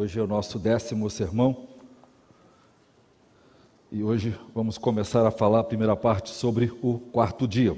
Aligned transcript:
Hoje 0.00 0.18
é 0.18 0.22
o 0.22 0.26
nosso 0.26 0.58
décimo 0.58 1.10
sermão. 1.10 1.54
E 3.92 4.02
hoje 4.02 4.34
vamos 4.54 4.78
começar 4.78 5.26
a 5.26 5.30
falar 5.30 5.60
a 5.60 5.64
primeira 5.64 5.94
parte 5.94 6.30
sobre 6.30 6.72
o 6.80 6.98
quarto 7.12 7.46
dia. 7.46 7.76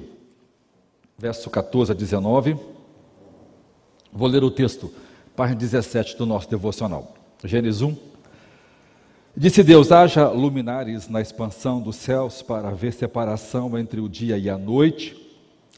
Verso 1.18 1.50
14 1.50 1.90
a 1.90 1.94
19. 1.96 2.56
Vou 4.12 4.28
ler 4.28 4.44
o 4.44 4.52
texto, 4.52 4.88
página 5.34 5.58
17 5.58 6.16
do 6.16 6.24
nosso 6.24 6.48
devocional. 6.48 7.12
Gênesis 7.42 7.82
1. 7.82 7.96
Disse 9.36 9.64
Deus: 9.64 9.90
haja 9.90 10.28
luminares 10.28 11.08
na 11.08 11.20
expansão 11.20 11.82
dos 11.82 11.96
céus 11.96 12.40
para 12.40 12.68
haver 12.68 12.92
separação 12.92 13.76
entre 13.76 14.00
o 14.00 14.08
dia 14.08 14.38
e 14.38 14.48
a 14.48 14.56
noite 14.56 15.20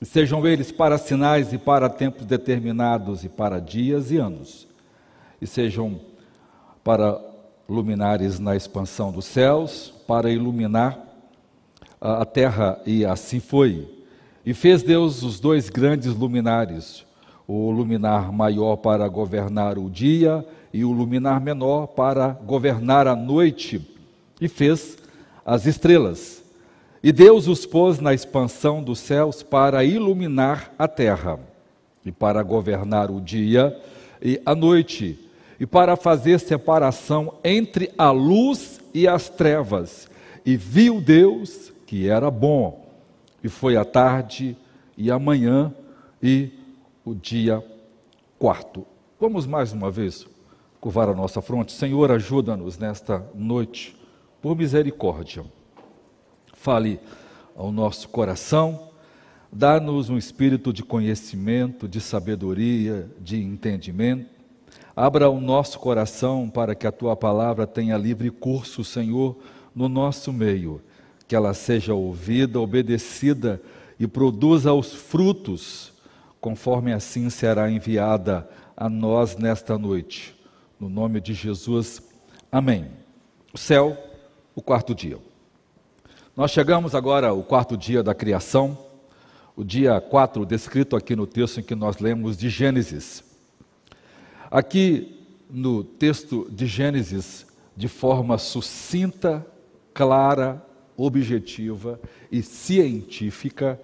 Sejam 0.02 0.46
eles 0.46 0.70
para 0.70 0.98
sinais 0.98 1.54
e 1.54 1.56
para 1.56 1.88
tempos 1.88 2.26
determinados, 2.26 3.24
e 3.24 3.30
para 3.30 3.60
dias 3.60 4.10
e 4.10 4.18
anos, 4.18 4.68
e 5.40 5.46
sejam 5.46 5.98
para 6.84 7.18
luminares 7.66 8.38
na 8.38 8.54
expansão 8.54 9.10
dos 9.10 9.24
céus, 9.24 9.92
para 10.06 10.30
iluminar 10.30 10.98
a 11.98 12.26
terra, 12.26 12.78
e 12.84 13.06
assim 13.06 13.40
foi. 13.40 13.88
E 14.44 14.52
fez 14.52 14.82
Deus 14.82 15.22
os 15.22 15.40
dois 15.40 15.70
grandes 15.70 16.14
luminares, 16.14 17.06
o 17.48 17.70
luminar 17.70 18.30
maior 18.30 18.76
para 18.76 19.08
governar 19.08 19.78
o 19.78 19.88
dia 19.88 20.46
e 20.72 20.84
o 20.84 20.92
luminar 20.92 21.40
menor 21.40 21.86
para 21.86 22.28
governar 22.28 23.06
a 23.06 23.16
noite, 23.16 23.80
e 24.38 24.46
fez 24.46 24.98
as 25.46 25.64
estrelas. 25.64 26.44
E 27.02 27.12
Deus 27.12 27.48
os 27.48 27.64
pôs 27.64 27.98
na 27.98 28.12
expansão 28.12 28.82
dos 28.82 28.98
céus 28.98 29.42
para 29.42 29.84
iluminar 29.84 30.74
a 30.78 30.86
terra, 30.86 31.40
e 32.04 32.12
para 32.12 32.42
governar 32.42 33.10
o 33.10 33.20
dia 33.22 33.74
e 34.20 34.40
a 34.44 34.54
noite, 34.54 35.23
e 35.58 35.66
para 35.66 35.96
fazer 35.96 36.40
separação 36.40 37.34
entre 37.44 37.92
a 37.96 38.10
luz 38.10 38.80
e 38.92 39.06
as 39.06 39.28
trevas. 39.28 40.08
E 40.44 40.56
viu 40.56 41.00
Deus 41.00 41.72
que 41.86 42.08
era 42.08 42.30
bom, 42.30 42.86
e 43.42 43.48
foi 43.48 43.76
a 43.76 43.84
tarde 43.84 44.56
e 44.96 45.10
a 45.10 45.18
manhã 45.18 45.72
e 46.22 46.50
o 47.04 47.14
dia 47.14 47.62
quarto. 48.38 48.86
Vamos 49.20 49.46
mais 49.46 49.72
uma 49.72 49.90
vez 49.90 50.26
curvar 50.80 51.08
a 51.08 51.14
nossa 51.14 51.40
fronte. 51.40 51.72
Senhor, 51.72 52.10
ajuda-nos 52.10 52.78
nesta 52.78 53.24
noite, 53.34 53.96
por 54.40 54.56
misericórdia 54.56 55.44
fale 56.64 56.98
ao 57.54 57.70
nosso 57.70 58.08
coração, 58.08 58.88
dá-nos 59.52 60.08
um 60.08 60.16
espírito 60.16 60.72
de 60.72 60.82
conhecimento, 60.82 61.86
de 61.86 62.00
sabedoria, 62.00 63.06
de 63.20 63.38
entendimento. 63.38 64.33
Abra 64.96 65.28
o 65.28 65.40
nosso 65.40 65.80
coração 65.80 66.48
para 66.48 66.74
que 66.74 66.86
a 66.86 66.92
tua 66.92 67.16
palavra 67.16 67.66
tenha 67.66 67.96
livre 67.96 68.30
curso, 68.30 68.84
Senhor, 68.84 69.36
no 69.74 69.88
nosso 69.88 70.32
meio, 70.32 70.80
que 71.26 71.34
ela 71.34 71.52
seja 71.52 71.94
ouvida, 71.94 72.60
obedecida 72.60 73.60
e 73.98 74.06
produza 74.06 74.72
os 74.72 74.92
frutos, 74.92 75.92
conforme 76.40 76.92
assim 76.92 77.28
será 77.28 77.68
enviada 77.68 78.48
a 78.76 78.88
nós 78.88 79.36
nesta 79.36 79.76
noite. 79.76 80.34
No 80.78 80.88
nome 80.88 81.20
de 81.20 81.34
Jesus, 81.34 82.00
amém. 82.52 82.86
O 83.52 83.58
céu, 83.58 83.96
o 84.54 84.62
quarto 84.62 84.94
dia. 84.94 85.18
Nós 86.36 86.52
chegamos 86.52 86.94
agora 86.94 87.28
ao 87.28 87.42
quarto 87.42 87.76
dia 87.76 88.00
da 88.02 88.14
criação, 88.14 88.78
o 89.56 89.64
dia 89.64 90.00
4, 90.00 90.46
descrito 90.46 90.94
aqui 90.94 91.16
no 91.16 91.26
texto 91.26 91.58
em 91.58 91.62
que 91.64 91.74
nós 91.74 91.98
lemos 91.98 92.36
de 92.36 92.48
Gênesis. 92.48 93.33
Aqui 94.54 95.18
no 95.50 95.82
texto 95.82 96.48
de 96.48 96.64
Gênesis, 96.64 97.44
de 97.76 97.88
forma 97.88 98.38
sucinta, 98.38 99.44
clara, 99.92 100.64
objetiva 100.96 102.00
e 102.30 102.40
científica, 102.40 103.80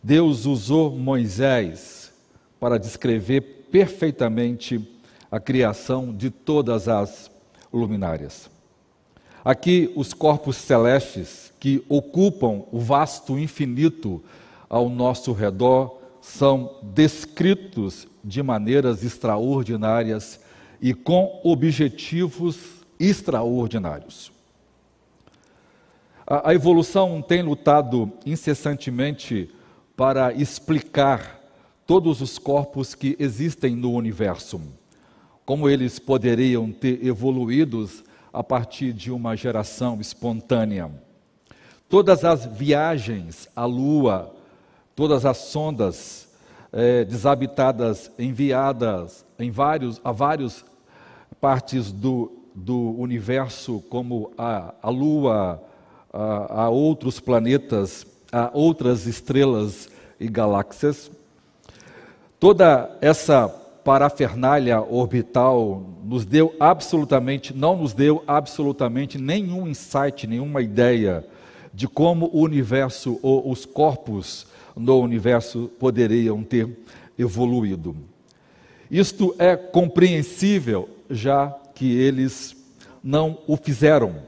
Deus 0.00 0.46
usou 0.46 0.96
Moisés 0.96 2.12
para 2.60 2.78
descrever 2.78 3.40
perfeitamente 3.72 4.88
a 5.28 5.40
criação 5.40 6.14
de 6.14 6.30
todas 6.30 6.86
as 6.86 7.28
luminárias. 7.72 8.48
Aqui, 9.44 9.92
os 9.96 10.12
corpos 10.12 10.54
celestes 10.54 11.52
que 11.58 11.84
ocupam 11.88 12.62
o 12.70 12.78
vasto 12.78 13.36
infinito 13.36 14.22
ao 14.68 14.88
nosso 14.88 15.32
redor 15.32 15.99
são 16.20 16.78
descritos 16.82 18.06
de 18.22 18.42
maneiras 18.42 19.02
extraordinárias 19.02 20.40
e 20.80 20.94
com 20.94 21.40
objetivos 21.44 22.84
extraordinários. 22.98 24.30
A, 26.26 26.54
evolução 26.54 27.20
tem 27.20 27.42
lutado 27.42 28.12
incessantemente 28.24 29.50
para 29.96 30.32
explicar 30.32 31.40
todos 31.86 32.20
os 32.20 32.38
corpos 32.38 32.94
que 32.94 33.16
existem 33.18 33.74
no 33.74 33.92
universo, 33.92 34.60
como 35.44 35.68
eles 35.68 35.98
poderiam 35.98 36.70
ter 36.70 37.04
evoluídos 37.04 38.04
a 38.32 38.44
partir 38.44 38.92
de 38.92 39.10
uma 39.10 39.34
geração 39.34 40.00
espontânea. 40.00 40.90
Todas 41.88 42.24
as 42.24 42.46
viagens 42.46 43.48
à 43.56 43.64
Lua, 43.64 44.32
todas 45.00 45.24
as 45.24 45.38
sondas 45.38 46.28
é, 46.70 47.06
desabitadas, 47.06 48.12
enviadas 48.18 49.24
em 49.38 49.50
vários, 49.50 49.98
a 50.04 50.12
várias 50.12 50.62
partes 51.40 51.90
do, 51.90 52.30
do 52.54 52.90
universo, 52.98 53.82
como 53.88 54.30
a, 54.36 54.74
a 54.82 54.90
Lua, 54.90 55.62
a, 56.12 56.64
a 56.64 56.68
outros 56.68 57.18
planetas, 57.18 58.06
a 58.30 58.50
outras 58.52 59.06
estrelas 59.06 59.88
e 60.20 60.28
galáxias. 60.28 61.10
Toda 62.38 62.94
essa 63.00 63.48
parafernália 63.48 64.82
orbital 64.82 65.82
nos 66.04 66.26
deu 66.26 66.54
absolutamente, 66.60 67.56
não 67.56 67.74
nos 67.74 67.94
deu 67.94 68.22
absolutamente 68.26 69.16
nenhum 69.16 69.66
insight, 69.66 70.26
nenhuma 70.26 70.60
ideia 70.60 71.24
de 71.72 71.88
como 71.88 72.26
o 72.34 72.42
universo 72.42 73.18
ou 73.22 73.50
os 73.50 73.64
corpos 73.64 74.49
no 74.80 75.00
universo 75.00 75.70
poderiam 75.78 76.42
ter 76.42 76.68
evoluído. 77.18 77.94
Isto 78.90 79.34
é 79.38 79.56
compreensível, 79.56 80.88
já 81.08 81.50
que 81.74 81.92
eles 81.92 82.56
não 83.02 83.38
o 83.46 83.56
fizeram. 83.56 84.22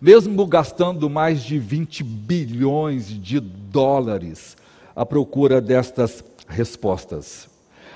Mesmo 0.00 0.46
gastando 0.46 1.08
mais 1.08 1.42
de 1.42 1.58
20 1.58 2.04
bilhões 2.04 3.08
de 3.08 3.40
dólares 3.40 4.56
à 4.94 5.06
procura 5.06 5.60
destas 5.60 6.22
respostas. 6.46 7.48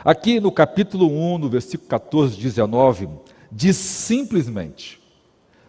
Aqui 0.03 0.41
no 0.41 0.51
capítulo 0.51 1.07
1, 1.34 1.39
no 1.39 1.51
versículo 1.51 1.89
14, 1.89 2.37
19, 2.37 3.09
diz 3.53 3.77
simplesmente: 3.77 4.99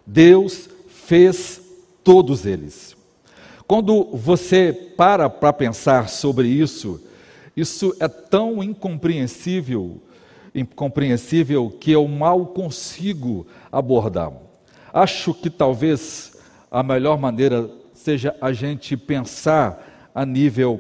Deus 0.08 0.70
fez 0.88 1.62
todos 2.04 2.46
eles. 2.46 2.96
Quando 3.72 4.04
você 4.12 4.74
para 4.98 5.30
para 5.30 5.54
pensar 5.54 6.10
sobre 6.10 6.46
isso, 6.50 7.02
isso 7.56 7.96
é 8.02 8.08
tão 8.10 8.62
incompreensível, 8.62 10.02
incompreensível 10.54 11.70
que 11.80 11.90
eu 11.90 12.06
mal 12.06 12.48
consigo 12.48 13.48
abordar. 13.72 14.34
Acho 14.92 15.34
que 15.34 15.50
talvez 15.50 16.38
a 16.70 16.84
melhor 16.84 17.18
maneira 17.18 17.70
seja 17.94 18.36
a 18.42 18.52
gente 18.52 18.98
pensar 18.98 20.12
a 20.14 20.26
nível 20.26 20.78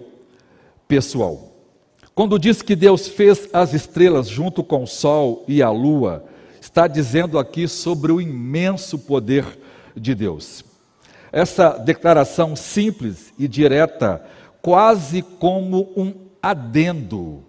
pessoal. 0.85 1.49
Quando 2.13 2.37
diz 2.37 2.61
que 2.61 2.75
Deus 2.75 3.07
fez 3.07 3.47
as 3.53 3.73
estrelas 3.73 4.27
junto 4.27 4.65
com 4.65 4.83
o 4.83 4.87
sol 4.87 5.45
e 5.47 5.63
a 5.63 5.69
lua, 5.69 6.25
está 6.59 6.87
dizendo 6.87 7.39
aqui 7.39 7.69
sobre 7.69 8.11
o 8.11 8.19
imenso 8.19 8.99
poder 8.99 9.45
de 9.95 10.13
Deus. 10.13 10.70
Essa 11.31 11.77
declaração 11.77 12.55
simples 12.55 13.31
e 13.39 13.47
direta, 13.47 14.25
quase 14.61 15.21
como 15.21 15.93
um 15.95 16.13
adendo, 16.41 17.43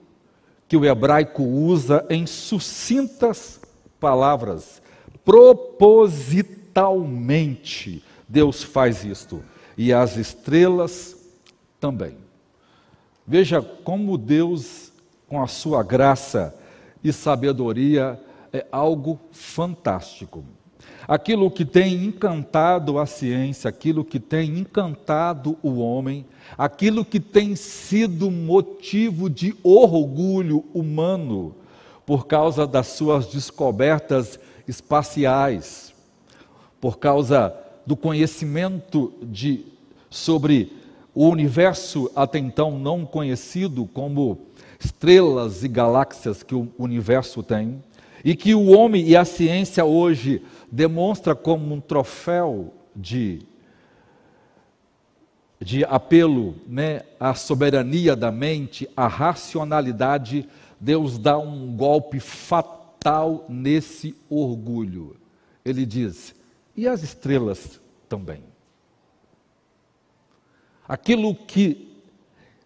que 0.69 0.77
o 0.77 0.85
hebraico 0.85 1.43
usa 1.43 2.07
em 2.09 2.25
sucintas 2.27 3.61
palavras. 3.99 4.81
Propositalmente, 5.25 8.05
Deus 8.29 8.63
faz 8.63 9.05
isto. 9.05 9.43
E 9.77 9.93
as 9.93 10.17
estrelas 10.17 11.17
também. 11.81 12.17
Veja 13.27 13.61
como 13.61 14.17
Deus, 14.19 14.93
com 15.29 15.43
a 15.43 15.47
sua 15.47 15.83
graça 15.83 16.55
e 17.03 17.13
sabedoria, 17.13 18.21
é 18.53 18.67
algo 18.71 19.19
fantástico. 19.33 20.45
Aquilo 21.07 21.51
que 21.51 21.65
tem 21.65 22.05
encantado 22.05 22.99
a 22.99 23.07
ciência, 23.07 23.69
aquilo 23.69 24.05
que 24.05 24.21
tem 24.21 24.59
encantado 24.59 25.59
o 25.63 25.79
homem, 25.79 26.25
aquilo 26.57 27.05
que 27.05 27.19
tem 27.19 27.57
sido 27.57 28.31
motivo 28.31 29.29
de 29.29 29.55
orgulho 29.63 30.65
humano 30.73 31.55
por 32.07 32.27
causa 32.27 32.67
das 32.67 32.89
suas 32.89 33.27
descobertas 33.27 34.39
espaciais, 34.67 35.93
por 36.81 36.99
causa 36.99 37.55
do 37.87 37.97
conhecimento 37.97 39.13
de, 39.23 39.65
sobre 40.11 40.73
o 41.15 41.29
universo 41.29 42.11
até 42.15 42.39
então 42.39 42.79
não 42.79 43.05
conhecido, 43.05 43.87
como 43.93 44.39
estrelas 44.79 45.63
e 45.63 45.69
galáxias 45.69 46.43
que 46.43 46.55
o 46.55 46.69
universo 46.79 47.43
tem, 47.43 47.83
e 48.25 48.35
que 48.37 48.55
o 48.55 48.71
homem 48.71 49.09
e 49.09 49.17
a 49.17 49.25
ciência 49.25 49.85
hoje 49.85 50.43
demonstra 50.73 51.35
como 51.35 51.75
um 51.75 51.81
troféu 51.81 52.73
de, 52.97 53.43
de 55.61 55.85
apelo 55.85 56.57
né, 56.67 57.03
à 57.21 57.35
soberania 57.35 58.17
da 58.17 58.33
mente, 58.33 58.89
à 58.97 59.07
racionalidade, 59.07 60.49
Deus 60.81 61.19
dá 61.19 61.39
um 61.39 61.77
golpe 61.77 62.19
fatal 62.19 63.45
nesse 63.51 64.17
orgulho. 64.31 65.15
Ele 65.63 65.85
diz: 65.85 66.35
e 66.75 66.89
as 66.89 67.03
estrelas 67.03 67.79
também? 68.09 68.43
Aquilo 70.89 71.35
que 71.35 72.01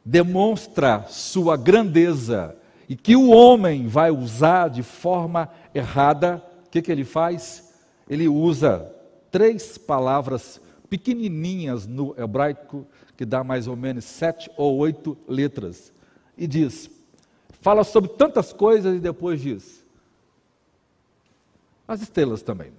demonstra 0.05 1.05
sua 1.09 1.57
grandeza 1.57 2.57
e 2.89 2.95
que 2.95 3.17
o 3.17 3.31
homem 3.31 3.89
vai 3.89 4.13
usar 4.13 4.69
de 4.69 4.83
forma 4.83 5.51
errada, 5.75 6.43
o 6.65 6.71
que, 6.71 6.81
que 6.81 6.93
ele 6.93 7.05
faz? 7.05 7.66
Ele 8.09 8.29
usa 8.29 8.93
três 9.31 9.77
palavras 9.77 10.61
pequenininhas 10.89 11.87
no 11.87 12.15
hebraico, 12.19 12.87
que 13.17 13.25
dá 13.25 13.43
mais 13.43 13.67
ou 13.67 13.77
menos 13.77 14.05
sete 14.05 14.51
ou 14.57 14.77
oito 14.79 15.17
letras, 15.29 15.93
e 16.37 16.47
diz: 16.47 16.91
fala 17.61 17.83
sobre 17.83 18.11
tantas 18.11 18.53
coisas 18.53 18.97
e 18.97 19.01
depois 19.01 19.41
diz: 19.41 19.85
as 21.87 22.03
estrelas 22.03 22.43
também. 22.43 22.73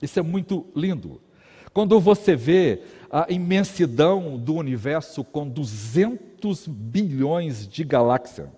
Isso 0.00 0.18
é 0.18 0.22
muito 0.22 0.66
lindo. 0.74 1.20
Quando 1.72 1.98
você 2.00 2.36
vê 2.36 2.82
a 3.10 3.26
imensidão 3.30 4.36
do 4.36 4.54
universo 4.54 5.24
com 5.24 5.48
200 5.48 6.66
bilhões 6.66 7.66
de 7.66 7.84
galáxias, 7.84 8.48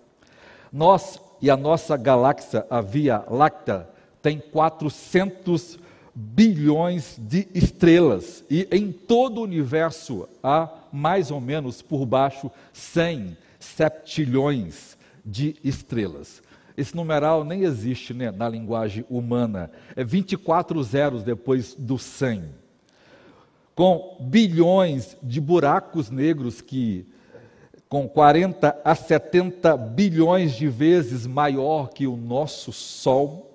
nós 0.71 1.21
e 1.41 1.49
a 1.49 1.55
nossa 1.55 1.95
galáxia, 1.95 2.65
a 2.69 2.81
Via 2.81 3.23
Láctea, 3.29 3.87
tem 4.21 4.39
400 4.39 5.77
bilhões 6.15 7.17
de 7.19 7.47
estrelas. 7.53 8.43
E 8.49 8.67
em 8.71 8.91
todo 8.91 9.39
o 9.39 9.43
universo 9.43 10.29
há 10.41 10.69
mais 10.91 11.29
ou 11.29 11.41
menos 11.41 11.81
por 11.81 12.05
baixo 12.05 12.49
100 12.71 13.37
septilhões 13.59 14.97
de 15.25 15.55
estrelas. 15.63 16.41
Esse 16.77 16.95
numeral 16.95 17.43
nem 17.43 17.63
existe 17.63 18.13
né, 18.13 18.31
na 18.31 18.47
linguagem 18.47 19.05
humana. 19.09 19.71
É 19.95 20.03
24 20.03 20.81
zeros 20.83 21.23
depois 21.23 21.73
do 21.73 21.97
100. 21.97 22.43
Com 23.73 24.17
bilhões 24.21 25.17
de 25.21 25.41
buracos 25.41 26.09
negros 26.09 26.61
que 26.61 27.05
com 27.87 28.07
40 28.07 28.81
a 28.83 28.95
70 28.95 29.77
bilhões 29.77 30.53
de 30.53 30.67
vezes 30.67 31.27
maior 31.27 31.89
que 31.89 32.07
o 32.07 32.17
nosso 32.17 32.71
Sol, 32.71 33.54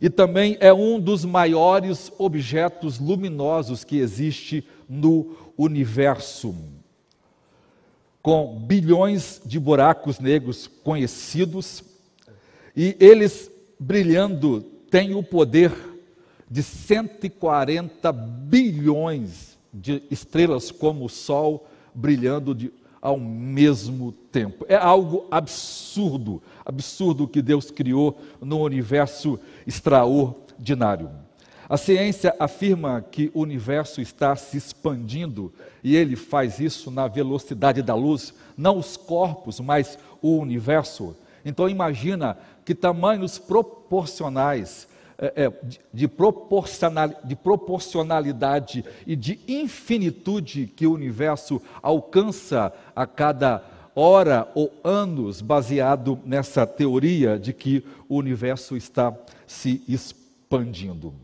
e 0.00 0.08
também 0.08 0.56
é 0.60 0.72
um 0.72 0.98
dos 0.98 1.24
maiores 1.24 2.10
objetos 2.18 2.98
luminosos 2.98 3.84
que 3.84 3.98
existe 3.98 4.66
no 4.88 5.36
universo. 5.58 6.54
Com 8.22 8.58
bilhões 8.66 9.40
de 9.44 9.58
buracos 9.58 10.18
negros 10.18 10.66
conhecidos, 10.66 11.84
e 12.74 12.96
eles 12.98 13.50
brilhando 13.78 14.62
têm 14.90 15.14
o 15.14 15.22
poder 15.22 15.72
de 16.50 16.62
140 16.62 18.10
bilhões 18.12 19.58
de 19.72 20.02
estrelas 20.10 20.70
como 20.70 21.04
o 21.04 21.08
Sol 21.08 21.68
brilhando 21.94 22.54
de 22.54 22.72
ao 23.00 23.18
mesmo 23.18 24.12
tempo. 24.30 24.66
É 24.68 24.76
algo 24.76 25.26
absurdo, 25.30 26.42
absurdo 26.70 27.28
que 27.28 27.42
Deus 27.42 27.70
criou 27.70 28.18
no 28.40 28.60
universo 28.60 29.38
extraordinário. 29.66 31.10
A 31.68 31.76
ciência 31.76 32.34
afirma 32.38 33.00
que 33.00 33.30
o 33.34 33.42
universo 33.42 34.00
está 34.00 34.34
se 34.34 34.56
expandindo 34.56 35.52
e 35.84 35.94
ele 35.94 36.16
faz 36.16 36.58
isso 36.58 36.90
na 36.90 37.06
velocidade 37.06 37.82
da 37.82 37.94
luz, 37.94 38.34
não 38.56 38.78
os 38.78 38.96
corpos, 38.96 39.60
mas 39.60 39.98
o 40.20 40.38
universo. 40.38 41.14
Então 41.44 41.68
imagina 41.68 42.36
que 42.64 42.74
tamanhos 42.74 43.38
proporcionais 43.38 44.88
é, 45.16 45.44
é, 45.44 45.52
de, 45.92 46.08
proporcional, 46.08 47.10
de 47.22 47.36
proporcionalidade 47.36 48.84
e 49.06 49.14
de 49.14 49.38
infinitude 49.46 50.66
que 50.66 50.86
o 50.86 50.94
universo 50.94 51.60
alcança 51.82 52.72
a 52.96 53.06
cada 53.06 53.62
hora 53.94 54.50
ou 54.54 54.72
anos, 54.82 55.40
baseado 55.40 56.18
nessa 56.24 56.66
teoria 56.66 57.38
de 57.38 57.52
que 57.52 57.84
o 58.08 58.16
universo 58.16 58.76
está 58.76 59.16
se 59.46 59.82
expandindo. 59.88 61.14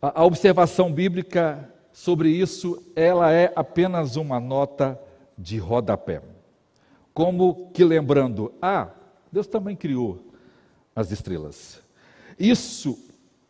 A, 0.00 0.24
observação 0.24 0.92
bíblica 0.92 1.68
sobre 1.92 2.28
isso, 2.28 2.82
ela 2.94 3.32
é 3.32 3.52
apenas 3.56 4.16
uma 4.16 4.38
nota 4.38 5.00
de 5.36 5.58
rodapé. 5.58 6.22
Como 7.14 7.70
que 7.72 7.82
lembrando, 7.82 8.52
ah, 8.60 8.90
Deus 9.32 9.46
também 9.46 9.74
criou 9.74 10.22
as 10.94 11.10
estrelas. 11.10 11.80
Isso 12.38 12.98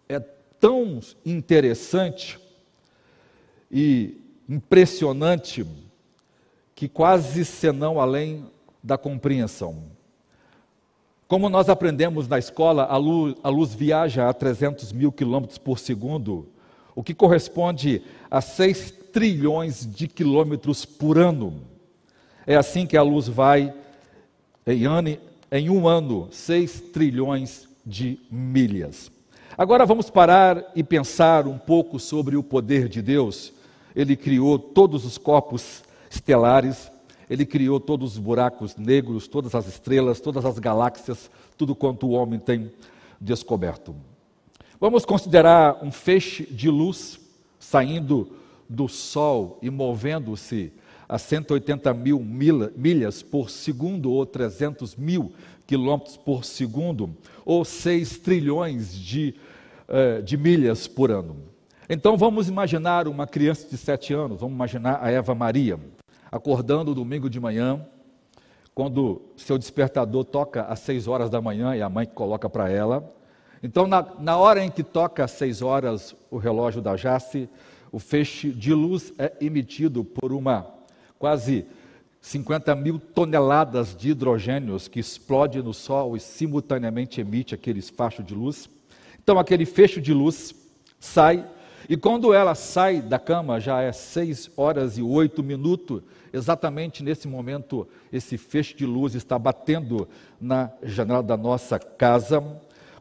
é 0.09 0.21
tão 0.21 1.01
interessante 1.25 2.39
e 3.71 4.21
impressionante 4.49 5.67
que 6.77 6.89
quase 6.89 7.43
senão 7.43 7.99
além 7.99 8.45
da 8.83 8.99
compreensão. 8.99 9.85
Como 11.27 11.49
nós 11.49 11.71
aprendemos 11.71 12.29
na 12.29 12.39
escola, 12.39 12.85
a 12.85 12.99
luz, 12.99 13.35
a 13.43 13.49
luz 13.49 13.75
viaja 13.75 14.29
a 14.29 14.35
300 14.35 14.93
mil 14.93 15.11
quilômetros 15.11 15.59
por 15.59 15.79
segundo, 15.79 16.47
o 16.95 17.03
que 17.03 17.15
corresponde 17.15 18.03
a 18.31 18.43
6 18.43 18.93
trilhões 19.11 19.87
de 19.91 20.07
quilômetros 20.07 20.85
por 20.85 21.19
ano. 21.19 21.63
É 22.47 22.57
assim 22.57 22.87
que 22.87 22.97
a 22.97 23.03
luz 23.03 23.27
vai 23.27 23.75
em, 24.67 24.85
ano, 24.85 25.17
em 25.51 25.71
um 25.71 25.89
ano 25.89 26.29
6 26.31 26.81
trilhões 26.93 27.67
de 27.85 28.21
milhas. 28.31 29.11
Agora 29.57 29.87
vamos 29.87 30.11
parar 30.11 30.63
e 30.77 30.85
pensar 30.85 31.49
um 31.49 31.57
pouco 31.57 31.99
sobre 31.99 32.37
o 32.37 32.43
poder 32.43 32.87
de 32.87 33.01
Deus. 33.01 33.53
Ele 33.95 34.15
criou 34.15 34.59
todos 34.59 35.07
os 35.07 35.17
corpos 35.17 35.86
estelares, 36.17 36.91
ele 37.29 37.47
criou 37.47 37.81
todos 37.81 38.13
os 38.13 38.19
buracos 38.19 38.77
negros, 38.77 39.27
todas 39.29 39.55
as 39.55 39.67
estrelas, 39.67 40.21
todas 40.21 40.45
as 40.45 40.59
galáxias, 40.59 41.31
tudo 41.57 41.75
quanto 41.75 42.07
o 42.07 42.11
homem 42.11 42.39
tem 42.39 42.71
descoberto. 43.21 43.95
Vamos 44.81 45.05
considerar 45.05 45.83
um 45.83 45.91
feixe 45.91 46.45
de 46.45 46.69
luz 46.69 47.19
saindo 47.59 48.29
do 48.69 48.89
Sol 48.89 49.59
e 49.63 49.71
movendo-se 49.71 50.73
a 51.09 51.19
180 51.19 51.95
mil 51.95 52.19
milhas 52.21 53.23
por 53.23 53.49
segundo 53.49 54.11
ou 54.11 54.27
300 54.27 54.97
mil 54.97 55.33
quilômetros 55.67 56.17
por 56.17 56.45
segundo 56.45 57.17
ou 57.45 57.65
6 57.65 58.19
trilhões 58.19 58.95
de, 58.95 59.35
uh, 59.89 60.23
de 60.23 60.37
milhas 60.37 60.87
por 60.87 61.11
ano. 61.11 61.37
Então 61.89 62.17
vamos 62.17 62.49
imaginar 62.49 63.07
uma 63.07 63.27
criança 63.27 63.69
de 63.69 63.77
7 63.77 64.13
anos, 64.13 64.41
vamos 64.41 64.55
imaginar 64.55 64.99
a 65.01 65.11
Eva 65.11 65.35
Maria, 65.35 65.79
acordando 66.31 66.95
domingo 66.95 67.29
de 67.31 67.41
manhã, 67.41 67.85
quando 68.75 69.23
seu 69.37 69.57
despertador 69.57 70.25
toca 70.25 70.63
às 70.63 70.81
6 70.81 71.09
horas 71.09 71.31
da 71.31 71.41
manhã 71.41 71.75
e 71.75 71.83
a 71.83 71.89
mãe 71.89 72.07
coloca 72.07 72.49
para 72.49 72.71
ela. 72.71 73.13
Então, 73.63 73.87
na, 73.87 74.07
na 74.19 74.37
hora 74.37 74.63
em 74.63 74.71
que 74.71 74.83
toca 74.83 75.25
às 75.25 75.31
6 75.33 75.63
horas 75.63 76.15
o 76.31 76.37
relógio 76.37 76.83
da 76.83 76.95
Jace, 76.95 77.49
o 77.91 77.99
feixe 77.99 78.51
de 78.51 78.75
luz 78.75 79.13
é 79.19 79.33
emitido 79.41 80.05
por 80.05 80.33
uma 80.33 80.67
quase 81.19 81.65
50 82.21 82.75
mil 82.75 82.99
toneladas 82.99 83.97
de 83.97 84.11
hidrogênios 84.11 84.89
que 84.89 85.01
explode 85.01 85.63
no 85.63 85.73
Sol 85.73 86.17
e 86.17 86.21
simultaneamente 86.21 87.21
emite 87.21 87.55
aqueles 87.55 87.89
fachos 87.89 88.27
de 88.27 88.35
luz. 88.35 88.69
Então, 89.23 89.39
aquele 89.39 89.65
fecho 89.65 90.01
de 90.01 90.13
luz 90.13 90.55
sai, 90.99 91.47
e 91.89 91.97
quando 91.97 92.35
ela 92.35 92.55
sai 92.55 93.01
da 93.01 93.19
cama, 93.19 93.61
já 93.61 93.81
é 93.81 93.93
6 93.93 94.51
horas 94.57 94.99
e 94.99 95.03
8 95.03 95.43
minutos, 95.43 96.03
exatamente 96.33 97.03
nesse 97.03 97.29
momento, 97.29 97.87
esse 98.13 98.37
fecho 98.37 98.77
de 98.77 98.85
luz 98.87 99.15
está 99.15 99.39
batendo 99.39 100.09
na 100.41 100.71
janela 100.83 101.23
da 101.23 101.37
nossa 101.37 101.79
casa. 101.79 102.43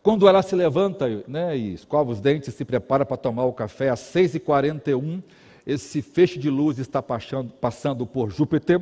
Quando 0.04 0.28
ela 0.28 0.42
se 0.42 0.56
levanta 0.56 1.24
né, 1.28 1.58
e 1.58 1.74
escova 1.74 2.12
os 2.12 2.20
dentes 2.20 2.54
se 2.54 2.64
prepara 2.64 3.06
para 3.06 3.18
tomar 3.18 3.46
o 3.46 3.54
café 3.54 3.90
às 3.90 4.00
6h41, 4.00 5.24
esse 5.66 6.02
feixe 6.02 6.38
de 6.38 6.50
luz 6.50 6.78
está 6.78 7.02
passando, 7.02 7.52
passando 7.54 8.06
por 8.06 8.30
Júpiter. 8.30 8.80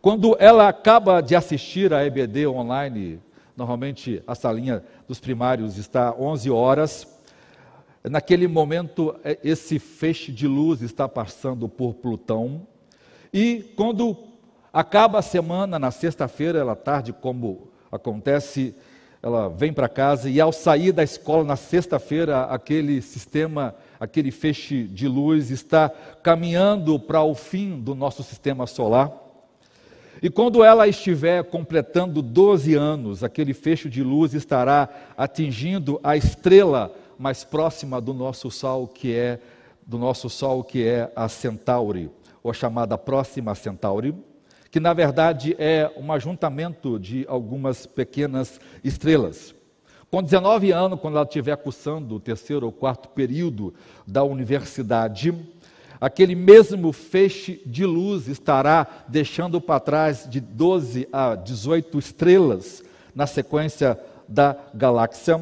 Quando 0.00 0.36
ela 0.38 0.68
acaba 0.68 1.20
de 1.20 1.36
assistir 1.36 1.92
a 1.92 2.04
EBD 2.04 2.46
online 2.46 3.20
Normalmente 3.56 4.22
a 4.26 4.34
salinha 4.34 4.82
dos 5.06 5.20
primários 5.20 5.78
está 5.78 6.12
11 6.18 6.50
horas. 6.50 7.06
Naquele 8.10 8.46
momento, 8.46 9.16
é, 9.24 9.38
esse 9.42 9.78
feixe 9.78 10.30
de 10.30 10.46
luz 10.46 10.82
está 10.82 11.08
passando 11.08 11.66
por 11.70 11.94
Plutão. 11.94 12.66
E 13.32 13.72
quando 13.76 14.14
acaba 14.70 15.20
a 15.20 15.22
semana, 15.22 15.78
na 15.78 15.90
sexta-feira, 15.90 16.58
ela 16.58 16.76
tarde, 16.76 17.14
como 17.14 17.68
acontece, 17.90 18.74
ela 19.22 19.48
vem 19.48 19.72
para 19.72 19.88
casa 19.88 20.28
e 20.28 20.38
ao 20.38 20.52
sair 20.52 20.92
da 20.92 21.02
escola 21.02 21.44
na 21.44 21.56
sexta-feira, 21.56 22.42
aquele 22.42 23.00
sistema, 23.00 23.74
aquele 23.98 24.30
feixe 24.30 24.84
de 24.84 25.08
luz 25.08 25.50
está 25.50 25.88
caminhando 26.22 27.00
para 27.00 27.22
o 27.22 27.34
fim 27.34 27.80
do 27.80 27.94
nosso 27.94 28.22
sistema 28.22 28.66
solar. 28.66 29.10
E 30.22 30.28
quando 30.28 30.62
ela 30.62 30.86
estiver 30.86 31.42
completando 31.44 32.20
12 32.20 32.74
anos, 32.74 33.24
aquele 33.24 33.54
fecho 33.54 33.88
de 33.88 34.02
luz 34.02 34.34
estará 34.34 34.90
atingindo 35.16 35.98
a 36.02 36.18
estrela 36.18 36.94
mais 37.18 37.44
próxima 37.44 38.00
do 38.00 38.12
nosso 38.12 38.50
Sol, 38.50 38.86
que 38.88 39.14
é 39.14 39.40
do 39.86 39.98
nosso 39.98 40.28
Sol, 40.30 40.64
que 40.64 40.86
é 40.86 41.12
a 41.14 41.28
Centauri, 41.28 42.10
ou 42.42 42.52
chamada 42.52 42.96
Próxima 42.96 43.54
Centauri, 43.54 44.14
que 44.70 44.80
na 44.80 44.92
verdade 44.92 45.54
é 45.58 45.90
um 45.96 46.12
ajuntamento 46.12 46.98
de 46.98 47.24
algumas 47.28 47.86
pequenas 47.86 48.60
estrelas. 48.82 49.54
Com 50.10 50.22
19 50.22 50.72
anos, 50.72 51.00
quando 51.00 51.16
ela 51.16 51.24
estiver 51.24 51.56
cursando 51.56 52.16
o 52.16 52.20
terceiro 52.20 52.66
ou 52.66 52.72
quarto 52.72 53.08
período 53.08 53.74
da 54.06 54.22
universidade, 54.22 55.34
aquele 56.00 56.34
mesmo 56.34 56.92
feixe 56.92 57.60
de 57.64 57.84
luz 57.84 58.28
estará 58.28 58.86
deixando 59.08 59.60
para 59.60 59.80
trás 59.80 60.28
de 60.28 60.40
12 60.40 61.08
a 61.12 61.34
18 61.34 61.98
estrelas 61.98 62.82
na 63.14 63.26
sequência 63.26 63.98
da 64.28 64.56
galáxia 64.74 65.40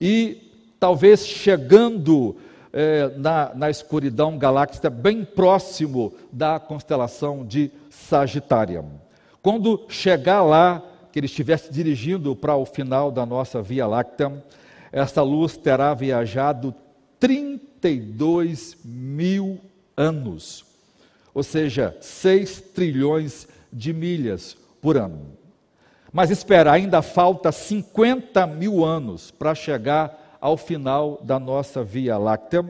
e 0.00 0.45
talvez 0.78 1.26
chegando 1.26 2.36
eh, 2.72 3.10
na, 3.16 3.54
na 3.54 3.70
escuridão 3.70 4.36
galáctica 4.36 4.90
bem 4.90 5.24
próximo 5.24 6.12
da 6.30 6.60
constelação 6.60 7.44
de 7.44 7.70
Sagitária. 7.88 8.84
Quando 9.42 9.86
chegar 9.88 10.42
lá, 10.42 10.82
que 11.10 11.18
ele 11.18 11.26
estivesse 11.26 11.72
dirigindo 11.72 12.36
para 12.36 12.56
o 12.56 12.66
final 12.66 13.10
da 13.10 13.24
nossa 13.24 13.62
Via 13.62 13.86
Láctea, 13.86 14.44
essa 14.92 15.22
luz 15.22 15.56
terá 15.56 15.94
viajado 15.94 16.74
32 17.18 18.76
mil 18.84 19.58
anos, 19.96 20.64
ou 21.32 21.42
seja, 21.42 21.96
6 22.00 22.60
trilhões 22.74 23.48
de 23.72 23.92
milhas 23.92 24.56
por 24.80 24.96
ano. 24.96 25.36
Mas 26.12 26.30
espera, 26.30 26.72
ainda 26.72 27.02
falta 27.02 27.50
50 27.50 28.46
mil 28.46 28.84
anos 28.84 29.30
para 29.30 29.54
chegar 29.54 30.25
ao 30.40 30.56
final 30.56 31.20
da 31.22 31.38
nossa 31.38 31.82
Via 31.82 32.16
Láctea 32.18 32.64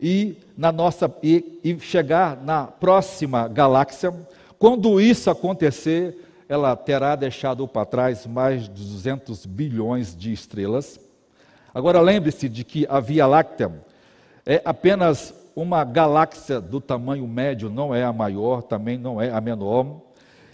e, 0.00 0.36
na 0.56 0.70
nossa, 0.70 1.12
e, 1.22 1.60
e 1.64 1.78
chegar 1.80 2.36
na 2.42 2.66
próxima 2.66 3.48
galáxia. 3.48 4.14
Quando 4.58 5.00
isso 5.00 5.30
acontecer, 5.30 6.16
ela 6.48 6.74
terá 6.76 7.14
deixado 7.16 7.66
para 7.66 7.84
trás 7.84 8.26
mais 8.26 8.62
de 8.62 8.84
200 8.84 9.44
bilhões 9.46 10.16
de 10.16 10.32
estrelas. 10.32 10.98
Agora 11.74 12.00
lembre-se 12.00 12.48
de 12.48 12.64
que 12.64 12.86
a 12.88 13.00
Via 13.00 13.26
Láctea 13.26 13.70
é 14.46 14.62
apenas 14.64 15.34
uma 15.54 15.84
galáxia 15.84 16.60
do 16.60 16.80
tamanho 16.80 17.26
médio, 17.26 17.68
não 17.68 17.94
é 17.94 18.04
a 18.04 18.12
maior, 18.12 18.62
também 18.62 18.96
não 18.96 19.20
é 19.20 19.30
a 19.30 19.40
menor. 19.40 20.00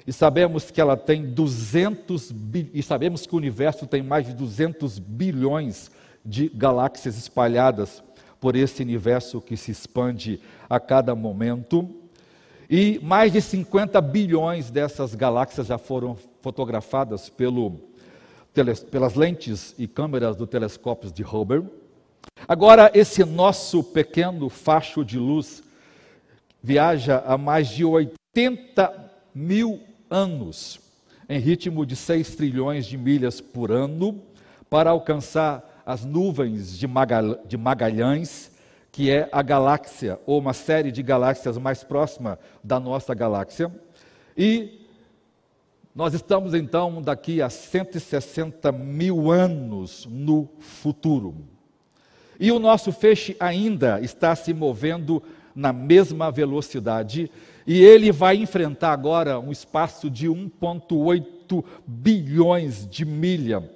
E 0.07 0.13
sabemos 0.13 0.71
que 0.71 0.81
ela 0.81 0.97
tem 0.97 1.25
200 1.25 2.35
e 2.73 2.83
sabemos 2.83 3.27
que 3.27 3.35
o 3.35 3.39
universo 3.39 3.87
tem 3.87 4.03
mais 4.03 4.27
de 4.27 4.35
200 4.35 4.99
bilhões 4.99 5.91
de 6.25 6.49
galáxias 6.49 7.19
espalhadas 7.19 8.03
por 8.41 8.57
esse 8.57 8.83
universo 8.83 9.41
que 9.41 9.57
se 9.57 9.71
expande 9.71 10.41
a 10.69 10.81
cada 10.81 11.15
momento. 11.15 11.89
E 12.69 12.99
mais 13.03 13.33
de 13.33 13.41
50 13.41 14.01
bilhões 14.01 14.71
dessas 14.71 15.15
galáxias 15.15 15.67
já 15.67 15.79
foram 15.79 16.17
fotografadas 16.41 17.29
pelo, 17.29 17.81
pelas 18.91 19.15
lentes 19.15 19.75
e 19.79 19.87
câmeras 19.87 20.37
do 20.37 20.47
telescópio 20.47 21.11
de 21.11 21.23
Hubble. 21.23 21.69
Agora, 22.47 22.91
esse 22.95 23.25
nosso 23.25 23.83
pequeno 23.83 24.49
facho 24.49 25.05
de 25.05 25.19
luz 25.19 25.63
viaja 26.63 27.23
a 27.27 27.37
mais 27.37 27.69
de 27.69 27.85
80 27.85 29.11
mil 29.35 29.81
anos, 30.11 30.81
em 31.29 31.39
ritmo 31.39 31.85
de 31.85 31.97
6 31.97 32.37
trilhões 32.37 32.87
de 32.87 32.97
milhas 32.97 33.41
por 33.41 33.71
ano, 33.71 34.21
para 34.69 34.91
alcançar 34.91 35.74
as 35.85 36.05
nuvens 36.05 36.79
de, 36.79 36.87
Magalhães, 37.57 38.51
que 38.91 39.11
é 39.11 39.29
a 39.33 39.43
galáxia, 39.43 40.19
ou 40.27 40.39
uma 40.39 40.53
série 40.53 40.93
de 40.93 41.03
galáxias 41.03 41.59
mais 41.59 41.83
próxima 41.83 42.39
da 42.63 42.79
nossa 42.79 43.15
galáxia. 43.15 43.73
E 44.37 44.87
nós 45.95 46.15
estamos 46.15 46.55
então 46.55 47.03
daqui 47.03 47.41
a 47.41 47.51
160 47.51 48.73
mil 48.73 49.31
anos 49.31 50.07
no 50.11 50.49
futuro. 50.59 51.35
E 52.39 52.51
o 52.51 52.59
nosso 52.59 52.93
feixe 52.93 53.37
ainda 53.39 54.01
está 54.01 54.35
se 54.35 54.53
movendo 54.53 55.23
na 55.55 55.73
mesma 55.73 56.33
velocidade 56.33 57.31
e 57.67 57.81
ele 57.81 58.11
vai 58.11 58.37
enfrentar 58.37 58.93
agora 58.93 59.39
um 59.39 59.53
espaço 59.53 60.11
de 60.11 60.29
1,8 60.29 61.65
bilhões 61.87 62.87
de 62.89 63.05
milha 63.05 63.71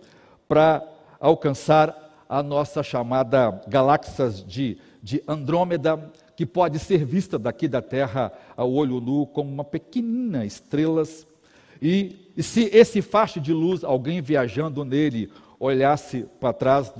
para 0.48 0.82
alcançar 1.20 2.26
a 2.28 2.42
nossa 2.42 2.82
chamada 2.82 3.62
galáxias 3.66 4.44
de, 4.44 4.78
de 5.02 5.22
Andrômeda, 5.26 6.12
que 6.36 6.44
pode 6.44 6.78
ser 6.78 7.04
vista 7.04 7.38
daqui 7.38 7.66
da 7.66 7.80
Terra 7.80 8.32
a 8.56 8.64
olho 8.64 9.00
nu 9.00 9.26
como 9.26 9.50
uma 9.50 9.64
pequenina 9.64 10.44
estrela. 10.44 11.02
E, 11.80 12.30
e 12.36 12.42
se 12.42 12.64
esse 12.72 13.00
faixa 13.00 13.40
de 13.40 13.52
luz, 13.52 13.82
alguém 13.82 14.20
viajando 14.20 14.84
nele, 14.84 15.30
olhasse 15.58 16.26
para 16.38 16.52
trás, 16.52 16.92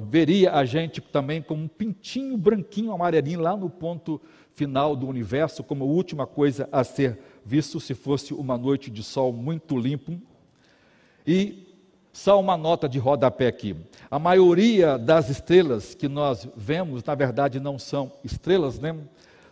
veria 0.00 0.52
a 0.52 0.64
gente 0.64 1.00
também 1.00 1.40
como 1.40 1.62
um 1.62 1.68
pintinho 1.68 2.36
branquinho, 2.36 2.92
amarelinho, 2.92 3.40
lá 3.40 3.56
no 3.56 3.70
ponto 3.70 4.20
final 4.52 4.96
do 4.96 5.06
universo, 5.06 5.62
como 5.62 5.84
última 5.84 6.26
coisa 6.26 6.68
a 6.72 6.82
ser 6.82 7.18
visto 7.44 7.78
se 7.80 7.94
fosse 7.94 8.34
uma 8.34 8.58
noite 8.58 8.90
de 8.90 9.02
sol 9.02 9.32
muito 9.32 9.78
limpo. 9.78 10.20
E 11.26 11.69
só 12.12 12.40
uma 12.40 12.56
nota 12.56 12.88
de 12.88 12.98
rodapé 12.98 13.46
aqui. 13.46 13.76
A 14.10 14.18
maioria 14.18 14.98
das 14.98 15.28
estrelas 15.28 15.94
que 15.94 16.08
nós 16.08 16.48
vemos, 16.56 17.04
na 17.04 17.14
verdade, 17.14 17.60
não 17.60 17.78
são 17.78 18.12
estrelas, 18.24 18.78
né? 18.78 18.96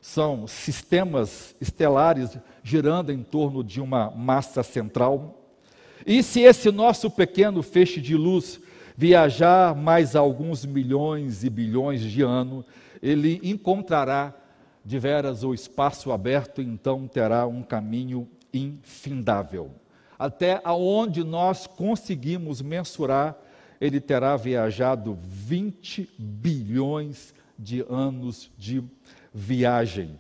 São 0.01 0.47
sistemas 0.47 1.55
estelares 1.61 2.37
girando 2.63 3.13
em 3.13 3.23
torno 3.23 3.63
de 3.63 3.81
uma 3.81 4.11
massa 4.11 4.63
central. 4.63 5.43
E 6.07 6.23
se 6.23 6.41
esse 6.41 6.71
nosso 6.71 7.11
pequeno 7.11 7.63
feixe 7.63 8.01
de 8.01 8.17
luz 8.17 8.61
viajar 8.97 9.77
mais 9.77 10.17
alguns 10.17 10.65
milhões 10.65 11.45
e 11.45 11.51
bilhões 11.51 12.01
de 12.01 12.23
anos, 12.23 12.65
ele 13.01 13.41
encontrará 13.45 14.35
de 14.85 14.99
veras 14.99 15.45
o 15.45 15.55
espaço 15.55 16.11
aberto, 16.11 16.61
então 16.61 17.07
terá 17.07 17.47
um 17.47 17.63
caminho 17.63 18.29
infindável. 18.53 19.71
Até 20.19 20.61
aonde 20.65 21.23
nós 21.23 21.67
conseguimos 21.67 22.61
mensurar, 22.61 23.37
ele 23.81 24.01
terá 24.01 24.37
viajado 24.37 25.17
20 25.23 26.11
bilhões 26.19 27.33
de 27.57 27.85
anos 27.89 28.51
de 28.59 28.83
viagem. 29.33 30.19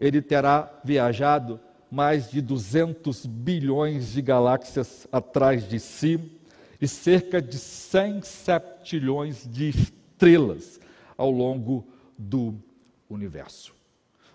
Ele 0.00 0.22
terá 0.22 0.80
viajado 0.82 1.60
mais 1.90 2.30
de 2.30 2.40
200 2.40 3.26
bilhões 3.26 4.12
de 4.12 4.22
galáxias 4.22 5.06
atrás 5.10 5.68
de 5.68 5.78
si 5.78 6.32
e 6.80 6.86
cerca 6.86 7.42
de 7.42 7.58
100 7.58 8.22
septilhões 8.22 9.46
de 9.46 9.70
estrelas 9.70 10.80
ao 11.16 11.30
longo 11.30 11.86
do 12.16 12.54
universo. 13.10 13.74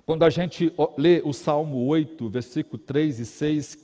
Quando 0.06 0.24
a 0.24 0.30
gente 0.30 0.74
lê 0.98 1.22
o 1.24 1.32
Salmo 1.32 1.86
8, 1.86 2.30
versículo 2.30 2.78
3 2.78 3.20
e 3.20 3.26
6, 3.26 3.78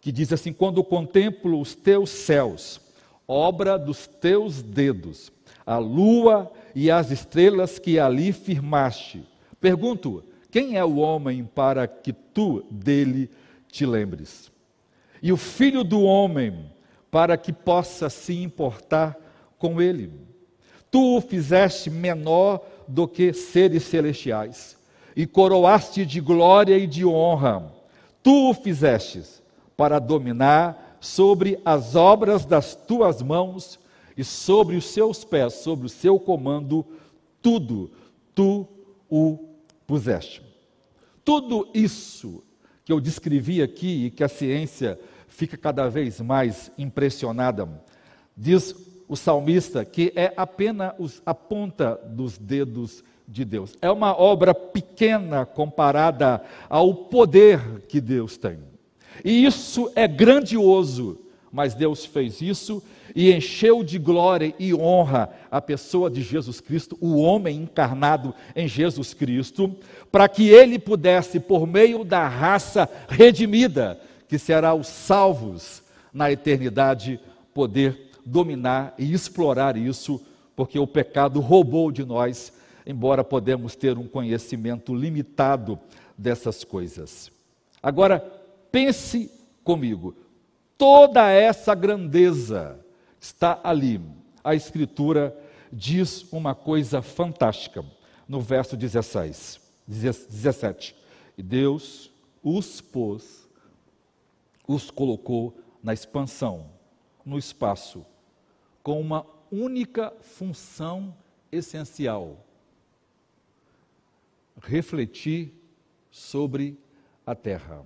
que 0.00 0.12
diz 0.12 0.32
assim: 0.32 0.52
Quando 0.52 0.82
contemplo 0.84 1.60
os 1.60 1.74
teus 1.74 2.10
céus, 2.10 2.80
obra 3.26 3.78
dos 3.78 4.06
teus 4.06 4.62
dedos, 4.62 5.32
a 5.66 5.78
lua 5.78 6.50
e 6.74 6.90
as 6.90 7.10
estrelas 7.10 7.78
que 7.78 7.98
ali 7.98 8.32
firmaste. 8.32 9.22
Pergunto: 9.60 10.24
quem 10.50 10.76
é 10.76 10.84
o 10.84 10.96
homem 10.96 11.44
para 11.44 11.86
que 11.86 12.12
tu 12.12 12.64
dele 12.70 13.30
te 13.70 13.84
lembres? 13.84 14.50
E 15.22 15.32
o 15.32 15.36
filho 15.36 15.84
do 15.84 16.02
homem 16.02 16.70
para 17.10 17.36
que 17.36 17.52
possa 17.52 18.08
se 18.08 18.34
importar 18.42 19.16
com 19.58 19.80
ele. 19.80 20.10
Tu 20.90 21.16
o 21.16 21.20
fizeste 21.20 21.90
menor 21.90 22.64
do 22.86 23.06
que 23.06 23.32
seres 23.32 23.82
celestiais 23.82 24.78
e 25.14 25.26
coroaste 25.26 26.06
de 26.06 26.20
glória 26.20 26.78
e 26.78 26.86
de 26.86 27.04
honra. 27.04 27.72
Tu 28.22 28.50
o 28.50 28.54
fizestes 28.54 29.37
para 29.78 30.00
dominar 30.00 30.98
sobre 31.00 31.60
as 31.64 31.94
obras 31.94 32.44
das 32.44 32.74
tuas 32.74 33.22
mãos 33.22 33.78
e 34.16 34.24
sobre 34.24 34.74
os 34.74 34.86
seus 34.86 35.24
pés, 35.24 35.54
sobre 35.54 35.86
o 35.86 35.88
seu 35.88 36.18
comando, 36.18 36.84
tudo 37.40 37.88
tu 38.34 38.66
o 39.08 39.38
puseste. 39.86 40.42
Tudo 41.24 41.68
isso 41.72 42.42
que 42.84 42.92
eu 42.92 42.98
descrevi 42.98 43.62
aqui 43.62 44.06
e 44.06 44.10
que 44.10 44.24
a 44.24 44.28
ciência 44.28 44.98
fica 45.28 45.56
cada 45.56 45.88
vez 45.88 46.20
mais 46.20 46.72
impressionada, 46.76 47.68
diz 48.36 48.74
o 49.06 49.14
salmista 49.14 49.84
que 49.84 50.12
é 50.16 50.32
apenas 50.36 51.22
a 51.24 51.32
ponta 51.32 51.94
dos 52.04 52.36
dedos 52.36 53.04
de 53.28 53.44
Deus. 53.44 53.74
É 53.80 53.88
uma 53.92 54.20
obra 54.20 54.52
pequena 54.52 55.46
comparada 55.46 56.42
ao 56.68 56.92
poder 56.92 57.82
que 57.86 58.00
Deus 58.00 58.36
tem. 58.36 58.67
E 59.24 59.44
isso 59.44 59.90
é 59.94 60.06
grandioso, 60.06 61.18
mas 61.52 61.74
Deus 61.74 62.04
fez 62.04 62.40
isso 62.40 62.82
e 63.14 63.32
encheu 63.32 63.82
de 63.82 63.98
glória 63.98 64.54
e 64.58 64.74
honra 64.74 65.30
a 65.50 65.60
pessoa 65.60 66.10
de 66.10 66.22
Jesus 66.22 66.60
Cristo, 66.60 66.96
o 67.00 67.16
homem 67.16 67.62
encarnado 67.62 68.34
em 68.54 68.68
Jesus 68.68 69.14
Cristo, 69.14 69.74
para 70.12 70.28
que 70.28 70.48
ele 70.48 70.78
pudesse, 70.78 71.40
por 71.40 71.66
meio 71.66 72.04
da 72.04 72.28
raça 72.28 72.88
redimida, 73.08 74.00
que 74.28 74.38
será 74.38 74.74
os 74.74 74.86
salvos 74.86 75.82
na 76.12 76.30
eternidade, 76.30 77.18
poder 77.54 78.10
dominar 78.24 78.94
e 78.98 79.12
explorar 79.12 79.76
isso, 79.76 80.20
porque 80.54 80.78
o 80.78 80.86
pecado 80.86 81.40
roubou 81.40 81.90
de 81.90 82.04
nós, 82.04 82.52
embora 82.86 83.24
podemos 83.24 83.74
ter 83.74 83.96
um 83.96 84.06
conhecimento 84.06 84.94
limitado 84.94 85.78
dessas 86.16 86.62
coisas. 86.62 87.30
Agora, 87.82 88.37
pense 88.70 89.30
comigo, 89.64 90.16
toda 90.76 91.28
essa 91.30 91.74
grandeza 91.74 92.78
está 93.20 93.60
ali. 93.62 94.00
A 94.42 94.54
Escritura 94.54 95.36
diz 95.72 96.30
uma 96.32 96.54
coisa 96.54 97.02
fantástica 97.02 97.84
no 98.26 98.40
verso 98.40 98.76
16, 98.76 99.60
17. 99.86 100.96
E 101.36 101.42
Deus 101.42 102.10
os 102.42 102.80
pôs, 102.80 103.48
os 104.66 104.90
colocou 104.90 105.58
na 105.82 105.92
expansão, 105.92 106.70
no 107.24 107.38
espaço, 107.38 108.04
com 108.82 109.00
uma 109.00 109.26
única 109.50 110.12
função 110.20 111.14
essencial: 111.50 112.44
refletir 114.60 115.52
sobre 116.10 116.78
a 117.26 117.34
terra. 117.34 117.84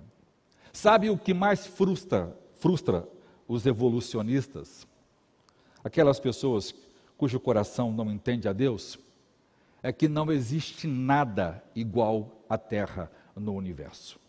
Sabe 0.73 1.09
o 1.09 1.17
que 1.17 1.33
mais 1.33 1.65
frustra, 1.65 2.35
frustra 2.59 3.07
os 3.47 3.65
evolucionistas? 3.65 4.85
aquelas 5.83 6.19
pessoas 6.19 6.73
cujo 7.17 7.39
coração 7.39 7.91
não 7.91 8.11
entende 8.11 8.47
a 8.47 8.53
Deus, 8.53 8.97
é 9.81 9.91
que 9.91 10.07
não 10.07 10.31
existe 10.31 10.87
nada 10.87 11.63
igual 11.75 12.31
à 12.49 12.57
Terra 12.57 13.11
no 13.35 13.53
universo. 13.53 14.19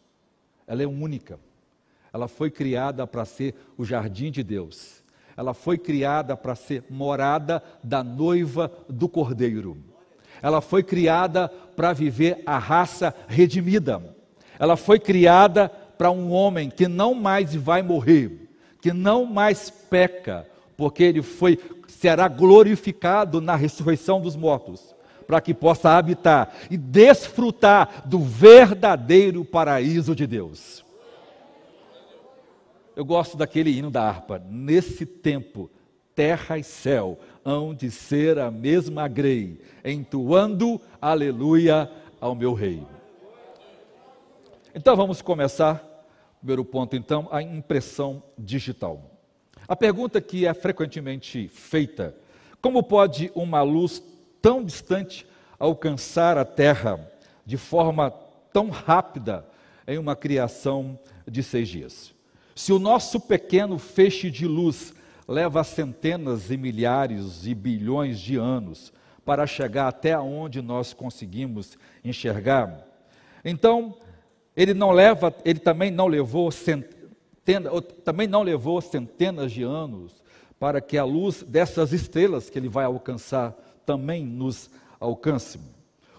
Ela 0.66 0.82
é 0.82 0.86
única. 0.86 1.38
Ela 2.12 2.28
foi 2.28 2.50
criada 2.50 3.06
para 3.06 3.24
ser 3.24 3.54
o 3.76 3.84
jardim 3.84 4.30
de 4.30 4.42
Deus. 4.42 5.02
Ela 5.36 5.54
foi 5.54 5.78
criada 5.78 6.36
para 6.36 6.54
ser 6.54 6.84
morada 6.88 7.62
da 7.82 8.02
noiva 8.02 8.70
do 8.88 9.08
Cordeiro. 9.08 9.76
Ela 10.42 10.60
foi 10.60 10.82
criada 10.82 11.48
para 11.48 11.92
viver 11.92 12.42
a 12.46 12.58
raça 12.58 13.14
redimida. 13.28 14.14
Ela 14.58 14.76
foi 14.76 15.00
criada 15.00 15.70
para 15.96 16.10
um 16.10 16.32
homem 16.32 16.70
que 16.70 16.88
não 16.88 17.14
mais 17.14 17.54
vai 17.54 17.82
morrer, 17.82 18.48
que 18.80 18.92
não 18.92 19.24
mais 19.24 19.70
peca, 19.70 20.46
porque 20.76 21.02
ele 21.02 21.22
foi 21.22 21.58
será 21.88 22.28
glorificado 22.28 23.40
na 23.40 23.56
ressurreição 23.56 24.20
dos 24.20 24.36
mortos, 24.36 24.94
para 25.26 25.40
que 25.40 25.54
possa 25.54 25.90
habitar 25.90 26.54
e 26.70 26.76
desfrutar 26.76 28.02
do 28.06 28.18
verdadeiro 28.18 29.44
paraíso 29.44 30.14
de 30.14 30.26
Deus. 30.26 30.84
Eu 32.94 33.04
gosto 33.04 33.36
daquele 33.36 33.70
hino 33.70 33.90
da 33.90 34.02
harpa. 34.02 34.40
Nesse 34.50 35.04
tempo, 35.06 35.70
terra 36.14 36.58
e 36.58 36.62
céu 36.62 37.18
hão 37.44 37.74
de 37.74 37.90
ser 37.90 38.38
a 38.38 38.50
mesma 38.50 39.08
grei, 39.08 39.60
entoando 39.84 40.80
aleluia 41.00 41.90
ao 42.20 42.34
meu 42.34 42.52
rei. 42.52 42.82
Então 44.76 44.96
vamos 44.96 45.22
começar. 45.22 45.80
Primeiro 46.40 46.64
ponto, 46.64 46.96
então, 46.96 47.28
a 47.30 47.40
impressão 47.40 48.20
digital. 48.36 49.08
A 49.68 49.76
pergunta 49.76 50.20
que 50.20 50.46
é 50.46 50.52
frequentemente 50.52 51.46
feita: 51.46 52.12
como 52.60 52.82
pode 52.82 53.30
uma 53.36 53.62
luz 53.62 54.02
tão 54.42 54.64
distante 54.64 55.24
alcançar 55.60 56.36
a 56.36 56.44
Terra 56.44 57.08
de 57.46 57.56
forma 57.56 58.10
tão 58.52 58.68
rápida 58.68 59.46
em 59.86 59.96
uma 59.96 60.16
criação 60.16 60.98
de 61.24 61.40
seis 61.44 61.68
dias? 61.68 62.12
Se 62.52 62.72
o 62.72 62.80
nosso 62.80 63.20
pequeno 63.20 63.78
feixe 63.78 64.28
de 64.28 64.44
luz 64.44 64.92
leva 65.28 65.62
centenas 65.62 66.50
e 66.50 66.56
milhares 66.56 67.46
e 67.46 67.54
bilhões 67.54 68.18
de 68.18 68.34
anos 68.34 68.92
para 69.24 69.46
chegar 69.46 69.86
até 69.86 70.18
onde 70.18 70.60
nós 70.60 70.92
conseguimos 70.92 71.78
enxergar, 72.04 72.84
então 73.44 73.96
ele 74.56 74.74
não 74.74 74.90
leva, 74.90 75.34
ele 75.44 75.58
também 75.58 75.90
não 75.90 76.06
levou 76.06 76.50
também 78.04 78.26
não 78.26 78.42
levou 78.42 78.80
centenas 78.80 79.52
de 79.52 79.62
anos 79.62 80.22
para 80.58 80.80
que 80.80 80.96
a 80.96 81.04
luz 81.04 81.42
dessas 81.42 81.92
estrelas 81.92 82.48
que 82.48 82.58
ele 82.58 82.68
vai 82.68 82.84
alcançar 82.84 83.52
também 83.84 84.24
nos 84.24 84.70
alcance. 84.98 85.58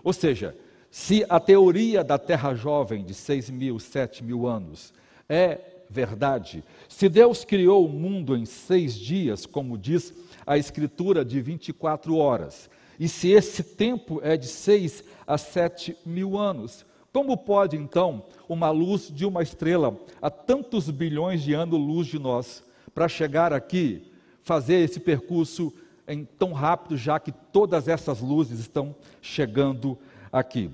Ou 0.04 0.13
seja, 0.13 0.56
se 0.91 1.26
a 1.28 1.39
teoria 1.39 2.04
da 2.04 2.17
Terra 2.17 2.54
jovem 2.54 3.04
de 3.04 3.13
6 3.13 3.50
mil, 3.50 3.80
7 3.80 4.24
mil 4.24 4.45
anos 4.45 4.93
é 5.28 5.60
verdade, 5.89 6.63
se 6.88 7.10
Deus 7.10 7.43
criou 7.43 7.86
o 7.86 7.89
mundo 7.89 8.36
em 8.36 8.45
seis 8.45 8.95
dias, 8.95 9.45
como 9.45 9.78
diz 9.78 10.13
a 10.45 10.58
Escritura 10.58 11.26
de 11.26 11.41
24 11.41 12.15
horas, 12.15 12.69
e 13.00 13.10
se 13.10 13.30
esse 13.30 13.63
tempo 13.63 14.19
é 14.24 14.38
de 14.38 14.48
6 14.48 15.04
a 15.28 15.38
7 15.38 15.98
mil 16.06 16.38
anos, 16.38 16.86
como 17.15 17.38
pode 17.38 17.78
então 17.78 18.25
uma 18.49 18.69
luz 18.71 19.08
de 19.08 19.25
uma 19.25 19.41
estrela 19.41 19.97
a 20.21 20.30
tantos 20.30 20.89
bilhões 20.89 21.41
de 21.41 21.54
anos-luz 21.54 22.08
de 22.08 22.19
nós, 22.19 22.62
para 22.93 23.08
chegar 23.08 23.54
aqui, 23.54 24.12
fazer 24.43 24.84
esse 24.84 24.99
percurso 24.99 25.73
em 26.06 26.25
tão 26.25 26.51
rápido, 26.51 26.97
já 26.97 27.17
que 27.17 27.32
todas 27.32 27.88
essas 27.88 28.19
luzes 28.19 28.60
estão 28.60 28.93
chegando 29.21 29.97
aqui? 30.30 30.69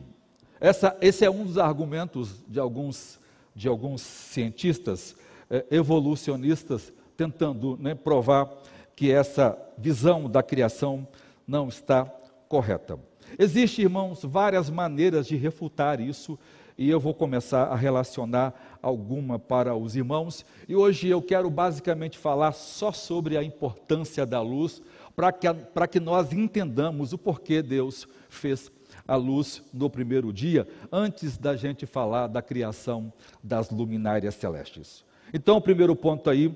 Essa, 0.60 0.98
esse 1.00 1.24
é 1.24 1.30
um 1.30 1.46
dos 1.46 1.60
argumentos 1.60 2.44
de 2.48 2.60
alguns, 2.60 3.20
de 3.56 3.68
alguns 3.68 4.02
cientistas 4.02 5.16
eh, 5.48 5.64
evolucionistas 5.70 6.92
tentando 7.16 7.78
né, 7.80 7.94
provar 7.94 8.52
que 8.96 9.12
essa 9.12 9.56
visão 9.78 10.28
da 10.28 10.42
criação 10.42 11.08
não 11.48 11.68
está 11.68 12.04
correta. 12.50 12.98
Existem, 13.38 13.86
irmãos, 13.86 14.22
várias 14.24 14.70
maneiras 14.70 15.28
de 15.28 15.36
refutar 15.36 16.00
isso, 16.00 16.38
e 16.78 16.90
eu 16.90 17.00
vou 17.00 17.14
começar 17.14 17.66
a 17.66 17.76
relacionar 17.76 18.80
alguma 18.82 19.38
para 19.38 19.76
os 19.76 19.96
irmãos. 19.96 20.46
E 20.68 20.76
hoje 20.76 21.08
eu 21.08 21.22
quero 21.22 21.50
basicamente 21.50 22.18
falar 22.18 22.54
só 22.54 22.92
sobre 22.92 23.38
a 23.38 23.44
importância 23.44 24.26
da 24.26 24.42
luz, 24.42 24.82
para 25.16 25.32
que, 25.32 25.48
que 25.92 26.00
nós 26.00 26.34
entendamos 26.34 27.14
o 27.14 27.18
porquê 27.18 27.62
Deus 27.62 28.08
fez 28.30 28.72
a 29.08 29.16
luz 29.16 29.62
no 29.74 29.90
primeiro 29.90 30.32
dia, 30.32 30.68
antes 30.92 31.38
da 31.38 31.56
gente 31.56 31.86
falar 31.86 32.28
da 32.28 32.42
criação 32.42 33.12
das 33.44 33.70
luminárias 33.70 34.36
celestes. 34.36 35.04
Então, 35.34 35.58
o 35.58 35.62
primeiro 35.62 35.96
ponto 35.96 36.30
aí, 36.30 36.54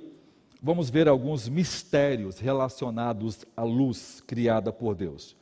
vamos 0.61 0.89
ver 0.89 1.07
alguns 1.07 1.47
mistérios 1.47 2.39
relacionados 2.39 3.45
à 3.55 3.63
luz 3.63 4.21
criada 4.25 4.71
por 4.71 4.95
Deus. 4.95 5.35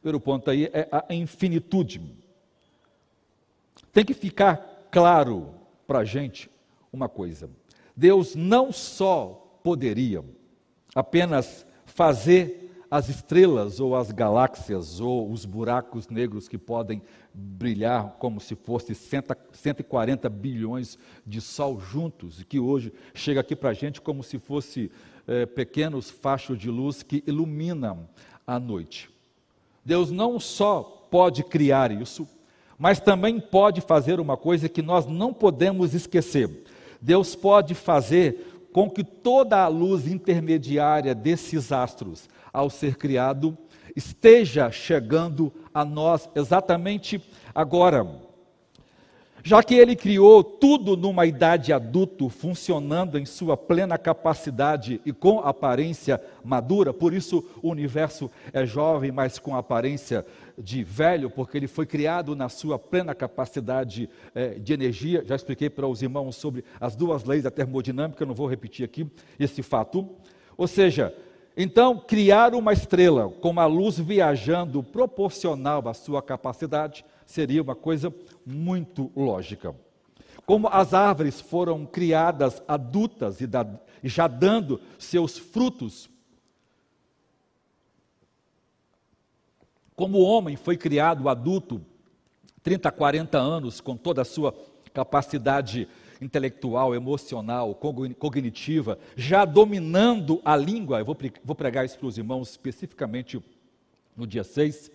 Primeiro 0.00 0.20
ponto 0.20 0.50
aí 0.50 0.64
é 0.72 0.88
a 0.90 1.14
infinitude. 1.14 2.02
Tem 3.92 4.04
que 4.04 4.14
ficar 4.14 4.88
claro 4.90 5.54
para 5.86 6.00
a 6.00 6.04
gente 6.04 6.50
uma 6.92 7.08
coisa: 7.08 7.50
Deus 7.94 8.34
não 8.34 8.72
só 8.72 9.58
poderia 9.62 10.24
apenas 10.94 11.66
fazer 11.84 12.60
as 12.90 13.08
estrelas 13.08 13.78
ou 13.78 13.94
as 13.94 14.10
galáxias 14.10 15.00
ou 15.00 15.30
os 15.30 15.44
buracos 15.44 16.08
negros 16.08 16.48
que 16.48 16.58
podem 16.58 17.00
brilhar 17.32 18.16
como 18.18 18.40
se 18.40 18.56
fosse 18.56 18.94
140 18.94 20.28
bilhões 20.28 20.98
de 21.24 21.40
sol 21.40 21.78
juntos, 21.78 22.40
e 22.40 22.44
que 22.44 22.58
hoje 22.58 22.92
chega 23.14 23.40
aqui 23.40 23.54
para 23.54 23.70
a 23.70 23.74
gente 23.74 24.00
como 24.00 24.24
se 24.24 24.38
fosse 24.38 24.90
é, 25.28 25.46
pequenos 25.46 26.10
fachos 26.10 26.58
de 26.58 26.68
luz 26.68 27.02
que 27.04 27.22
iluminam 27.26 28.08
a 28.44 28.58
noite. 28.58 29.08
Deus 29.84 30.10
não 30.10 30.38
só 30.38 31.06
pode 31.10 31.42
criar 31.42 31.90
isso, 31.90 32.26
mas 32.78 33.00
também 33.00 33.38
pode 33.38 33.80
fazer 33.80 34.20
uma 34.20 34.36
coisa 34.36 34.68
que 34.68 34.80
nós 34.80 35.06
não 35.06 35.32
podemos 35.32 35.94
esquecer. 35.94 36.64
Deus 37.00 37.34
pode 37.34 37.74
fazer 37.74 38.68
com 38.72 38.88
que 38.88 39.02
toda 39.02 39.62
a 39.62 39.68
luz 39.68 40.06
intermediária 40.06 41.14
desses 41.14 41.72
astros, 41.72 42.28
ao 42.52 42.70
ser 42.70 42.96
criado, 42.96 43.56
esteja 43.96 44.70
chegando 44.70 45.52
a 45.74 45.84
nós 45.84 46.28
exatamente 46.34 47.22
agora. 47.54 48.29
Já 49.42 49.62
que 49.62 49.74
ele 49.74 49.96
criou 49.96 50.44
tudo 50.44 50.96
numa 50.96 51.24
idade 51.24 51.72
adulto, 51.72 52.28
funcionando 52.28 53.18
em 53.18 53.24
sua 53.24 53.56
plena 53.56 53.96
capacidade 53.96 55.00
e 55.04 55.12
com 55.12 55.40
aparência 55.40 56.20
madura, 56.44 56.92
por 56.92 57.14
isso 57.14 57.44
o 57.62 57.70
universo 57.70 58.30
é 58.52 58.66
jovem, 58.66 59.10
mas 59.10 59.38
com 59.38 59.56
aparência 59.56 60.26
de 60.58 60.84
velho, 60.84 61.30
porque 61.30 61.56
ele 61.56 61.66
foi 61.66 61.86
criado 61.86 62.36
na 62.36 62.48
sua 62.50 62.78
plena 62.78 63.14
capacidade 63.14 64.10
eh, 64.34 64.58
de 64.58 64.74
energia. 64.74 65.24
Já 65.24 65.36
expliquei 65.36 65.70
para 65.70 65.86
os 65.86 66.02
irmãos 66.02 66.36
sobre 66.36 66.62
as 66.78 66.94
duas 66.94 67.24
leis 67.24 67.44
da 67.44 67.50
termodinâmica, 67.50 68.26
não 68.26 68.34
vou 68.34 68.46
repetir 68.46 68.84
aqui 68.84 69.06
esse 69.38 69.62
fato. 69.62 70.06
Ou 70.56 70.66
seja, 70.66 71.14
então, 71.56 71.98
criar 71.98 72.54
uma 72.54 72.72
estrela 72.72 73.28
com 73.28 73.50
uma 73.50 73.66
luz 73.66 73.98
viajando 73.98 74.82
proporcional 74.82 75.86
à 75.88 75.94
sua 75.94 76.22
capacidade 76.22 77.04
seria 77.26 77.62
uma 77.62 77.74
coisa 77.74 78.12
muito 78.50 79.10
lógica. 79.14 79.74
Como 80.44 80.68
as 80.68 80.92
árvores 80.92 81.40
foram 81.40 81.86
criadas 81.86 82.62
adultas 82.66 83.40
e, 83.40 83.48
já 84.02 84.26
dando 84.26 84.80
seus 84.98 85.38
frutos, 85.38 86.10
como 89.94 90.18
o 90.18 90.22
homem 90.22 90.56
foi 90.56 90.76
criado 90.76 91.28
adulto, 91.28 91.84
30, 92.62 92.90
40 92.90 93.38
anos, 93.38 93.80
com 93.80 93.96
toda 93.96 94.22
a 94.22 94.24
sua 94.24 94.54
capacidade 94.92 95.86
intelectual, 96.20 96.94
emocional, 96.94 97.74
cognitiva, 97.74 98.98
já 99.16 99.44
dominando 99.44 100.40
a 100.44 100.56
língua, 100.56 100.98
eu 100.98 101.04
vou 101.04 101.54
pregar 101.54 101.84
isso 101.84 101.98
para 101.98 102.08
os 102.08 102.18
irmãos 102.18 102.50
especificamente 102.50 103.42
no 104.16 104.26
dia 104.26 104.44
6, 104.44 104.90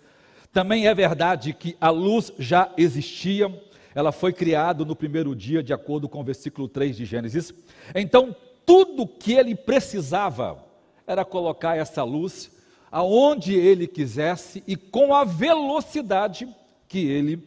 também 0.55 0.87
é 0.87 0.95
verdade 0.95 1.51
que 1.51 1.75
a 1.81 1.89
luz 1.89 2.31
já 2.39 2.71
existia, 2.77 3.53
ela 3.93 4.13
foi 4.13 4.31
criada 4.31 4.85
no 4.85 4.95
primeiro 4.95 5.35
dia, 5.35 5.61
de 5.61 5.73
acordo 5.73 6.07
com 6.07 6.21
o 6.21 6.23
versículo 6.23 6.69
3 6.69 6.95
de 6.95 7.03
Gênesis. 7.03 7.53
Então, 7.93 8.33
tudo 8.65 9.05
que 9.05 9.33
ele 9.33 9.53
precisava 9.53 10.63
era 11.05 11.25
colocar 11.25 11.75
essa 11.75 12.05
luz 12.05 12.49
aonde 12.89 13.53
ele 13.53 13.85
quisesse 13.85 14.63
e 14.65 14.77
com 14.77 15.13
a 15.13 15.25
velocidade 15.25 16.47
que 16.87 16.99
ele 16.99 17.43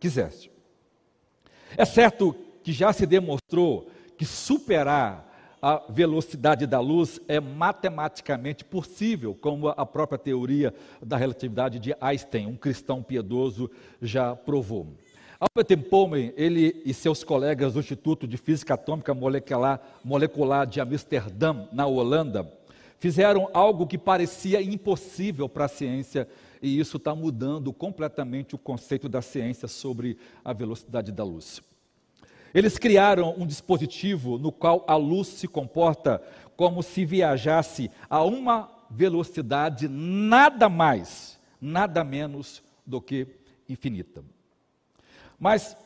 quisesse. 0.00 0.50
É 1.76 1.84
certo 1.84 2.34
que 2.62 2.72
já 2.72 2.90
se 2.90 3.04
demonstrou 3.04 3.90
que 4.16 4.24
superar 4.24 5.25
a 5.66 5.82
velocidade 5.88 6.64
da 6.64 6.78
luz 6.78 7.20
é 7.26 7.40
matematicamente 7.40 8.64
possível, 8.64 9.34
como 9.34 9.66
a 9.66 9.84
própria 9.84 10.16
teoria 10.16 10.72
da 11.02 11.16
relatividade 11.16 11.80
de 11.80 11.92
Einstein, 12.00 12.46
um 12.46 12.54
cristão 12.54 13.02
piedoso, 13.02 13.68
já 14.00 14.36
provou. 14.36 14.86
Albert 15.40 15.76
Einstein, 15.76 16.32
ele 16.36 16.80
e 16.84 16.94
seus 16.94 17.24
colegas 17.24 17.74
do 17.74 17.80
Instituto 17.80 18.28
de 18.28 18.36
Física 18.36 18.74
Atômica 18.74 19.12
Molecular, 19.12 19.80
Molecular 20.04 20.68
de 20.68 20.80
Amsterdã, 20.80 21.66
na 21.72 21.84
Holanda, 21.84 22.48
fizeram 23.00 23.50
algo 23.52 23.88
que 23.88 23.98
parecia 23.98 24.62
impossível 24.62 25.48
para 25.48 25.64
a 25.64 25.68
ciência, 25.68 26.28
e 26.62 26.78
isso 26.78 26.96
está 26.96 27.12
mudando 27.12 27.72
completamente 27.72 28.54
o 28.54 28.58
conceito 28.58 29.08
da 29.08 29.20
ciência 29.20 29.66
sobre 29.66 30.16
a 30.44 30.52
velocidade 30.52 31.10
da 31.10 31.24
luz. 31.24 31.60
Eles 32.54 32.78
criaram 32.78 33.34
um 33.36 33.46
dispositivo 33.46 34.38
no 34.38 34.50
qual 34.50 34.84
a 34.88 34.96
luz 34.96 35.28
se 35.28 35.46
comporta 35.46 36.22
como 36.56 36.82
se 36.82 37.04
viajasse 37.04 37.90
a 38.08 38.22
uma 38.22 38.70
velocidade 38.90 39.88
nada 39.88 40.68
mais, 40.68 41.38
nada 41.60 42.02
menos 42.02 42.62
do 42.86 43.00
que 43.00 43.26
infinita. 43.68 44.24
Mas 45.38 45.76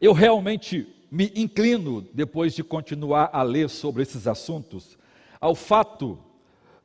eu 0.00 0.12
realmente 0.12 0.86
me 1.10 1.32
inclino, 1.36 2.02
depois 2.12 2.54
de 2.54 2.64
continuar 2.64 3.30
a 3.32 3.42
ler 3.42 3.68
sobre 3.68 4.02
esses 4.02 4.26
assuntos, 4.26 4.98
ao 5.40 5.54
fato 5.54 6.18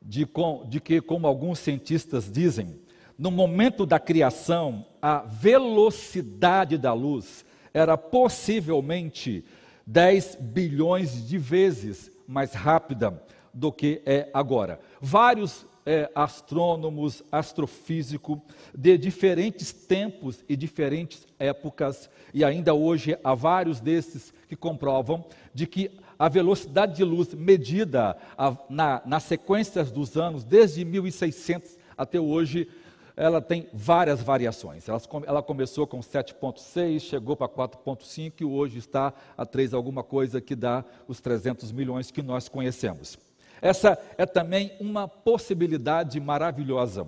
de, 0.00 0.26
de 0.68 0.80
que, 0.80 1.00
como 1.00 1.26
alguns 1.26 1.58
cientistas 1.58 2.30
dizem, 2.30 2.80
no 3.18 3.30
momento 3.30 3.84
da 3.84 3.98
criação, 3.98 4.86
a 5.00 5.18
velocidade 5.18 6.78
da 6.78 6.92
luz 6.92 7.44
era 7.72 7.96
possivelmente 7.96 9.44
10 9.86 10.36
bilhões 10.40 11.26
de 11.26 11.38
vezes 11.38 12.10
mais 12.26 12.52
rápida 12.52 13.22
do 13.52 13.72
que 13.72 14.02
é 14.06 14.28
agora. 14.32 14.80
Vários 15.00 15.66
é, 15.84 16.10
astrônomos, 16.14 17.22
astrofísicos 17.30 18.38
de 18.74 18.96
diferentes 18.96 19.72
tempos 19.72 20.44
e 20.48 20.56
diferentes 20.56 21.26
épocas, 21.38 22.08
e 22.32 22.44
ainda 22.44 22.72
hoje 22.72 23.18
há 23.22 23.34
vários 23.34 23.80
desses 23.80 24.32
que 24.48 24.56
comprovam 24.56 25.24
de 25.52 25.66
que 25.66 25.90
a 26.18 26.28
velocidade 26.28 26.96
de 26.96 27.04
luz 27.04 27.34
medida 27.34 28.16
a, 28.38 28.56
na, 28.70 29.02
nas 29.04 29.24
sequências 29.24 29.90
dos 29.90 30.16
anos, 30.16 30.44
desde 30.44 30.84
1600 30.84 31.76
até 31.96 32.20
hoje, 32.20 32.68
ela 33.16 33.40
tem 33.40 33.68
várias 33.72 34.22
variações. 34.22 34.88
Ela, 34.88 35.00
ela 35.26 35.42
começou 35.42 35.86
com 35.86 36.00
7,6, 36.00 37.00
chegou 37.00 37.36
para 37.36 37.48
4,5 37.48 38.40
e 38.40 38.44
hoje 38.44 38.78
está 38.78 39.12
a 39.36 39.44
3 39.44 39.74
alguma 39.74 40.02
coisa 40.02 40.40
que 40.40 40.56
dá 40.56 40.84
os 41.06 41.20
300 41.20 41.72
milhões 41.72 42.10
que 42.10 42.22
nós 42.22 42.48
conhecemos. 42.48 43.18
Essa 43.60 43.98
é 44.18 44.26
também 44.26 44.72
uma 44.80 45.06
possibilidade 45.06 46.18
maravilhosa. 46.18 47.06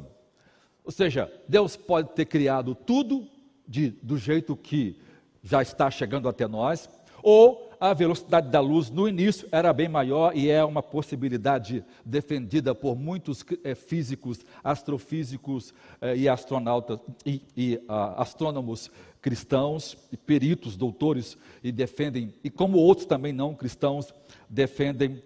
Ou 0.85 0.93
seja, 0.93 1.33
Deus 1.49 1.77
pode 1.77 2.11
ter 2.11 2.27
criado 2.27 2.75
tudo 2.75 3.27
de, 3.67 3.91
do 4.03 4.19
jeito 4.19 4.55
que 4.55 5.01
já 5.43 5.63
está 5.63 5.91
chegando 5.91 6.29
até 6.29 6.47
nós, 6.47 6.89
ou 7.23 7.64
a 7.91 7.93
velocidade 7.93 8.49
da 8.49 8.61
luz 8.61 8.89
no 8.89 9.07
início 9.07 9.47
era 9.53 9.71
bem 9.71 9.91
maior 9.91 10.35
e 10.35 10.49
é 10.49 10.65
uma 10.65 10.83
possibilidade 10.83 11.85
defendida 12.03 12.75
por 12.75 12.97
muitos 12.97 13.45
é, 13.63 13.75
físicos, 13.75 14.41
astrofísicos 14.63 15.75
é, 16.01 16.17
e 16.17 16.27
astronautas 16.27 16.99
e, 17.27 17.43
e 17.55 17.77
uh, 17.87 18.17
astrônomos 18.17 18.91
cristãos 19.21 19.99
e 20.11 20.17
peritos, 20.17 20.79
doutores 20.79 21.37
e 21.63 21.71
defendem 21.71 22.33
e 22.43 22.49
como 22.49 22.79
outros 22.79 23.07
também 23.07 23.35
não 23.35 23.55
cristãos 23.55 24.15
defendem 24.49 25.23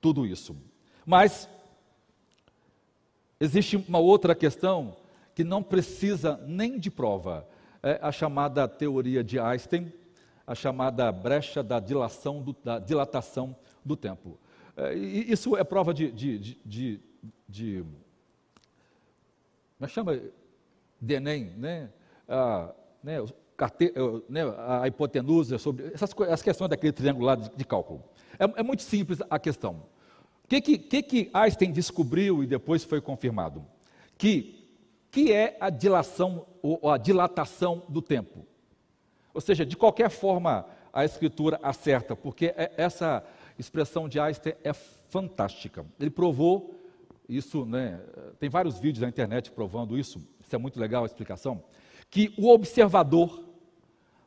tudo 0.00 0.24
isso. 0.24 0.56
Mas 1.04 1.50
existe 3.38 3.76
uma 3.76 3.98
outra 3.98 4.34
questão 4.34 4.96
que 5.34 5.44
não 5.44 5.62
precisa 5.62 6.40
nem 6.46 6.78
de 6.78 6.90
prova, 6.90 7.46
é 7.82 7.98
a 8.00 8.10
chamada 8.10 8.66
teoria 8.66 9.22
de 9.22 9.38
Einstein 9.38 9.92
a 10.50 10.54
chamada 10.56 11.12
brecha 11.12 11.62
da, 11.62 11.78
dilação 11.78 12.42
do, 12.42 12.56
da 12.64 12.80
dilatação 12.80 13.54
do 13.84 13.94
tempo. 13.94 14.36
É, 14.76 14.94
isso 14.94 15.56
é 15.56 15.62
prova 15.62 15.94
de, 15.94 16.10
de, 16.10 16.38
de, 16.40 16.60
de, 16.66 17.00
de 17.48 17.84
é 19.80 19.86
chama? 19.86 20.20
De 21.00 21.14
Enem, 21.14 21.52
né? 21.56 21.88
Ah, 22.28 22.74
né? 23.00 23.24
Carte, 23.56 23.94
né? 24.28 24.40
a 24.58 24.88
hipotenusa, 24.88 25.56
sobre 25.56 25.86
essas 25.94 26.12
as 26.28 26.42
questões 26.42 26.68
daquele 26.68 26.92
triângulo 26.92 27.26
lá 27.26 27.36
de, 27.36 27.48
de 27.54 27.64
cálculo. 27.64 28.02
É, 28.36 28.60
é, 28.60 28.62
muito 28.64 28.82
simples 28.82 29.20
a 29.30 29.38
questão. 29.38 29.84
O 30.44 30.48
que, 30.48 30.60
que, 30.60 31.02
que, 31.02 31.30
Einstein 31.32 31.70
descobriu 31.70 32.42
e 32.42 32.46
depois 32.48 32.82
foi 32.82 33.00
confirmado? 33.00 33.64
Que, 34.18 34.68
que 35.12 35.32
é 35.32 35.56
a 35.60 35.70
dilação 35.70 36.44
ou 36.60 36.90
a 36.90 36.98
dilatação 36.98 37.84
do 37.88 38.02
tempo? 38.02 38.49
Ou 39.32 39.40
seja, 39.40 39.64
de 39.64 39.76
qualquer 39.76 40.10
forma, 40.10 40.66
a 40.92 41.04
escritura 41.04 41.58
acerta, 41.62 42.16
porque 42.16 42.46
é, 42.56 42.72
essa 42.76 43.24
expressão 43.58 44.08
de 44.08 44.18
Einstein 44.18 44.54
é 44.64 44.72
fantástica. 44.72 45.84
Ele 45.98 46.10
provou 46.10 46.74
isso, 47.28 47.64
né, 47.64 48.00
tem 48.40 48.48
vários 48.48 48.78
vídeos 48.78 49.02
na 49.02 49.08
internet 49.08 49.52
provando 49.52 49.96
isso, 49.96 50.20
isso 50.40 50.54
é 50.54 50.58
muito 50.58 50.80
legal 50.80 51.04
a 51.04 51.06
explicação, 51.06 51.62
que 52.10 52.34
o 52.36 52.48
observador 52.48 53.44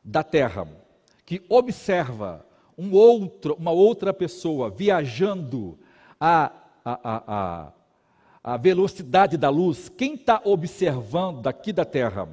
da 0.04 0.24
Terra, 0.24 0.68
que 1.26 1.44
observa 1.50 2.46
um 2.78 2.94
outro, 2.94 3.56
uma 3.56 3.72
outra 3.72 4.14
pessoa 4.14 4.70
viajando 4.70 5.78
a, 6.20 6.52
a, 6.84 7.00
a, 7.04 7.24
a, 7.28 7.74
a 8.54 8.58
velocidade 8.58 9.38
da 9.38 9.50
luz, 9.50 9.90
quem 9.90 10.16
está 10.16 10.42
observando 10.46 11.42
daqui 11.42 11.74
da 11.74 11.84
Terra 11.84 12.28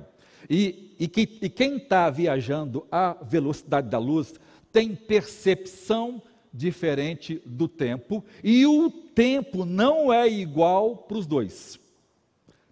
e 0.50 0.90
e, 1.00 1.08
que, 1.08 1.38
e 1.40 1.48
quem 1.48 1.78
está 1.78 2.10
viajando 2.10 2.86
à 2.92 3.16
velocidade 3.22 3.88
da 3.88 3.98
luz 3.98 4.34
tem 4.70 4.94
percepção 4.94 6.22
diferente 6.52 7.40
do 7.46 7.66
tempo, 7.66 8.22
e 8.44 8.66
o 8.66 8.90
tempo 8.90 9.64
não 9.64 10.12
é 10.12 10.28
igual 10.28 10.96
para 10.96 11.16
os 11.16 11.26
dois. 11.26 11.80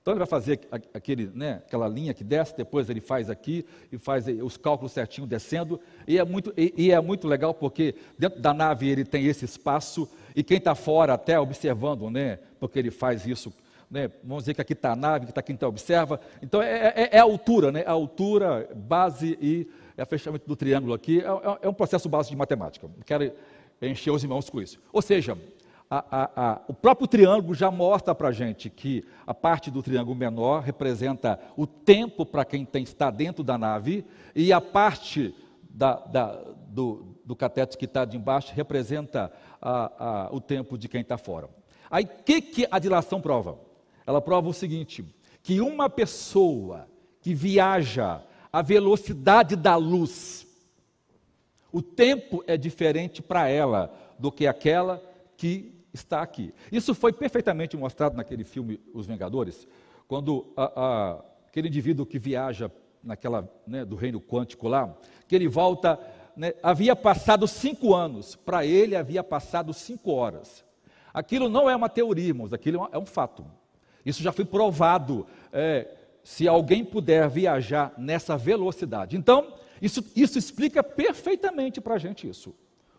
Então 0.03 0.13
ele 0.13 0.19
vai 0.19 0.27
fazer 0.27 0.61
aquele, 0.93 1.31
né, 1.35 1.63
aquela 1.67 1.89
linha 1.89 2.13
que 2.13 2.23
desce, 2.23 2.55
depois 2.55 2.91
ele 2.91 3.01
faz 3.01 3.31
aqui 3.31 3.65
e 3.91 3.97
faz 3.97 4.27
os 4.27 4.57
cálculos 4.59 4.93
certinho 4.93 5.27
descendo. 5.27 5.81
E 6.07 6.19
é 6.19 6.25
muito, 6.25 6.53
e, 6.57 6.75
e 6.77 6.91
é 6.91 7.01
muito 7.01 7.27
legal 7.27 7.55
porque 7.55 7.95
dentro 8.19 8.41
da 8.41 8.53
nave 8.53 8.89
ele 8.89 9.05
tem 9.05 9.27
esse 9.27 9.45
espaço 9.45 10.09
e 10.35 10.43
quem 10.43 10.59
está 10.59 10.75
fora 10.75 11.15
até 11.15 11.39
observando, 11.41 12.11
né, 12.11 12.39
porque 12.61 12.79
ele 12.79 12.91
faz 12.91 13.27
isso. 13.27 13.53
Né, 13.91 14.11
vamos 14.23 14.45
dizer 14.45 14.55
que 14.55 14.61
aqui 14.61 14.75
está 14.75 14.93
a 14.93 14.97
nave, 14.97 15.25
que 15.27 15.31
está 15.31 15.41
quem 15.41 15.55
está 15.55 15.67
observa. 15.67 16.21
Então 16.43 16.61
é, 16.61 16.89
é, 16.95 17.09
é, 17.13 17.19
a 17.19 17.23
altura, 17.23 17.73
né, 17.73 17.85
a 17.87 17.93
altura, 17.93 18.69
base 18.75 19.39
e 19.41 19.67
é 19.97 20.05
fechamento 20.05 20.47
do 20.47 20.55
triângulo 20.55 20.93
aqui. 20.93 21.21
É, 21.21 21.25
é, 21.25 21.59
é 21.63 21.69
um 21.69 21.75
processo 21.75 22.09
básico 22.09 22.33
de 22.33 22.37
matemática. 22.37 22.89
Quero 23.07 23.33
encher 23.81 24.11
os 24.11 24.23
irmãos 24.23 24.51
com 24.51 24.61
isso. 24.61 24.79
Ou 24.93 25.01
seja, 25.01 25.39
a, 25.91 26.05
a, 26.11 26.51
a, 26.51 26.61
o 26.69 26.75
próprio 26.75 27.07
triângulo 27.07 27.55
já 27.55 27.71
mostra 27.71 28.15
para 28.15 28.29
a 28.29 28.33
gente 28.33 28.69
que 28.69 29.03
a 29.27 29.33
parte 29.33 29.71
do 29.71 29.83
triângulo 29.83 30.15
menor 30.15 30.63
representa 30.63 31.41
o 31.57 31.67
tempo 31.67 32.27
para 32.27 32.45
quem 32.45 32.65
tem, 32.65 32.83
está 32.83 33.11
dentro 33.11 33.43
da 33.43 33.57
nave, 33.57 34.05
e 34.35 34.53
a 34.53 34.61
parte 34.61 35.35
da, 35.71 35.95
da, 35.95 36.45
do, 36.69 37.17
do 37.25 37.35
cateto 37.35 37.79
que 37.79 37.87
está 37.87 38.05
de 38.05 38.19
embaixo 38.19 38.53
representa 38.55 39.33
o 40.31 40.41
tempo 40.41 40.77
de 40.77 40.89
quem 40.89 41.01
está 41.01 41.17
fora. 41.17 41.49
Aí, 41.91 42.05
o 42.05 42.23
que, 42.23 42.41
que 42.43 42.69
a 42.71 42.79
dilação 42.79 43.21
prova? 43.21 43.68
Ela 44.09 44.23
prova 44.23 44.49
o 44.49 44.55
seguinte: 44.55 45.05
que 45.43 45.61
uma 45.61 45.91
pessoa 45.91 46.89
que 47.21 47.35
viaja 47.35 48.23
a 48.51 48.63
velocidade 48.63 49.55
da 49.55 49.77
luz, 49.77 50.47
o 51.71 51.83
tempo 51.83 52.43
é 52.47 52.57
diferente 52.57 53.21
para 53.21 53.49
ela 53.49 53.95
do 54.19 54.33
que 54.33 54.47
aquela 54.47 55.03
que 55.37 55.75
está 55.93 56.23
aqui. 56.23 56.55
Isso 56.73 56.95
foi 56.95 57.13
perfeitamente 57.13 57.77
mostrado 57.77 58.17
naquele 58.17 58.45
filme 58.45 58.81
Os 58.95 59.07
Vingadores, 59.07 59.69
quando 60.07 60.55
a, 60.57 60.73
a, 60.75 61.25
aquele 61.47 61.69
indivíduo 61.69 62.07
que 62.07 62.19
viaja 62.19 62.73
naquela 63.05 63.47
né, 63.67 63.85
do 63.85 63.95
reino 63.95 64.23
quântico 64.23 64.69
lá, 64.69 64.97
que 65.29 65.35
ele 65.35 65.49
volta, 65.49 66.01
né, 66.35 66.55
havia 66.63 66.97
passado 66.97 67.47
cinco 67.47 67.95
anos, 67.95 68.35
para 68.35 68.65
ele 68.65 68.97
havia 68.97 69.23
passado 69.23 69.75
cinco 69.75 70.13
horas. 70.13 70.65
Aquilo 71.13 71.51
não 71.51 71.69
é 71.69 71.77
uma 71.77 71.91
teoria, 71.91 72.29
irmãos, 72.29 72.55
aquilo 72.55 72.89
é 72.91 72.97
um 72.97 73.05
fato. 73.05 73.45
Isso 74.09 74.23
já 74.23 74.33
foi 74.33 74.45
provado. 74.45 75.27
É, 75.53 75.87
se 76.23 76.47
alguém 76.47 76.85
puder 76.85 77.29
viajar 77.29 77.95
nessa 77.97 78.37
velocidade. 78.37 79.17
Então, 79.17 79.55
isso, 79.81 80.05
isso 80.15 80.39
explica 80.39 80.83
perfeitamente 80.83 81.81
para 81.81 81.95
a 81.95 81.99
gente 81.99 82.29
isso. 82.29 82.55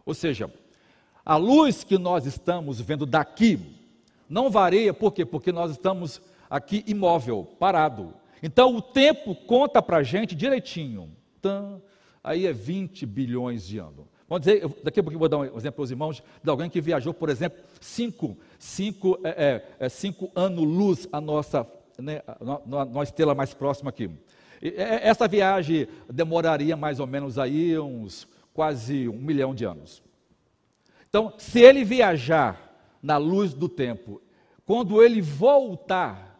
Ou 0.05 0.13
seja, 0.13 0.51
a 1.23 1.35
luz 1.35 1.83
que 1.83 1.97
nós 1.97 2.25
estamos 2.25 2.81
vendo 2.81 3.05
daqui 3.05 3.59
não 4.27 4.49
varia, 4.49 4.93
por 4.93 5.11
quê? 5.11 5.25
Porque 5.25 5.51
nós 5.51 5.71
estamos 5.71 6.21
aqui 6.49 6.83
imóvel, 6.87 7.47
parado. 7.59 8.13
Então 8.41 8.75
o 8.75 8.81
tempo 8.81 9.35
conta 9.35 9.81
para 9.81 9.97
a 9.97 10.03
gente 10.03 10.35
direitinho. 10.35 11.11
Aí 12.23 12.45
é 12.45 12.53
20 12.53 13.05
bilhões 13.05 13.67
de 13.67 13.77
anos. 13.77 14.05
Vamos 14.27 14.45
dizer, 14.45 14.67
daqui 14.83 14.99
a 14.99 15.03
pouco 15.03 15.15
eu 15.15 15.19
vou 15.19 15.29
dar 15.29 15.37
um 15.37 15.45
exemplo 15.45 15.73
para 15.73 15.83
os 15.83 15.91
irmãos 15.91 16.23
de 16.43 16.49
alguém 16.49 16.69
que 16.69 16.79
viajou, 16.79 17.13
por 17.13 17.29
exemplo, 17.29 17.59
cinco, 17.81 18.37
cinco, 18.59 19.17
é, 19.23 19.29
é, 19.29 19.85
é 19.85 19.89
cinco 19.89 20.29
anos-luz 20.35 21.07
a 21.11 21.19
nossa, 21.19 21.65
né, 21.97 22.21
a, 22.27 22.99
a, 22.99 23.03
estrela 23.03 23.33
mais 23.33 23.53
próxima 23.53 23.89
aqui. 23.89 24.11
E, 24.61 24.67
é, 24.67 25.07
essa 25.07 25.27
viagem 25.27 25.87
demoraria 26.07 26.75
mais 26.75 26.99
ou 26.99 27.07
menos 27.07 27.39
aí 27.39 27.79
uns 27.79 28.27
quase 28.53 29.07
um 29.07 29.17
milhão 29.17 29.55
de 29.55 29.65
anos. 29.65 30.03
Então, 31.09 31.33
se 31.37 31.61
ele 31.61 31.83
viajar 31.83 32.69
na 33.01 33.17
luz 33.17 33.53
do 33.53 33.69
tempo, 33.69 34.21
quando 34.65 35.01
ele 35.01 35.21
voltar, 35.21 36.37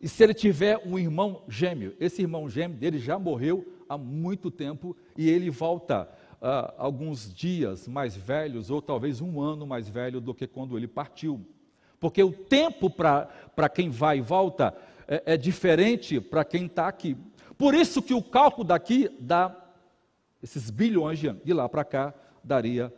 e 0.00 0.08
se 0.08 0.24
ele 0.24 0.34
tiver 0.34 0.82
um 0.84 0.98
irmão 0.98 1.44
gêmeo, 1.46 1.94
esse 2.00 2.22
irmão 2.22 2.48
gêmeo 2.48 2.76
dele 2.76 2.98
já 2.98 3.18
morreu 3.18 3.64
há 3.88 3.96
muito 3.96 4.50
tempo 4.50 4.96
e 5.16 5.28
ele 5.28 5.50
volta 5.50 6.08
uh, 6.42 6.74
alguns 6.76 7.32
dias 7.32 7.86
mais 7.86 8.16
velhos, 8.16 8.70
ou 8.70 8.82
talvez 8.82 9.20
um 9.20 9.40
ano 9.40 9.66
mais 9.66 9.88
velho 9.88 10.20
do 10.20 10.34
que 10.34 10.46
quando 10.46 10.76
ele 10.76 10.88
partiu. 10.88 11.40
Porque 12.00 12.22
o 12.22 12.32
tempo 12.32 12.90
para 12.90 13.68
quem 13.72 13.88
vai 13.88 14.18
e 14.18 14.20
volta 14.20 14.74
é, 15.06 15.34
é 15.34 15.36
diferente 15.36 16.20
para 16.20 16.44
quem 16.44 16.66
está 16.66 16.88
aqui. 16.88 17.16
Por 17.56 17.74
isso 17.74 18.02
que 18.02 18.12
o 18.12 18.22
cálculo 18.22 18.66
daqui 18.66 19.08
dá 19.20 19.56
esses 20.42 20.68
bilhões 20.68 21.20
de 21.20 21.28
anos. 21.28 21.44
De 21.44 21.52
lá 21.52 21.68
para 21.68 21.84
cá 21.84 22.12
daria 22.42 22.92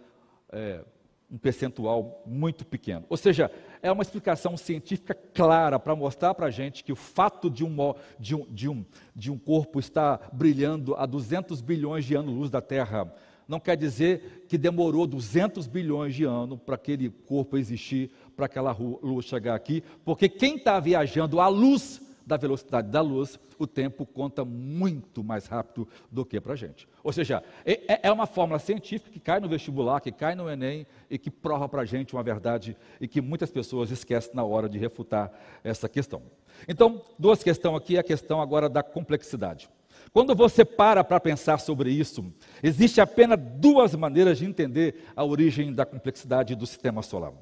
é, 0.50 0.82
um 1.30 1.36
percentual 1.36 2.22
muito 2.24 2.64
pequeno. 2.64 3.04
Ou 3.10 3.16
seja, 3.18 3.50
é 3.82 3.92
uma 3.92 4.02
explicação 4.02 4.56
científica 4.56 5.14
clara 5.14 5.78
para 5.78 5.94
mostrar 5.94 6.32
para 6.32 6.46
a 6.46 6.50
gente 6.50 6.82
que 6.82 6.92
o 6.92 6.96
fato 6.96 7.50
de 7.50 7.62
um, 7.62 7.76
de, 8.18 8.34
um, 8.34 8.46
de, 8.48 8.68
um, 8.70 8.86
de 9.14 9.30
um 9.30 9.38
corpo 9.38 9.78
estar 9.78 10.30
brilhando 10.32 10.94
a 10.94 11.04
200 11.04 11.60
bilhões 11.60 12.06
de 12.06 12.14
anos-luz 12.14 12.50
da 12.50 12.62
Terra 12.62 13.12
não 13.48 13.60
quer 13.60 13.76
dizer 13.76 14.44
que 14.48 14.58
demorou 14.58 15.06
200 15.06 15.66
bilhões 15.66 16.14
de 16.14 16.24
anos 16.24 16.58
para 16.64 16.74
aquele 16.74 17.10
corpo 17.10 17.56
existir, 17.56 18.10
para 18.36 18.46
aquela 18.46 18.72
luz 18.72 19.26
chegar 19.26 19.54
aqui, 19.54 19.82
porque 20.04 20.28
quem 20.28 20.56
está 20.56 20.80
viajando 20.80 21.40
à 21.40 21.48
luz 21.48 22.00
da 22.26 22.36
velocidade 22.36 22.88
da 22.88 23.00
luz, 23.00 23.38
o 23.58 23.66
tempo 23.66 24.06
conta 24.06 24.44
muito 24.44 25.22
mais 25.22 25.46
rápido 25.46 25.86
do 26.10 26.24
que 26.24 26.40
para 26.40 26.54
a 26.54 26.56
gente. 26.56 26.88
Ou 27.02 27.12
seja, 27.12 27.42
é, 27.64 27.92
é, 27.92 28.00
é 28.04 28.12
uma 28.12 28.26
fórmula 28.26 28.58
científica 28.58 29.10
que 29.10 29.20
cai 29.20 29.40
no 29.40 29.48
vestibular, 29.48 30.00
que 30.00 30.10
cai 30.10 30.34
no 30.34 30.48
Enem 30.48 30.86
e 31.10 31.18
que 31.18 31.30
prova 31.30 31.68
para 31.68 31.82
a 31.82 31.84
gente 31.84 32.14
uma 32.14 32.22
verdade 32.22 32.76
e 33.00 33.06
que 33.06 33.20
muitas 33.20 33.50
pessoas 33.50 33.90
esquecem 33.90 34.34
na 34.34 34.42
hora 34.42 34.68
de 34.68 34.78
refutar 34.78 35.30
essa 35.62 35.88
questão. 35.88 36.22
Então, 36.66 37.02
duas 37.18 37.42
questões 37.42 37.76
aqui, 37.76 37.98
a 37.98 38.02
questão 38.02 38.40
agora 38.40 38.68
da 38.68 38.82
complexidade. 38.82 39.68
Quando 40.14 40.34
você 40.34 40.64
para 40.64 41.04
para 41.04 41.20
pensar 41.20 41.58
sobre 41.58 41.90
isso, 41.90 42.24
existe 42.62 43.00
apenas 43.00 43.38
duas 43.38 43.94
maneiras 43.94 44.38
de 44.38 44.46
entender 44.46 45.04
a 45.14 45.24
origem 45.24 45.74
da 45.74 45.84
complexidade 45.84 46.54
do 46.54 46.66
sistema 46.66 47.02
solar. 47.02 47.34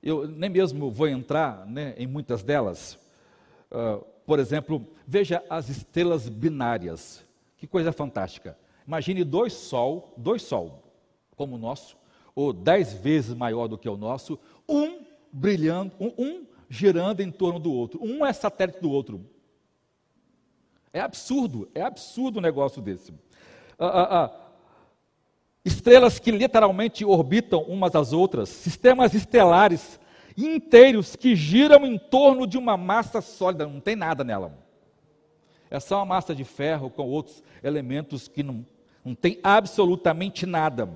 Eu 0.00 0.28
nem 0.28 0.50
mesmo 0.50 0.90
vou 0.90 1.08
entrar 1.08 1.66
né, 1.66 1.94
em 1.96 2.06
muitas 2.06 2.44
delas, 2.44 2.98
Uh, 3.72 4.04
por 4.26 4.38
exemplo, 4.38 4.86
veja 5.06 5.42
as 5.48 5.70
estrelas 5.70 6.28
binárias. 6.28 7.24
Que 7.56 7.66
coisa 7.66 7.90
fantástica. 7.90 8.54
Imagine 8.86 9.24
dois 9.24 9.54
sol, 9.54 10.12
dois 10.14 10.42
sol, 10.42 10.82
como 11.36 11.56
o 11.56 11.58
nosso, 11.58 11.96
ou 12.34 12.52
dez 12.52 12.92
vezes 12.92 13.34
maior 13.34 13.66
do 13.66 13.78
que 13.78 13.88
o 13.88 13.96
nosso, 13.96 14.38
um 14.68 15.00
brilhando, 15.32 15.94
um, 15.98 16.12
um 16.18 16.46
girando 16.68 17.20
em 17.20 17.30
torno 17.30 17.58
do 17.58 17.72
outro. 17.72 17.98
Um 18.02 18.26
é 18.26 18.32
satélite 18.34 18.80
do 18.80 18.90
outro. 18.90 19.24
É 20.92 21.00
absurdo, 21.00 21.68
é 21.74 21.82
absurdo 21.82 22.38
um 22.38 22.42
negócio 22.42 22.82
desse. 22.82 23.12
Ah, 23.78 23.86
ah, 23.86 24.24
ah. 24.24 24.30
Estrelas 25.64 26.18
que 26.18 26.30
literalmente 26.30 27.04
orbitam 27.04 27.62
umas 27.62 27.94
às 27.94 28.12
outras, 28.12 28.48
sistemas 28.48 29.14
estelares 29.14 30.00
inteiros 30.36 31.14
que 31.14 31.36
giram 31.36 31.86
em 31.86 31.98
torno 31.98 32.46
de 32.46 32.58
uma 32.58 32.76
massa 32.76 33.20
sólida, 33.20 33.66
não 33.66 33.80
tem 33.80 33.96
nada 33.96 34.24
nela. 34.24 34.58
É 35.70 35.80
só 35.80 35.98
uma 35.98 36.06
massa 36.06 36.34
de 36.34 36.44
ferro 36.44 36.90
com 36.90 37.08
outros 37.08 37.42
elementos 37.62 38.28
que 38.28 38.42
não, 38.42 38.66
não 39.04 39.14
tem 39.14 39.38
absolutamente 39.42 40.44
nada. 40.44 40.88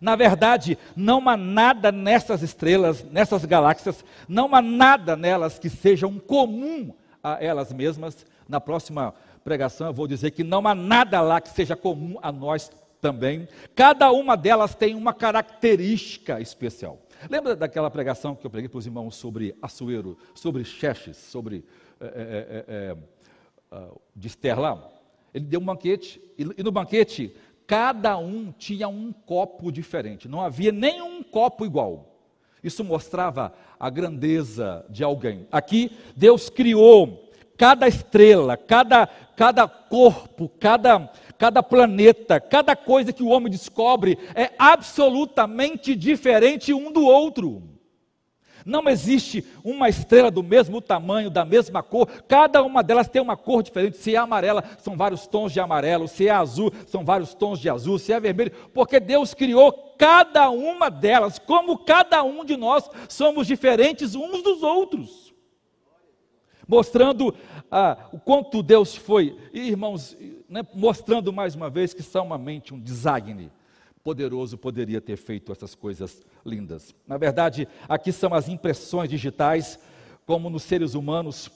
Na 0.00 0.16
verdade, 0.16 0.78
não 0.96 1.28
há 1.28 1.36
nada 1.36 1.92
nessas 1.92 2.42
estrelas, 2.42 3.04
nessas 3.04 3.44
galáxias, 3.44 4.04
não 4.28 4.54
há 4.54 4.62
nada 4.62 5.16
nelas 5.16 5.58
que 5.58 5.68
seja 5.68 6.06
um 6.06 6.18
comum 6.18 6.94
a 7.22 7.42
elas 7.42 7.72
mesmas. 7.72 8.26
Na 8.48 8.60
próxima 8.60 9.14
pregação 9.44 9.88
eu 9.88 9.92
vou 9.92 10.06
dizer 10.06 10.30
que 10.30 10.44
não 10.44 10.66
há 10.66 10.74
nada 10.74 11.20
lá 11.20 11.40
que 11.40 11.50
seja 11.50 11.76
comum 11.76 12.18
a 12.22 12.30
nós 12.30 12.70
também. 13.00 13.48
Cada 13.74 14.10
uma 14.12 14.36
delas 14.36 14.74
tem 14.74 14.94
uma 14.94 15.12
característica 15.12 16.40
especial. 16.40 16.98
Lembra 17.28 17.54
daquela 17.54 17.90
pregação 17.90 18.34
que 18.34 18.46
eu 18.46 18.50
preguei 18.50 18.68
para 18.68 18.78
os 18.78 18.86
irmãos 18.86 19.16
sobre 19.16 19.56
Açoeiro, 19.60 20.16
sobre 20.34 20.64
Xerxes, 20.64 21.16
sobre 21.16 21.64
é, 22.00 22.06
é, 22.06 22.64
é? 22.68 22.96
Ele 25.34 25.44
deu 25.46 25.60
um 25.60 25.64
banquete, 25.64 26.20
e 26.36 26.62
no 26.62 26.70
banquete, 26.70 27.34
cada 27.66 28.18
um 28.18 28.52
tinha 28.52 28.86
um 28.86 29.12
copo 29.12 29.72
diferente, 29.72 30.28
não 30.28 30.40
havia 30.40 30.70
nenhum 30.70 31.22
copo 31.22 31.64
igual. 31.64 32.12
Isso 32.62 32.84
mostrava 32.84 33.52
a 33.80 33.90
grandeza 33.90 34.84
de 34.88 35.02
alguém. 35.02 35.46
Aqui, 35.50 35.90
Deus 36.14 36.48
criou 36.48 37.31
cada 37.56 37.86
estrela, 37.88 38.56
cada, 38.56 39.06
cada 39.36 39.68
corpo, 39.68 40.48
cada, 40.60 41.10
cada 41.38 41.62
planeta, 41.62 42.40
cada 42.40 42.74
coisa 42.76 43.12
que 43.12 43.22
o 43.22 43.28
homem 43.28 43.50
descobre 43.50 44.18
é 44.34 44.50
absolutamente 44.58 45.94
diferente 45.94 46.72
um 46.72 46.92
do 46.92 47.04
outro. 47.04 47.72
Não 48.64 48.88
existe 48.88 49.44
uma 49.64 49.88
estrela 49.88 50.30
do 50.30 50.42
mesmo 50.42 50.80
tamanho, 50.80 51.30
da 51.30 51.44
mesma 51.44 51.82
cor, 51.82 52.06
cada 52.28 52.62
uma 52.62 52.82
delas 52.82 53.08
tem 53.08 53.20
uma 53.20 53.36
cor 53.36 53.62
diferente. 53.62 53.96
Se 53.96 54.14
é 54.14 54.18
amarela, 54.18 54.62
são 54.78 54.96
vários 54.96 55.26
tons 55.26 55.52
de 55.52 55.60
amarelo, 55.60 56.06
se 56.06 56.28
é 56.28 56.30
azul, 56.30 56.72
são 56.86 57.04
vários 57.04 57.34
tons 57.34 57.58
de 57.58 57.68
azul, 57.68 57.98
se 57.98 58.12
é 58.12 58.20
vermelho, 58.20 58.52
porque 58.72 59.00
Deus 59.00 59.34
criou 59.34 59.72
cada 59.98 60.50
uma 60.50 60.88
delas, 60.88 61.38
como 61.38 61.78
cada 61.78 62.22
um 62.22 62.44
de 62.44 62.56
nós 62.56 62.88
somos 63.08 63.46
diferentes 63.46 64.14
uns 64.14 64.42
dos 64.42 64.62
outros. 64.62 65.21
Mostrando 66.72 67.34
ah, 67.70 68.08
o 68.12 68.18
quanto 68.18 68.62
Deus 68.62 68.96
foi, 68.96 69.36
e, 69.52 69.68
irmãos, 69.68 70.16
né, 70.48 70.62
mostrando 70.72 71.30
mais 71.30 71.54
uma 71.54 71.68
vez 71.68 71.92
que 71.92 72.02
só 72.02 72.22
uma 72.22 72.38
mente, 72.38 72.72
um 72.72 72.80
design 72.80 73.50
poderoso 74.02 74.56
poderia 74.56 74.98
ter 74.98 75.18
feito 75.18 75.52
essas 75.52 75.74
coisas 75.74 76.22
lindas. 76.46 76.94
Na 77.06 77.18
verdade, 77.18 77.68
aqui 77.86 78.10
são 78.10 78.32
as 78.32 78.48
impressões 78.48 79.10
digitais, 79.10 79.78
como 80.24 80.48
nos 80.48 80.62
seres 80.62 80.94
humanos, 80.94 81.50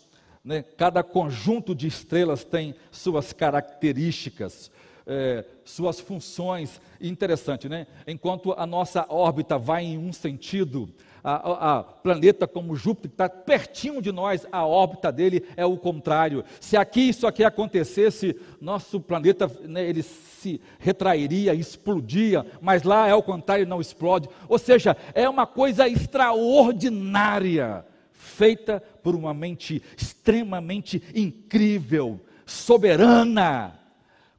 né, 0.44 0.62
cada 0.62 1.02
conjunto 1.02 1.74
de 1.74 1.86
estrelas 1.86 2.44
tem 2.44 2.74
suas 2.90 3.32
características, 3.32 4.70
é, 5.06 5.46
suas 5.64 5.98
funções. 5.98 6.78
Interessante, 7.00 7.70
né? 7.70 7.86
Enquanto 8.06 8.52
a 8.52 8.66
nossa 8.66 9.06
órbita 9.08 9.56
vai 9.56 9.84
em 9.84 9.96
um 9.98 10.12
sentido, 10.12 10.90
a, 11.28 11.78
a, 11.78 11.82
planeta 11.82 12.46
como 12.46 12.76
Júpiter 12.76 13.10
está 13.10 13.28
pertinho 13.28 14.00
de 14.00 14.12
nós, 14.12 14.46
a 14.52 14.64
órbita 14.64 15.10
dele 15.10 15.44
é 15.56 15.66
o 15.66 15.76
contrário. 15.76 16.44
Se 16.60 16.76
aqui 16.76 17.08
isso 17.08 17.26
aqui 17.26 17.42
acontecesse, 17.42 18.38
nosso 18.60 19.00
planeta 19.00 19.50
né, 19.64 19.84
ele 19.84 20.04
se 20.04 20.60
retrairia, 20.78 21.52
explodia, 21.52 22.46
mas 22.60 22.84
lá 22.84 23.08
é 23.08 23.14
o 23.14 23.24
contrário, 23.24 23.66
não 23.66 23.80
explode. 23.80 24.28
Ou 24.48 24.56
seja, 24.56 24.96
é 25.14 25.28
uma 25.28 25.48
coisa 25.48 25.88
extraordinária, 25.88 27.84
feita 28.12 28.80
por 29.02 29.16
uma 29.16 29.34
mente 29.34 29.82
extremamente 29.96 31.02
incrível, 31.12 32.20
soberana, 32.46 33.76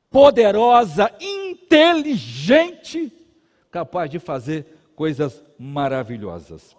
poderosa, 0.09 1.11
inteligente, 1.19 3.11
capaz 3.69 4.09
de 4.09 4.19
fazer 4.19 4.65
coisas 4.95 5.45
maravilhosas. 5.59 6.75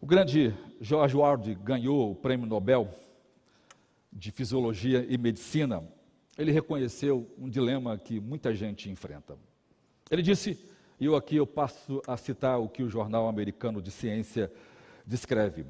O 0.00 0.06
grande 0.06 0.54
George 0.80 1.16
Ward 1.16 1.54
ganhou 1.56 2.12
o 2.12 2.14
prêmio 2.14 2.46
Nobel 2.46 2.88
de 4.12 4.30
Fisiologia 4.30 5.04
e 5.08 5.18
Medicina. 5.18 5.84
Ele 6.38 6.50
reconheceu 6.50 7.30
um 7.38 7.48
dilema 7.48 7.98
que 7.98 8.18
muita 8.18 8.54
gente 8.54 8.90
enfrenta. 8.90 9.36
Ele 10.10 10.22
disse, 10.22 10.58
e 10.98 11.04
eu 11.04 11.14
aqui 11.14 11.36
eu 11.36 11.46
passo 11.46 12.02
a 12.06 12.16
citar 12.16 12.58
o 12.58 12.68
que 12.68 12.82
o 12.82 12.88
jornal 12.88 13.28
americano 13.28 13.80
de 13.80 13.90
ciência 13.90 14.50
descreve. 15.06 15.66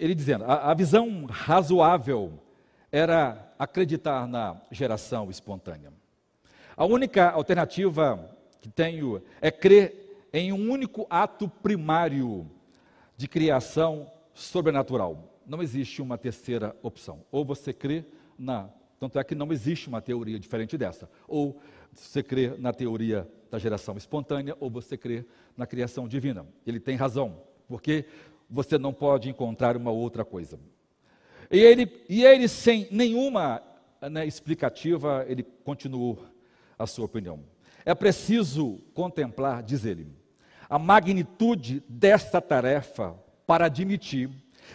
Ele 0.00 0.14
dizendo, 0.14 0.44
a, 0.44 0.70
a 0.70 0.74
visão 0.74 1.24
razoável 1.26 2.38
era 2.90 3.54
acreditar 3.58 4.26
na 4.26 4.60
geração 4.70 5.30
espontânea. 5.30 5.92
A 6.76 6.84
única 6.84 7.30
alternativa 7.30 8.36
que 8.62 8.68
tenho 8.68 9.20
é 9.40 9.50
crer 9.50 10.28
em 10.32 10.52
um 10.52 10.70
único 10.70 11.04
ato 11.10 11.48
primário 11.48 12.48
de 13.16 13.26
criação 13.26 14.10
sobrenatural. 14.32 15.36
Não 15.44 15.60
existe 15.60 16.00
uma 16.00 16.16
terceira 16.16 16.74
opção. 16.80 17.24
Ou 17.30 17.44
você 17.44 17.72
crê 17.72 18.04
na. 18.38 18.70
Tanto 19.00 19.18
é 19.18 19.24
que 19.24 19.34
não 19.34 19.52
existe 19.52 19.88
uma 19.88 20.00
teoria 20.00 20.38
diferente 20.38 20.78
dessa. 20.78 21.10
Ou 21.26 21.60
você 21.92 22.22
crê 22.22 22.54
na 22.56 22.72
teoria 22.72 23.28
da 23.50 23.58
geração 23.58 23.96
espontânea, 23.96 24.56
ou 24.60 24.70
você 24.70 24.96
crê 24.96 25.26
na 25.56 25.66
criação 25.66 26.06
divina. 26.06 26.46
Ele 26.64 26.78
tem 26.78 26.96
razão, 26.96 27.42
porque 27.66 28.06
você 28.48 28.78
não 28.78 28.92
pode 28.92 29.28
encontrar 29.28 29.76
uma 29.76 29.90
outra 29.90 30.24
coisa. 30.24 30.58
E 31.50 31.58
ele, 31.58 31.90
e 32.08 32.24
ele 32.24 32.46
sem 32.46 32.86
nenhuma 32.92 33.60
né, 34.00 34.24
explicativa, 34.24 35.26
ele 35.28 35.42
continuou 35.42 36.24
a 36.78 36.86
sua 36.86 37.04
opinião. 37.04 37.51
É 37.84 37.94
preciso 37.94 38.78
contemplar, 38.94 39.62
diz 39.62 39.84
ele, 39.84 40.06
a 40.68 40.78
magnitude 40.78 41.82
desta 41.88 42.40
tarefa 42.40 43.14
para 43.46 43.66
admitir 43.66 44.30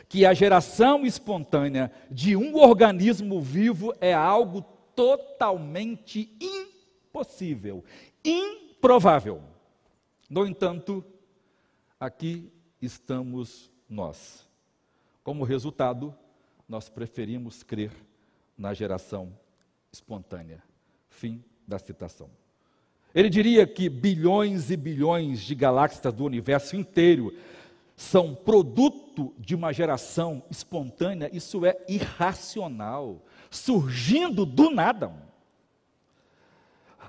que 0.07 0.25
a 0.25 0.33
geração 0.33 1.05
espontânea 1.05 1.91
de 2.11 2.35
um 2.35 2.55
organismo 2.57 3.41
vivo 3.41 3.93
é 3.99 4.13
algo 4.13 4.61
totalmente 4.95 6.35
impossível, 6.39 7.83
improvável. 8.23 9.41
No 10.29 10.45
entanto, 10.45 11.03
aqui 11.99 12.51
estamos 12.81 13.71
nós. 13.89 14.47
Como 15.23 15.43
resultado, 15.43 16.13
nós 16.67 16.89
preferimos 16.89 17.63
crer 17.63 17.91
na 18.57 18.73
geração 18.73 19.37
espontânea. 19.91 20.61
Fim 21.09 21.43
da 21.67 21.79
citação. 21.79 22.29
Ele 23.17 23.31
diria 23.31 23.65
que 23.65 23.89
bilhões 23.89 24.69
e 24.69 24.77
bilhões 24.77 25.41
de 25.41 25.55
galáxias 25.55 26.13
do 26.13 26.23
universo 26.23 26.75
inteiro 26.75 27.33
são 27.95 28.35
produto 28.35 29.33
de 29.39 29.55
uma 29.55 29.73
geração 29.73 30.43
espontânea, 30.51 31.27
isso 31.33 31.65
é 31.65 31.75
irracional, 31.87 33.19
surgindo 33.49 34.45
do 34.45 34.69
nada. 34.69 35.11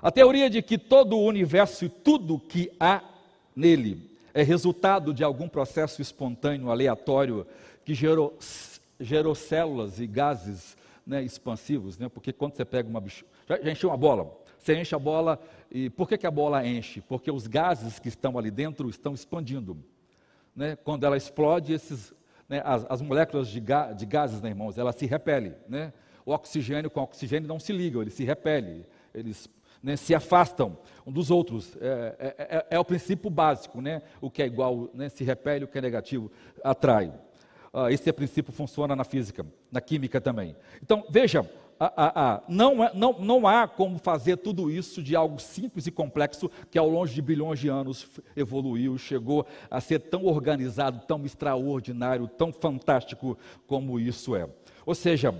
A 0.01 0.09
teoria 0.09 0.49
de 0.49 0.63
que 0.63 0.79
todo 0.79 1.15
o 1.15 1.23
universo 1.23 1.85
e 1.85 1.89
tudo 1.89 2.39
que 2.39 2.71
há 2.79 3.03
nele 3.55 4.09
é 4.33 4.41
resultado 4.41 5.13
de 5.13 5.23
algum 5.23 5.47
processo 5.47 6.01
espontâneo, 6.01 6.71
aleatório, 6.71 7.45
que 7.85 7.93
gerou, 7.93 8.35
gerou 8.99 9.35
células 9.35 9.99
e 9.99 10.07
gases 10.07 10.75
né, 11.05 11.21
expansivos, 11.21 11.99
né, 11.99 12.09
porque 12.09 12.33
quando 12.33 12.55
você 12.55 12.65
pega 12.65 12.89
uma 12.89 12.99
bicho, 12.99 13.25
já, 13.47 13.61
já 13.61 13.71
encheu 13.71 13.91
uma 13.91 13.97
bola, 13.97 14.39
você 14.57 14.75
enche 14.75 14.93
a 14.93 14.99
bola, 14.99 15.39
e 15.71 15.89
por 15.89 16.07
que, 16.07 16.17
que 16.17 16.27
a 16.27 16.31
bola 16.31 16.65
enche? 16.65 17.01
Porque 17.01 17.31
os 17.31 17.45
gases 17.47 17.99
que 17.99 18.07
estão 18.07 18.37
ali 18.37 18.49
dentro 18.49 18.89
estão 18.89 19.13
expandindo. 19.13 19.77
Né? 20.55 20.75
Quando 20.75 21.05
ela 21.05 21.15
explode, 21.15 21.73
esses, 21.73 22.13
né, 22.47 22.61
as, 22.65 22.85
as, 22.89 23.01
moléculas 23.01 23.47
de, 23.47 23.59
ga, 23.59 23.93
de, 23.93 24.05
gases, 24.05 24.41
né, 24.41 24.49
irmãos, 24.49 24.77
elas 24.77 24.95
se 24.95 25.05
repelem. 25.05 25.55
Né? 25.67 25.93
O 26.25 26.31
oxigênio 26.31 26.89
com 26.89 26.99
o 26.99 27.03
oxigênio 27.03 27.47
não 27.47 27.59
se 27.59 27.71
ligam, 27.71 28.01
eles 28.01 28.15
se 28.15 28.23
repelem, 28.23 28.85
eles 29.13 29.47
né, 29.81 29.95
se 29.95 30.15
afastam 30.15 30.77
um 31.05 31.11
dos 31.11 31.29
outros. 31.29 31.77
É, 31.79 32.15
é, 32.19 32.35
é, 32.37 32.65
é, 32.71 32.79
o 32.79 32.85
princípio 32.85 33.29
básico, 33.29 33.79
né? 33.79 34.01
o 34.19 34.29
que 34.29 34.41
é 34.41 34.47
igual 34.47 34.89
né, 34.93 35.07
se 35.07 35.23
repele, 35.23 35.65
o 35.65 35.67
que 35.67 35.77
é 35.77 35.81
negativo 35.81 36.31
atrai. 36.63 37.13
Ah, 37.71 37.91
esse 37.91 38.11
princípio 38.11 38.51
funciona 38.51 38.95
na 38.95 39.03
física, 39.03 39.45
na 39.71 39.79
química 39.79 40.19
também. 40.19 40.55
Então, 40.81 41.05
veja, 41.09 41.47
não, 42.47 42.83
é, 42.83 42.91
não, 42.93 43.13
não 43.19 43.47
há 43.47 43.67
como 43.67 43.97
fazer 43.97 44.37
tudo 44.37 44.69
isso 44.69 45.01
de 45.01 45.15
algo 45.15 45.39
simples 45.39 45.87
e 45.87 45.91
complexo 45.91 46.51
que 46.69 46.77
ao 46.77 46.89
longo 46.89 47.07
de 47.07 47.21
bilhões 47.21 47.59
de 47.59 47.69
anos 47.69 48.09
evoluiu, 48.35 48.97
chegou 48.97 49.45
a 49.71 49.79
ser 49.79 49.99
tão 49.99 50.25
organizado, 50.25 51.05
tão 51.07 51.25
extraordinário, 51.25 52.27
tão 52.27 52.51
fantástico 52.51 53.37
como 53.65 53.97
isso 53.97 54.35
é. 54.35 54.49
Ou 54.85 54.93
seja, 54.93 55.33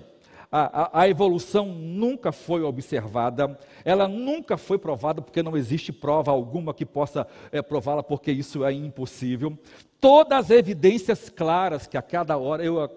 a, 0.52 0.84
a, 0.84 1.02
a, 1.02 1.10
evolução 1.10 1.66
nunca 1.68 2.32
foi 2.32 2.64
observada, 2.64 3.60
ela 3.84 4.08
nunca 4.08 4.58
foi 4.58 4.80
provada, 4.80 5.22
porque 5.22 5.44
não 5.44 5.58
existe 5.58 5.92
prova 5.92 6.32
alguma 6.32 6.74
que 6.74 6.86
possa 6.86 7.28
é, 7.52 7.62
prová-la, 7.62 8.02
porque 8.02 8.32
isso 8.32 8.64
é 8.64 8.72
impossível. 8.72 9.58
Todas 10.00 10.46
as 10.46 10.50
evidências 10.52 11.30
claras 11.30 11.86
que 11.86 11.98
a 11.98 12.02
cada 12.02 12.38
hora 12.38 12.64
eu 12.64 12.90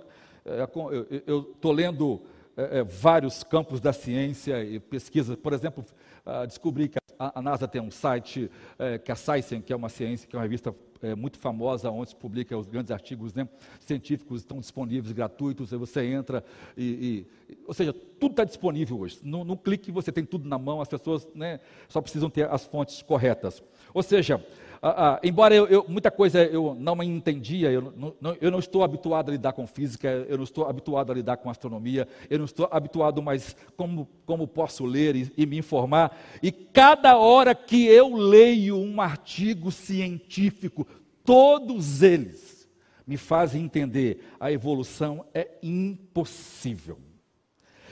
estou 1.26 1.72
lendo 1.72 2.22
é, 2.56 2.78
é, 2.78 2.84
vários 2.84 3.42
campos 3.42 3.80
da 3.80 3.92
ciência 3.92 4.62
e 4.62 4.78
pesquisa. 4.78 5.36
Por 5.36 5.52
exemplo, 5.52 5.84
uh, 6.26 6.46
descobri 6.46 6.88
que 6.88 6.98
a, 7.18 7.40
NASA 7.40 7.68
tem 7.68 7.80
um 7.80 7.90
site, 7.90 8.50
é, 8.78 8.98
que 8.98 9.12
a 9.12 9.14
Science, 9.14 9.60
que 9.60 9.72
é 9.72 9.76
uma 9.76 9.88
ciência, 9.88 10.28
que 10.28 10.34
é 10.34 10.38
uma 10.38 10.42
revista 10.42 10.74
é, 11.00 11.14
muito 11.14 11.38
famosa, 11.38 11.90
onde 11.90 12.10
se 12.10 12.16
publica 12.16 12.56
os 12.56 12.68
grandes 12.68 12.90
artigos 12.90 13.32
né, 13.34 13.48
científicos, 13.80 14.40
estão 14.40 14.58
disponíveis, 14.60 15.12
gratuitos, 15.12 15.70
você 15.70 16.04
entra 16.04 16.44
e, 16.76 17.26
e 17.50 17.56
ou 17.66 17.74
seja, 17.74 17.92
tudo 17.92 18.32
está 18.32 18.44
disponível 18.44 18.98
hoje. 18.98 19.18
No 19.22 19.56
clique 19.56 19.92
você 19.92 20.10
tem 20.10 20.24
tudo 20.24 20.48
na 20.48 20.58
mão, 20.58 20.80
as 20.80 20.88
pessoas 20.88 21.28
né, 21.34 21.60
só 21.88 22.00
precisam 22.00 22.30
ter 22.30 22.48
as 22.48 22.64
fontes 22.64 23.02
corretas. 23.02 23.62
Ou 23.92 24.02
seja, 24.02 24.44
ah, 24.84 25.12
ah, 25.12 25.20
embora 25.22 25.54
eu, 25.54 25.66
eu, 25.68 25.86
muita 25.88 26.10
coisa 26.10 26.42
eu 26.42 26.74
não 26.74 27.00
entendia, 27.04 27.70
eu 27.70 27.94
não, 28.20 28.36
eu 28.40 28.50
não, 28.50 28.58
estou 28.58 28.82
habituado 28.82 29.28
a 29.28 29.32
lidar 29.32 29.52
com 29.52 29.64
física, 29.64 30.08
eu 30.28 30.36
não 30.36 30.42
estou 30.42 30.66
habituado 30.66 31.12
a 31.12 31.14
lidar 31.14 31.36
com 31.36 31.48
astronomia, 31.48 32.08
eu 32.28 32.38
não 32.38 32.44
estou 32.44 32.68
habituado, 32.68 33.22
mas 33.22 33.54
como, 33.76 34.08
como 34.26 34.48
posso 34.48 34.84
ler 34.84 35.14
e, 35.14 35.32
e 35.36 35.46
me 35.46 35.56
informar? 35.56 36.18
E 36.42 36.50
cada 36.50 37.16
hora 37.16 37.54
que 37.54 37.86
eu 37.86 38.16
leio 38.16 38.76
um 38.76 39.00
artigo 39.00 39.70
científico, 39.70 40.84
todos 41.24 42.02
eles 42.02 42.68
me 43.06 43.16
fazem 43.16 43.62
entender 43.62 44.32
a 44.40 44.50
evolução 44.50 45.24
é 45.32 45.48
impossível. 45.62 46.98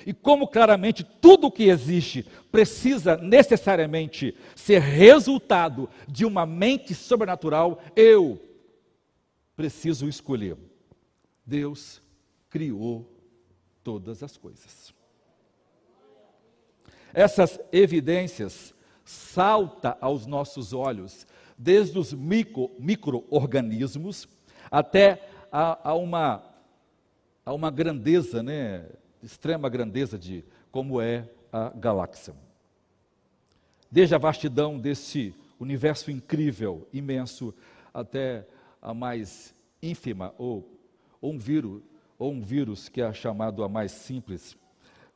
E 0.07 0.13
como 0.13 0.49
claramente 0.49 1.05
tudo 1.05 1.49
o 1.49 1.53
que 1.53 1.65
existe 1.65 2.25
precisa 2.51 3.17
necessariamente 3.17 4.35
ser 4.55 4.81
resultado 4.81 5.89
de 6.09 6.25
uma 6.25 6.47
mente 6.47 6.95
sobrenatural, 6.95 7.83
eu 7.95 8.41
preciso 9.57 10.09
escolher. 10.09 10.57
Deus 11.45 12.01
criou 12.49 13.07
todas 13.83 14.23
as 14.23 14.37
coisas. 14.37 14.95
Essas 17.13 17.59
evidências 17.73 18.73
saltam 19.05 19.97
aos 20.01 20.25
nossos 20.27 20.73
olhos, 20.73 21.27
desde 21.59 21.99
os 21.99 22.13
micro-organismos 22.13 24.29
até 24.71 25.29
a, 25.51 25.91
a, 25.91 25.95
uma, 25.95 26.45
a 27.45 27.53
uma 27.53 27.69
grandeza, 27.71 28.41
né, 28.43 28.87
extrema 29.23 29.69
grandeza 29.69 30.19
de 30.19 30.45
como 30.71 31.01
é 31.01 31.29
a 31.53 31.71
galáxia. 31.71 32.35
Desde 33.91 34.15
a 34.15 34.19
vastidão 34.19 34.79
desse 34.79 35.35
universo 35.59 36.11
incrível, 36.11 36.89
imenso, 36.93 37.55
até 37.93 38.47
a 38.81 38.95
mais 38.95 39.55
ínfima 39.83 40.35
ou, 40.39 40.79
ou 41.21 41.33
um 41.33 41.39
vírus 41.39 41.83
ou 42.19 42.33
um 42.33 42.41
vírus 42.41 42.89
que 42.89 43.01
é 43.01 43.13
chamado 43.13 43.65
a 43.65 43.69
mais 43.69 43.93
simples 43.93 44.57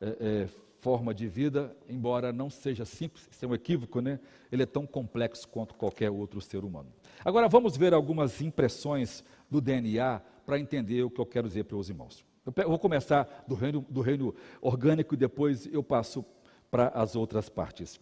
é, 0.01 0.17
é, 0.21 0.49
forma 0.81 1.15
de 1.15 1.27
vida, 1.29 1.75
embora 1.89 2.33
não 2.33 2.51
seja 2.51 2.85
simples, 2.85 3.29
isso 3.31 3.45
é 3.45 3.49
um 3.49 3.55
equívoco, 3.55 4.01
né? 4.01 4.19
Ele 4.51 4.63
é 4.63 4.67
tão 4.67 4.87
complexo 4.87 5.49
quanto 5.49 5.75
qualquer 5.75 6.11
outro 6.11 6.41
ser 6.41 6.65
humano. 6.65 6.89
Agora 7.25 7.49
vamos 7.49 7.77
ver 7.77 7.95
algumas 7.95 8.41
impressões 8.43 9.25
do 9.51 9.61
DNA 9.61 10.21
para 10.45 10.59
entender 10.59 11.03
o 11.03 11.11
que 11.11 11.21
eu 11.21 11.27
quero 11.27 11.49
dizer 11.49 11.65
para 11.65 11.77
os 11.77 11.89
irmãos. 11.89 12.25
Eu 12.47 12.69
vou 12.69 12.79
começar 12.79 13.45
do 13.49 13.55
reino, 13.55 13.85
do 13.89 14.03
reino 14.03 14.35
orgânico 14.61 15.15
e 15.15 15.17
depois 15.17 15.67
eu 15.67 15.83
passo 15.83 16.25
para 16.71 16.89
as 16.89 17.17
outras 17.17 17.49
partes. 17.49 17.99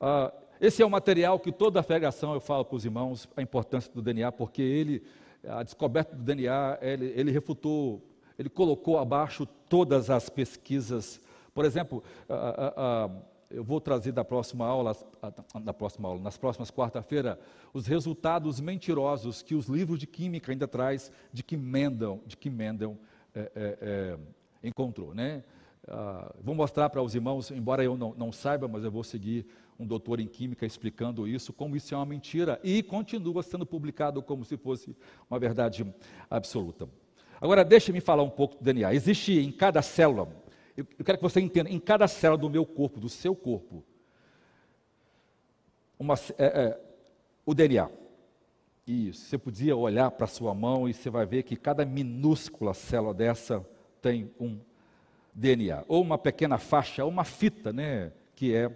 Ah, 0.00 0.32
esse 0.60 0.82
é 0.82 0.86
um 0.86 0.90
material 0.90 1.40
que 1.40 1.50
toda 1.50 1.80
a 1.80 1.82
pregação 1.82 2.32
eu 2.32 2.40
falo 2.40 2.64
para 2.64 2.76
os 2.76 2.84
irmãos 2.84 3.28
a 3.36 3.42
importância 3.42 3.92
do 3.92 4.00
DNA, 4.00 4.30
porque 4.30 4.62
ele, 4.62 5.02
a 5.46 5.64
descoberta 5.64 6.14
do 6.14 6.22
DNA, 6.22 6.78
ele, 6.80 7.12
ele 7.16 7.30
refutou, 7.32 8.02
ele 8.38 8.48
colocou 8.48 8.98
abaixo 8.98 9.44
todas 9.68 10.10
as 10.10 10.28
pesquisas. 10.28 11.20
Por 11.52 11.64
exemplo, 11.64 12.04
ah, 12.28 12.72
ah, 12.76 13.10
eu 13.50 13.64
vou 13.64 13.80
trazer 13.80 14.12
da 14.12 14.24
próxima 14.24 14.64
aula, 14.64 14.96
na 15.62 15.72
próxima 15.72 16.08
aula, 16.08 16.20
nas 16.20 16.36
próximas 16.36 16.70
quarta-feira, 16.70 17.38
os 17.72 17.86
resultados 17.86 18.60
mentirosos 18.60 19.42
que 19.42 19.56
os 19.56 19.66
livros 19.66 19.98
de 19.98 20.06
química 20.06 20.52
ainda 20.52 20.68
traz 20.68 21.10
de 21.32 21.42
que 21.42 21.56
Mendel, 21.56 22.20
de 22.26 22.36
que 22.36 22.48
Mendel 22.48 22.96
é, 23.36 23.50
é, 23.54 23.78
é, 23.82 24.18
encontrou, 24.66 25.14
né? 25.14 25.44
Ah, 25.86 26.34
vou 26.40 26.54
mostrar 26.54 26.88
para 26.88 27.02
os 27.02 27.14
irmãos, 27.14 27.50
embora 27.50 27.84
eu 27.84 27.96
não, 27.96 28.14
não, 28.16 28.32
saiba, 28.32 28.66
mas 28.66 28.82
eu 28.82 28.90
vou 28.90 29.04
seguir 29.04 29.46
um 29.78 29.86
doutor 29.86 30.18
em 30.18 30.26
química 30.26 30.64
explicando 30.64 31.28
isso, 31.28 31.52
como 31.52 31.76
isso 31.76 31.94
é 31.94 31.96
uma 31.96 32.06
mentira 32.06 32.58
e 32.64 32.82
continua 32.82 33.42
sendo 33.42 33.66
publicado 33.66 34.22
como 34.22 34.44
se 34.44 34.56
fosse 34.56 34.96
uma 35.30 35.38
verdade 35.38 35.86
absoluta. 36.30 36.88
Agora, 37.40 37.62
deixe-me 37.62 38.00
falar 38.00 38.22
um 38.22 38.30
pouco 38.30 38.56
do 38.56 38.64
DNA. 38.64 38.94
Existe 38.94 39.38
em 39.38 39.52
cada 39.52 39.82
célula, 39.82 40.28
eu, 40.76 40.84
quero 41.04 41.18
que 41.18 41.22
você 41.22 41.40
entenda, 41.40 41.70
em 41.70 41.78
cada 41.78 42.08
célula 42.08 42.40
do 42.40 42.50
meu 42.50 42.64
corpo, 42.64 42.98
do 42.98 43.08
seu 43.08 43.36
corpo, 43.36 43.84
uma, 45.98 46.14
é, 46.38 46.44
é, 46.44 46.80
o 47.44 47.54
DNA. 47.54 47.88
Isso, 48.86 49.26
você 49.26 49.36
podia 49.36 49.74
olhar 49.74 50.10
para 50.12 50.26
a 50.26 50.28
sua 50.28 50.54
mão 50.54 50.88
e 50.88 50.94
você 50.94 51.10
vai 51.10 51.26
ver 51.26 51.42
que 51.42 51.56
cada 51.56 51.84
minúscula 51.84 52.72
célula 52.72 53.12
dessa 53.12 53.66
tem 54.00 54.30
um 54.38 54.60
DNA, 55.34 55.84
ou 55.88 56.00
uma 56.02 56.16
pequena 56.16 56.56
faixa, 56.56 57.04
uma 57.04 57.24
fita, 57.24 57.72
né, 57.72 58.12
que 58.36 58.54
é 58.54 58.70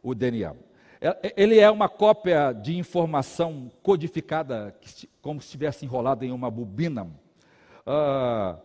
o 0.00 0.14
DNA. 0.14 0.54
É, 1.00 1.08
é, 1.08 1.34
ele 1.36 1.58
é 1.58 1.68
uma 1.68 1.88
cópia 1.88 2.52
de 2.52 2.76
informação 2.76 3.70
codificada, 3.82 4.74
como 5.20 5.40
se 5.40 5.46
estivesse 5.46 5.84
enrolada 5.84 6.24
em 6.24 6.30
uma 6.30 6.50
bobina. 6.50 7.04
Uh, 7.84 8.58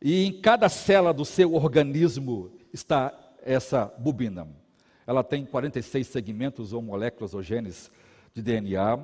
e 0.00 0.24
em 0.24 0.40
cada 0.40 0.70
célula 0.70 1.12
do 1.12 1.24
seu 1.24 1.54
organismo 1.54 2.50
está 2.72 3.12
essa 3.42 3.92
bobina. 3.98 4.48
Ela 5.06 5.22
tem 5.22 5.44
46 5.44 6.06
segmentos 6.06 6.72
ou 6.72 6.80
moléculas 6.80 7.34
ou 7.34 7.42
genes 7.42 7.90
de 8.34 8.40
DNA. 8.40 8.98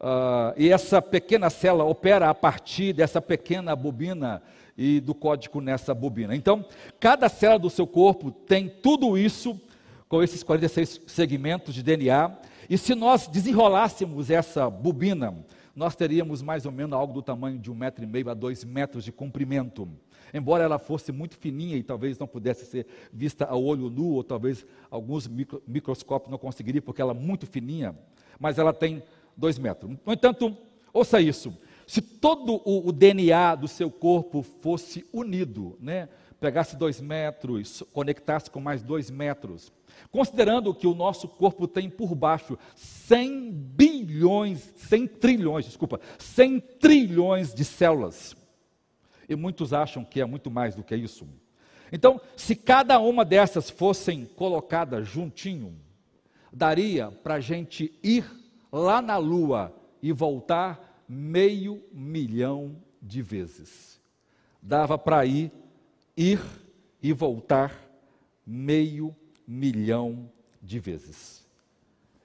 Uh, 0.00 0.56
e 0.56 0.70
essa 0.70 1.02
pequena 1.02 1.50
célula 1.50 1.84
opera 1.84 2.30
a 2.30 2.34
partir 2.34 2.94
dessa 2.94 3.20
pequena 3.20 3.76
bobina 3.76 4.42
e 4.76 4.98
do 4.98 5.14
código 5.14 5.60
nessa 5.60 5.94
bobina. 5.94 6.34
Então, 6.34 6.64
cada 6.98 7.28
célula 7.28 7.58
do 7.58 7.68
seu 7.68 7.86
corpo 7.86 8.30
tem 8.30 8.66
tudo 8.66 9.18
isso, 9.18 9.60
com 10.08 10.22
esses 10.22 10.42
46 10.42 11.02
segmentos 11.06 11.74
de 11.74 11.82
DNA, 11.82 12.32
e 12.68 12.78
se 12.78 12.94
nós 12.94 13.26
desenrolássemos 13.26 14.30
essa 14.30 14.70
bobina, 14.70 15.34
nós 15.76 15.94
teríamos 15.94 16.40
mais 16.40 16.64
ou 16.64 16.72
menos 16.72 16.94
algo 16.94 17.12
do 17.12 17.20
tamanho 17.20 17.58
de 17.58 17.70
um 17.70 17.74
metro 17.74 18.02
e 18.02 18.06
meio 18.06 18.30
a 18.30 18.34
dois 18.34 18.64
metros 18.64 19.04
de 19.04 19.12
comprimento. 19.12 19.86
Embora 20.32 20.64
ela 20.64 20.78
fosse 20.78 21.12
muito 21.12 21.36
fininha 21.36 21.76
e 21.76 21.82
talvez 21.82 22.18
não 22.18 22.26
pudesse 22.26 22.64
ser 22.64 22.86
vista 23.12 23.44
a 23.44 23.56
olho 23.56 23.90
nu, 23.90 24.14
ou 24.14 24.24
talvez 24.24 24.64
alguns 24.90 25.26
micro, 25.26 25.62
microscópios 25.66 26.30
não 26.30 26.38
conseguiriam, 26.38 26.82
porque 26.82 27.02
ela 27.02 27.12
é 27.12 27.14
muito 27.14 27.46
fininha, 27.46 27.94
mas 28.38 28.58
ela 28.58 28.72
tem 28.72 29.02
dois 29.40 29.58
metros. 29.58 29.96
No 30.04 30.12
entanto, 30.12 30.56
ouça 30.92 31.20
isso: 31.20 31.56
se 31.86 32.00
todo 32.00 32.60
o, 32.64 32.88
o 32.88 32.92
DNA 32.92 33.56
do 33.56 33.66
seu 33.66 33.90
corpo 33.90 34.42
fosse 34.42 35.04
unido, 35.12 35.76
né? 35.80 36.08
pegasse 36.38 36.76
dois 36.76 37.00
metros, 37.00 37.82
conectasse 37.92 38.50
com 38.50 38.60
mais 38.60 38.82
dois 38.82 39.10
metros, 39.10 39.70
considerando 40.10 40.74
que 40.74 40.86
o 40.86 40.94
nosso 40.94 41.28
corpo 41.28 41.68
tem 41.68 41.90
por 41.90 42.14
baixo 42.14 42.58
100 42.74 43.52
bilhões, 43.52 44.72
100 44.76 45.06
trilhões, 45.06 45.66
desculpa, 45.66 46.00
100 46.18 46.60
trilhões 46.80 47.54
de 47.54 47.64
células. 47.64 48.34
E 49.28 49.36
muitos 49.36 49.72
acham 49.72 50.04
que 50.04 50.20
é 50.20 50.24
muito 50.24 50.50
mais 50.50 50.74
do 50.74 50.82
que 50.82 50.96
isso. 50.96 51.28
Então, 51.92 52.20
se 52.36 52.56
cada 52.56 52.98
uma 52.98 53.24
dessas 53.24 53.68
fossem 53.68 54.24
colocadas 54.24 55.06
juntinho, 55.06 55.76
daria 56.52 57.10
para 57.10 57.34
a 57.34 57.40
gente 57.40 57.92
ir 58.02 58.39
lá 58.70 59.00
na 59.02 59.16
Lua 59.16 59.74
e 60.02 60.12
voltar 60.12 61.04
meio 61.08 61.82
milhão 61.92 62.76
de 63.00 63.22
vezes. 63.22 64.00
Dava 64.62 64.96
para 64.98 65.24
ir, 65.26 65.50
ir 66.16 66.40
e 67.02 67.12
voltar 67.12 67.74
meio 68.46 69.14
milhão 69.46 70.30
de 70.62 70.78
vezes. 70.78 71.46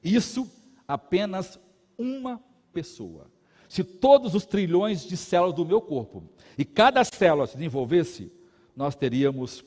Isso 0.03 0.49
apenas 0.87 1.59
uma 1.97 2.41
pessoa. 2.73 3.27
Se 3.67 3.83
todos 3.83 4.35
os 4.35 4.45
trilhões 4.45 5.03
de 5.03 5.17
células 5.17 5.55
do 5.55 5.65
meu 5.65 5.81
corpo 5.81 6.23
e 6.57 6.63
cada 6.63 7.03
célula 7.03 7.47
se 7.47 7.57
desenvolvesse, 7.57 8.31
nós 8.75 8.95
teríamos 8.95 9.63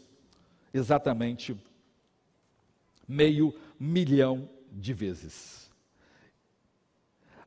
exatamente 0.72 1.56
meio 3.06 3.54
milhão 3.80 4.48
de 4.70 4.92
vezes. 4.92 5.67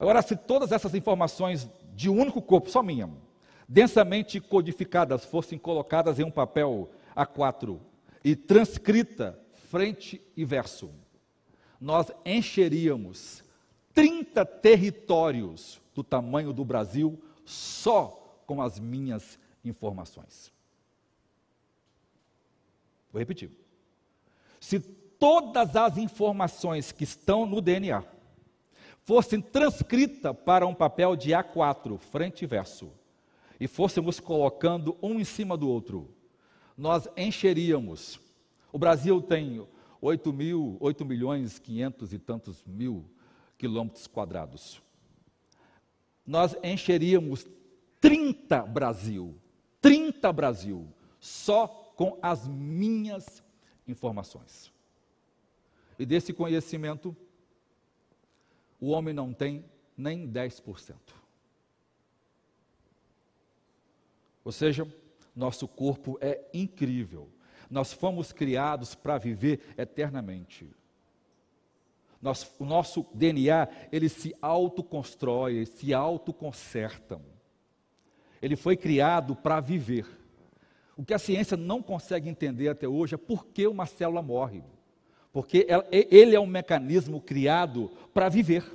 Agora, 0.01 0.23
se 0.23 0.35
todas 0.35 0.71
essas 0.71 0.95
informações 0.95 1.69
de 1.93 2.09
um 2.09 2.19
único 2.19 2.41
corpo, 2.41 2.71
só 2.71 2.81
minha, 2.81 3.07
densamente 3.69 4.41
codificadas, 4.41 5.23
fossem 5.23 5.59
colocadas 5.59 6.17
em 6.17 6.23
um 6.23 6.31
papel 6.31 6.89
A4 7.15 7.79
e 8.23 8.35
transcrita 8.35 9.39
frente 9.69 10.19
e 10.35 10.43
verso, 10.43 10.89
nós 11.79 12.11
encheríamos 12.25 13.43
30 13.93 14.43
territórios 14.43 15.79
do 15.93 16.03
tamanho 16.03 16.51
do 16.51 16.65
Brasil 16.65 17.21
só 17.45 18.41
com 18.47 18.59
as 18.59 18.79
minhas 18.79 19.37
informações. 19.63 20.51
Vou 23.13 23.19
repetir. 23.19 23.51
Se 24.59 24.79
todas 24.79 25.75
as 25.75 25.95
informações 25.99 26.91
que 26.91 27.03
estão 27.03 27.45
no 27.45 27.61
DNA 27.61 28.03
fossem 29.03 29.41
transcritas 29.41 30.35
para 30.45 30.65
um 30.67 30.73
papel 30.73 31.15
de 31.15 31.31
A4, 31.31 31.97
frente 31.97 32.43
e 32.43 32.47
verso, 32.47 32.91
e 33.59 33.67
fôssemos 33.67 34.19
colocando 34.19 34.97
um 35.01 35.19
em 35.19 35.23
cima 35.23 35.55
do 35.57 35.69
outro, 35.69 36.09
nós 36.77 37.07
encheríamos. 37.15 38.19
O 38.71 38.79
Brasil 38.79 39.21
tem 39.21 39.65
8, 40.01 40.33
mil, 40.33 40.77
8 40.79 41.05
milhões 41.05 41.59
500 41.59 42.13
e 42.13 42.19
tantos 42.19 42.63
mil 42.65 43.05
quilômetros 43.57 44.07
quadrados. 44.07 44.81
Nós 46.25 46.55
encheríamos 46.63 47.45
30 47.99 48.63
Brasil, 48.63 49.35
30 49.79 50.33
Brasil, 50.33 50.87
só 51.19 51.67
com 51.67 52.17
as 52.21 52.47
minhas 52.47 53.43
informações. 53.87 54.71
E 55.99 56.05
desse 56.05 56.33
conhecimento, 56.33 57.15
o 58.81 58.89
homem 58.89 59.13
não 59.13 59.31
tem 59.31 59.63
nem 59.95 60.27
10%. 60.27 60.95
Ou 64.43 64.51
seja, 64.51 64.91
nosso 65.35 65.67
corpo 65.67 66.17
é 66.19 66.41
incrível. 66.51 67.29
Nós 67.69 67.93
fomos 67.93 68.33
criados 68.33 68.95
para 68.95 69.19
viver 69.19 69.61
eternamente. 69.77 70.67
Nós, 72.19 72.53
o 72.59 72.65
nosso 72.65 73.05
DNA, 73.13 73.67
ele 73.91 74.09
se 74.09 74.35
autoconstrói, 74.41 75.65
se 75.65 75.93
autoconserta. 75.93 77.21
Ele 78.41 78.55
foi 78.55 78.75
criado 78.75 79.35
para 79.35 79.59
viver. 79.59 80.07
O 80.97 81.05
que 81.05 81.13
a 81.13 81.19
ciência 81.19 81.55
não 81.55 81.81
consegue 81.81 82.29
entender 82.29 82.67
até 82.67 82.87
hoje 82.87 83.15
é 83.15 83.17
por 83.17 83.45
que 83.45 83.67
uma 83.67 83.85
célula 83.85 84.21
morre. 84.21 84.63
Porque 85.31 85.65
é, 85.69 85.99
é, 85.99 86.07
ele 86.11 86.35
é 86.35 86.39
um 86.39 86.45
mecanismo 86.45 87.21
criado 87.21 87.89
para 88.13 88.29
viver. 88.29 88.65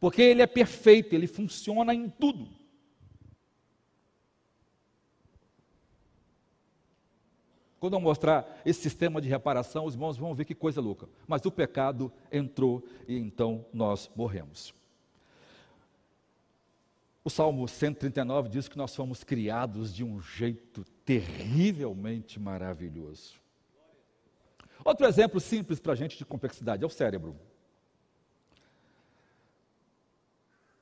Porque 0.00 0.20
ele 0.20 0.42
é 0.42 0.46
perfeito, 0.46 1.14
ele 1.14 1.26
funciona 1.26 1.94
em 1.94 2.08
tudo. 2.08 2.48
Quando 7.78 7.94
eu 7.94 8.00
mostrar 8.00 8.62
esse 8.64 8.80
sistema 8.80 9.20
de 9.20 9.28
reparação, 9.28 9.84
os 9.84 9.94
irmãos 9.94 10.16
vão 10.16 10.34
ver 10.34 10.46
que 10.46 10.54
coisa 10.54 10.80
louca. 10.80 11.06
Mas 11.28 11.44
o 11.44 11.50
pecado 11.50 12.10
entrou 12.32 12.82
e 13.06 13.16
então 13.16 13.64
nós 13.72 14.10
morremos. 14.16 14.74
O 17.22 17.30
Salmo 17.30 17.68
139 17.68 18.48
diz 18.48 18.68
que 18.68 18.78
nós 18.78 18.94
fomos 18.94 19.22
criados 19.22 19.94
de 19.94 20.02
um 20.02 20.20
jeito 20.20 20.84
terrivelmente 21.04 22.40
maravilhoso. 22.40 23.43
Outro 24.84 25.06
exemplo 25.06 25.40
simples 25.40 25.80
para 25.80 25.92
a 25.92 25.96
gente 25.96 26.18
de 26.18 26.26
complexidade 26.26 26.84
é 26.84 26.86
o 26.86 26.90
cérebro. 26.90 27.34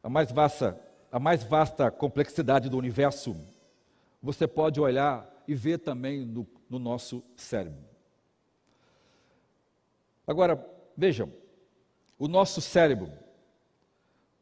A 0.03 0.09
mais 0.09 0.33
vasta, 0.33 0.79
a 1.13 1.21
mais 1.21 1.45
vasta 1.45 1.89
complexidade 1.89 2.69
do 2.69 2.77
universo, 2.77 3.37
você 4.21 4.49
pode 4.49 4.81
olhar 4.81 5.31
e 5.47 5.55
ver 5.55 5.79
também 5.79 6.27
no, 6.27 6.45
no 6.69 6.81
nosso 6.81 7.23
cérebro. 7.37 7.85
Agora, 10.27 10.65
vejam, 10.97 11.33
o 12.19 12.27
nosso 12.27 12.61
cérebro 12.61 13.13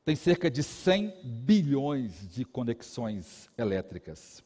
tem 0.04 0.16
cerca 0.16 0.50
de 0.50 0.62
100 0.62 1.22
bilhões 1.22 2.28
de 2.30 2.46
conexões 2.46 3.50
elétricas. 3.58 4.42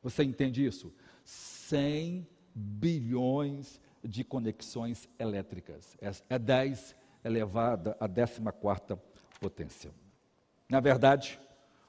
Você 0.00 0.22
entende 0.22 0.64
isso? 0.64 0.94
100 1.24 2.26
bilhões 2.54 3.80
de 4.06 4.24
conexões 4.24 5.08
elétricas. 5.18 5.96
É 6.28 6.38
10 6.38 6.94
é 7.24 7.28
elevada 7.28 7.96
à 8.00 8.08
14 8.08 8.40
potência. 9.40 9.90
Na 10.68 10.80
verdade, 10.80 11.40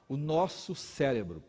o 0.08 0.16
nosso 0.16 0.74
cérebro 0.74 1.42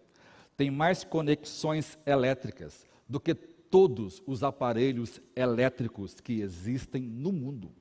tem 0.55 0.69
mais 0.69 1.03
conexões 1.03 1.97
elétricas 2.05 2.85
do 3.07 3.19
que 3.19 3.33
todos 3.33 4.21
os 4.25 4.43
aparelhos 4.43 5.21
elétricos 5.35 6.19
que 6.19 6.41
existem 6.41 7.01
no 7.01 7.31
mundo. 7.31 7.71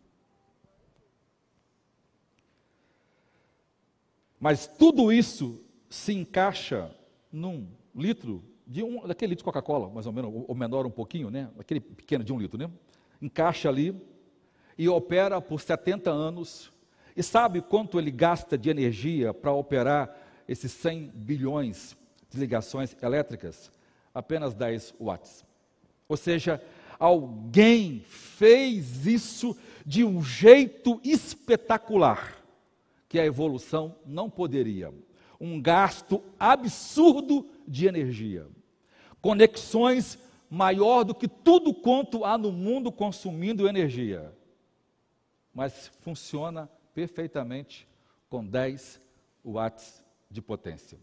Mas 4.38 4.66
tudo 4.66 5.10
isso 5.10 5.60
se 5.90 6.12
encaixa 6.12 6.94
num 7.32 7.68
litro 7.94 8.44
de 8.68 8.82
um, 8.82 9.06
daquele 9.06 9.30
litro 9.30 9.40
de 9.40 9.44
Coca-Cola, 9.44 9.88
mais 9.88 10.06
ou 10.06 10.12
menos, 10.12 10.44
ou 10.46 10.54
menor 10.54 10.84
um 10.84 10.90
pouquinho, 10.90 11.30
né? 11.30 11.48
Aquele 11.58 11.80
pequeno 11.80 12.22
de 12.22 12.32
um 12.34 12.38
litro, 12.38 12.58
né? 12.58 12.70
Encaixa 13.20 13.70
ali 13.70 13.98
e 14.76 14.86
opera 14.88 15.40
por 15.40 15.58
70 15.58 16.10
anos. 16.10 16.70
E 17.16 17.22
sabe 17.22 17.62
quanto 17.62 17.98
ele 17.98 18.10
gasta 18.10 18.58
de 18.58 18.68
energia 18.68 19.32
para 19.32 19.52
operar 19.52 20.14
esses 20.46 20.70
100 20.70 21.10
bilhões 21.14 21.96
de 22.30 22.38
ligações 22.38 22.94
elétricas? 23.02 23.72
Apenas 24.14 24.54
10 24.54 24.94
watts. 25.00 25.44
Ou 26.06 26.16
seja, 26.16 26.62
alguém 26.98 28.00
fez 28.06 29.06
isso 29.06 29.56
de 29.84 30.04
um 30.04 30.22
jeito 30.22 31.00
espetacular 31.02 32.36
que 33.08 33.18
a 33.18 33.24
evolução 33.24 33.96
não 34.04 34.28
poderia. 34.28 34.92
Um 35.40 35.60
gasto 35.60 36.22
absurdo 36.38 37.46
de 37.66 37.86
energia. 37.86 38.46
Conexões 39.20 40.18
maior 40.50 41.04
do 41.04 41.14
que 41.14 41.28
tudo 41.28 41.74
quanto 41.74 42.24
há 42.24 42.38
no 42.38 42.50
mundo 42.50 42.90
consumindo 42.90 43.68
energia. 43.68 44.32
Mas 45.52 45.88
funciona 46.00 46.68
perfeitamente 46.94 47.86
com 48.28 48.44
10 48.44 49.00
watts 49.44 50.04
de 50.30 50.40
potência. 50.40 50.98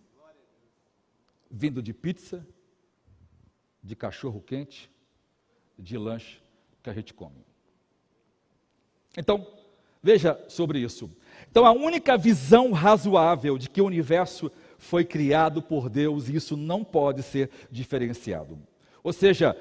Vindo 1.50 1.82
de 1.82 1.94
pizza, 1.94 2.46
de 3.84 3.96
cachorro 3.96 4.42
quente, 4.42 4.90
de 5.78 5.98
lanche 5.98 6.42
que 6.82 6.90
a 6.90 6.94
gente 6.94 7.14
come. 7.14 7.46
Então, 9.18 9.48
veja 10.02 10.44
sobre 10.48 10.80
isso. 10.80 11.10
Então, 11.50 11.66
a 11.66 11.72
única 11.72 12.18
visão 12.18 12.72
razoável 12.72 13.58
de 13.58 13.70
que 13.70 13.82
o 13.82 13.86
universo 13.86 14.52
foi 14.86 15.04
criado 15.04 15.62
por 15.62 15.90
Deus, 15.90 16.30
e 16.30 16.36
isso 16.36 16.56
não 16.56 16.84
pode 16.84 17.24
ser 17.24 17.50
diferenciado. 17.72 18.58
Ou 19.04 19.12
seja, 19.12 19.58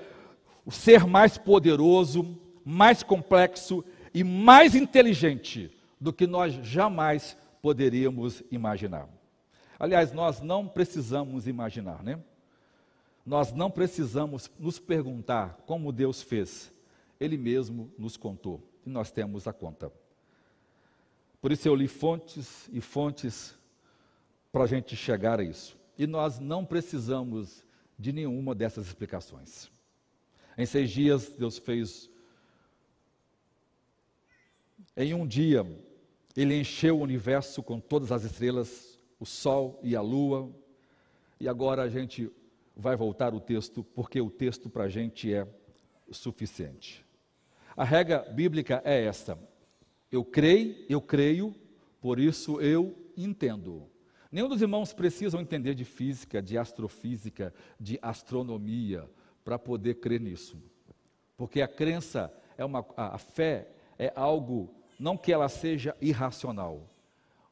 o 0.64 0.70
ser 0.70 1.06
mais 1.06 1.36
poderoso, 1.36 2.38
mais 2.64 3.02
complexo 3.02 3.84
e 4.12 4.22
mais 4.22 4.74
inteligente 4.74 5.70
do 6.00 6.12
que 6.12 6.26
nós 6.26 6.52
jamais 6.62 7.36
poderíamos 7.60 8.42
imaginar. 8.50 9.08
Aliás, 9.78 10.12
nós 10.12 10.40
não 10.40 10.68
precisamos 10.68 11.46
imaginar, 11.46 12.02
né? 12.02 12.20
Nós 13.24 13.52
não 13.52 13.70
precisamos 13.70 14.50
nos 14.58 14.78
perguntar 14.78 15.58
como 15.66 15.90
Deus 15.90 16.22
fez. 16.22 16.70
Ele 17.18 17.38
mesmo 17.38 17.90
nos 17.98 18.16
contou 18.18 18.62
e 18.84 18.90
nós 18.90 19.10
temos 19.10 19.46
a 19.46 19.52
conta. 19.52 19.90
Por 21.40 21.50
isso 21.52 21.66
eu 21.66 21.74
li 21.74 21.88
fontes 21.88 22.68
e 22.72 22.80
fontes 22.80 23.54
para 24.54 24.62
a 24.62 24.68
gente 24.68 24.94
chegar 24.94 25.40
a 25.40 25.42
isso. 25.42 25.76
E 25.98 26.06
nós 26.06 26.38
não 26.38 26.64
precisamos 26.64 27.64
de 27.98 28.12
nenhuma 28.12 28.54
dessas 28.54 28.86
explicações. 28.86 29.68
Em 30.56 30.64
seis 30.64 30.92
dias, 30.92 31.28
Deus 31.36 31.58
fez. 31.58 32.08
Em 34.96 35.12
um 35.12 35.26
dia, 35.26 35.66
Ele 36.36 36.60
encheu 36.60 36.96
o 36.96 37.02
universo 37.02 37.64
com 37.64 37.80
todas 37.80 38.12
as 38.12 38.22
estrelas, 38.22 38.96
o 39.18 39.26
Sol 39.26 39.80
e 39.82 39.96
a 39.96 40.00
Lua. 40.00 40.54
E 41.40 41.48
agora 41.48 41.82
a 41.82 41.88
gente 41.88 42.30
vai 42.76 42.94
voltar 42.94 43.34
o 43.34 43.40
texto, 43.40 43.82
porque 43.82 44.20
o 44.20 44.30
texto 44.30 44.70
para 44.70 44.84
a 44.84 44.88
gente 44.88 45.34
é 45.34 45.48
suficiente. 46.12 47.04
A 47.76 47.82
regra 47.82 48.20
bíblica 48.20 48.80
é 48.84 49.04
esta: 49.04 49.36
eu 50.12 50.24
creio, 50.24 50.76
eu 50.88 51.00
creio, 51.00 51.52
por 52.00 52.20
isso 52.20 52.60
eu 52.60 52.96
entendo. 53.16 53.92
Nenhum 54.34 54.48
dos 54.48 54.60
irmãos 54.60 54.92
precisam 54.92 55.40
entender 55.40 55.76
de 55.76 55.84
física, 55.84 56.42
de 56.42 56.58
astrofísica, 56.58 57.54
de 57.78 58.00
astronomia 58.02 59.08
para 59.44 59.56
poder 59.60 60.00
crer 60.00 60.20
nisso. 60.20 60.60
Porque 61.36 61.62
a 61.62 61.68
crença 61.68 62.34
é 62.58 62.64
uma 62.64 62.84
a 62.96 63.16
fé 63.16 63.68
é 63.96 64.12
algo 64.16 64.74
não 64.98 65.16
que 65.16 65.32
ela 65.32 65.48
seja 65.48 65.96
irracional, 66.00 66.90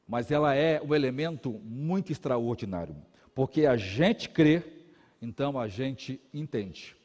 mas 0.09 0.33
ela 0.33 0.57
é 0.57 0.83
um 0.83 0.93
elemento 0.93 1.53
muito 1.63 2.11
extraordinário, 2.11 2.97
porque 3.33 3.65
a 3.65 3.77
gente 3.77 4.29
crê, 4.29 4.65
então 5.23 5.61
a 5.61 5.69
gente 5.69 6.21
entende. 6.35 6.97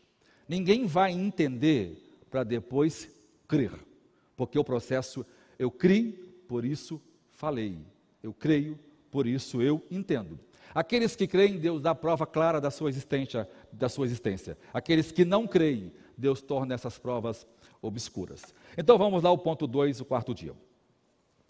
Ninguém 0.50 0.88
vai 0.88 1.12
entender 1.12 2.18
para 2.32 2.44
depois 2.44 3.08
crer, 3.48 3.74
porque 4.36 4.58
o 4.58 4.64
processo 4.64 5.24
eu 5.60 5.70
criei, 5.70 6.14
por 6.48 6.66
isso 6.66 7.00
falei. 7.30 7.78
Eu 8.24 8.34
creio, 8.34 8.80
por 9.12 9.28
isso 9.28 9.62
eu 9.62 9.84
entendo. 9.90 10.40
Aqueles 10.74 11.16
que 11.16 11.28
creem, 11.28 11.58
Deus 11.58 11.82
dá 11.82 11.96
prova 11.96 12.26
clara 12.26 12.62
da 12.62 12.70
sua 12.70 12.90
existência, 12.90 13.50
da 13.72 13.90
sua 13.90 14.06
existência. 14.06 14.58
Aqueles 14.74 15.12
que 15.12 15.26
não 15.26 15.48
creem, 15.48 15.92
Deus 16.18 16.42
torna 16.42 16.76
essas 16.76 17.00
provas 17.00 17.48
obscuras. 17.82 18.54
Então 18.78 18.98
vamos 18.98 19.24
lá 19.24 19.30
ao 19.30 19.38
ponto 19.38 19.66
2, 19.66 20.02
o 20.02 20.06
quarto 20.06 20.34
dia. 20.34 20.54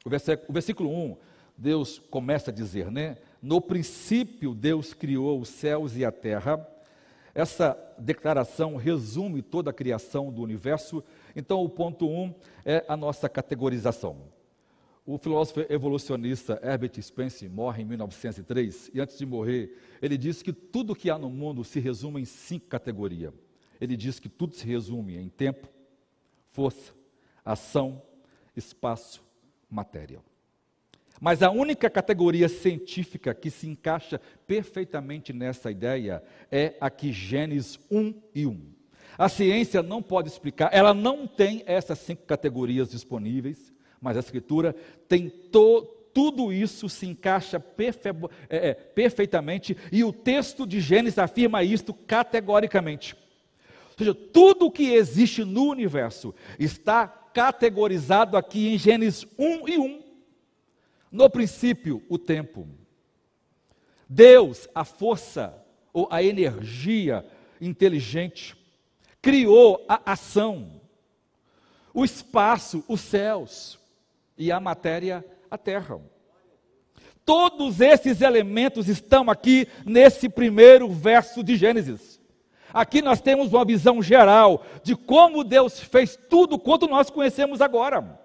O 0.05 0.09
versículo, 0.09 0.45
o 0.49 0.53
versículo 0.53 0.89
1, 0.89 0.93
um, 0.93 1.17
Deus 1.57 1.99
começa 2.09 2.51
a 2.51 2.53
dizer, 2.53 2.91
né? 2.91 3.17
No 3.41 3.59
princípio 3.59 4.53
Deus 4.53 4.93
criou 4.93 5.41
os 5.41 5.49
céus 5.49 5.97
e 5.97 6.05
a 6.05 6.11
terra. 6.11 6.65
Essa 7.33 7.77
declaração 7.97 8.75
resume 8.75 9.41
toda 9.41 9.71
a 9.71 9.73
criação 9.73 10.31
do 10.31 10.41
universo 10.41 11.03
então, 11.37 11.63
o 11.63 11.69
ponto 11.69 12.07
1 12.07 12.19
um 12.19 12.33
é 12.65 12.83
a 12.87 12.97
nossa 12.97 13.29
categorização. 13.29 14.17
O 15.09 15.17
filósofo 15.17 15.65
evolucionista 15.69 16.59
Herbert 16.61 17.01
Spencer 17.01 17.49
morre 17.49 17.81
em 17.81 17.85
1903 17.85 18.91
e 18.93 18.99
antes 18.99 19.17
de 19.17 19.25
morrer, 19.25 19.73
ele 20.01 20.17
disse 20.17 20.43
que 20.43 20.51
tudo 20.51 20.93
que 20.93 21.09
há 21.09 21.17
no 21.17 21.29
mundo 21.29 21.63
se 21.63 21.79
resume 21.79 22.19
em 22.19 22.25
cinco 22.25 22.65
categorias. 22.67 23.33
Ele 23.79 23.95
diz 23.95 24.19
que 24.19 24.27
tudo 24.27 24.53
se 24.53 24.65
resume 24.65 25.15
em 25.15 25.29
tempo, 25.29 25.69
força, 26.51 26.93
ação, 27.45 28.01
espaço, 28.53 29.23
matéria. 29.69 30.19
Mas 31.21 31.41
a 31.41 31.51
única 31.51 31.89
categoria 31.89 32.49
científica 32.49 33.33
que 33.33 33.49
se 33.49 33.65
encaixa 33.65 34.19
perfeitamente 34.45 35.31
nessa 35.31 35.71
ideia 35.71 36.21
é 36.51 36.75
a 36.81 36.89
que 36.89 37.13
Gênesis 37.13 37.79
1 37.89 38.13
e 38.35 38.45
1. 38.45 38.73
A 39.17 39.29
ciência 39.29 39.81
não 39.81 40.03
pode 40.03 40.27
explicar, 40.27 40.69
ela 40.73 40.93
não 40.93 41.25
tem 41.25 41.63
essas 41.65 41.97
cinco 41.99 42.23
categorias 42.25 42.89
disponíveis, 42.89 43.73
mas 44.07 44.15
a 44.15 44.21
Escritura 44.21 44.73
tem 45.09 45.27
to, 45.27 45.81
tudo 46.13 46.53
isso 46.53 46.87
se 46.87 47.05
encaixa 47.05 47.59
perfe, 47.59 48.07
é, 48.49 48.69
é, 48.69 48.73
perfeitamente 48.73 49.75
e 49.91 50.01
o 50.01 50.13
texto 50.13 50.65
de 50.65 50.79
Gênesis 50.79 51.19
afirma 51.19 51.61
isto 51.61 51.93
categoricamente. 51.93 53.15
Ou 53.91 53.97
seja, 53.97 54.15
tudo 54.15 54.67
o 54.67 54.71
que 54.71 54.93
existe 54.93 55.43
no 55.43 55.65
universo 55.65 56.33
está 56.57 57.05
categorizado 57.05 58.37
aqui 58.37 58.69
em 58.69 58.77
Gênesis 58.77 59.27
1 59.37 59.67
e 59.67 59.77
1. 59.77 60.03
No 61.11 61.29
princípio, 61.29 62.01
o 62.07 62.17
tempo. 62.17 62.65
Deus, 64.07 64.69
a 64.73 64.85
força 64.85 65.53
ou 65.91 66.07
a 66.09 66.23
energia 66.23 67.25
inteligente 67.59 68.55
criou 69.21 69.85
a 69.89 70.13
ação, 70.13 70.79
o 71.93 72.05
espaço, 72.05 72.85
os 72.87 73.01
céus 73.01 73.77
e 74.38 74.51
a 74.51 74.59
matéria, 74.59 75.25
a 75.49 75.57
terra. 75.57 75.99
Todos 77.25 77.81
esses 77.81 78.21
elementos 78.21 78.88
estão 78.88 79.29
aqui 79.29 79.67
nesse 79.85 80.29
primeiro 80.29 80.89
verso 80.89 81.43
de 81.43 81.55
Gênesis. 81.57 82.21
Aqui 82.73 83.01
nós 83.01 83.19
temos 83.19 83.51
uma 83.51 83.65
visão 83.65 84.01
geral 84.01 84.63
de 84.83 84.95
como 84.95 85.43
Deus 85.43 85.79
fez 85.79 86.17
tudo 86.29 86.59
quanto 86.59 86.88
nós 86.88 87.09
conhecemos 87.09 87.61
agora. 87.61 88.19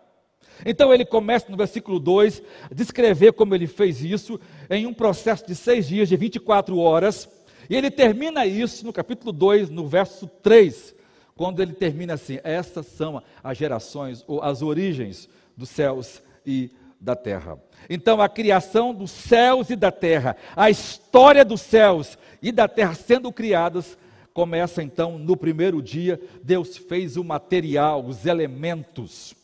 Então 0.64 0.92
ele 0.92 1.04
começa 1.04 1.50
no 1.50 1.56
versículo 1.56 1.98
2 1.98 2.42
a 2.70 2.74
descrever 2.74 3.32
como 3.32 3.54
ele 3.54 3.66
fez 3.66 4.04
isso 4.04 4.38
em 4.70 4.86
um 4.86 4.94
processo 4.94 5.46
de 5.46 5.54
seis 5.54 5.88
dias, 5.88 6.08
de 6.08 6.16
24 6.16 6.78
horas, 6.78 7.28
e 7.68 7.74
ele 7.74 7.90
termina 7.90 8.44
isso 8.46 8.84
no 8.84 8.92
capítulo 8.92 9.32
2, 9.32 9.70
no 9.70 9.86
verso 9.86 10.26
3, 10.42 10.94
quando 11.34 11.60
ele 11.60 11.72
termina 11.72 12.14
assim: 12.14 12.38
Essas 12.44 12.86
são 12.86 13.22
as 13.42 13.56
gerações, 13.56 14.24
ou 14.26 14.42
as 14.42 14.62
origens 14.62 15.28
dos 15.57 15.68
céus 15.68 16.22
e 16.46 16.70
da 17.00 17.16
terra. 17.16 17.59
Então, 17.90 18.20
a 18.20 18.28
criação 18.28 18.94
dos 18.94 19.11
céus 19.11 19.70
e 19.70 19.76
da 19.76 19.90
terra, 19.90 20.36
a 20.55 20.70
história 20.70 21.44
dos 21.44 21.61
céus 21.61 22.16
e 22.40 22.53
da 22.53 22.68
terra 22.68 22.94
sendo 22.94 23.32
criadas, 23.32 23.98
começa 24.32 24.82
então 24.82 25.18
no 25.18 25.36
primeiro 25.36 25.82
dia. 25.82 26.20
Deus 26.42 26.76
fez 26.76 27.16
o 27.16 27.24
material, 27.24 28.05
os 28.05 28.24
elementos, 28.24 29.34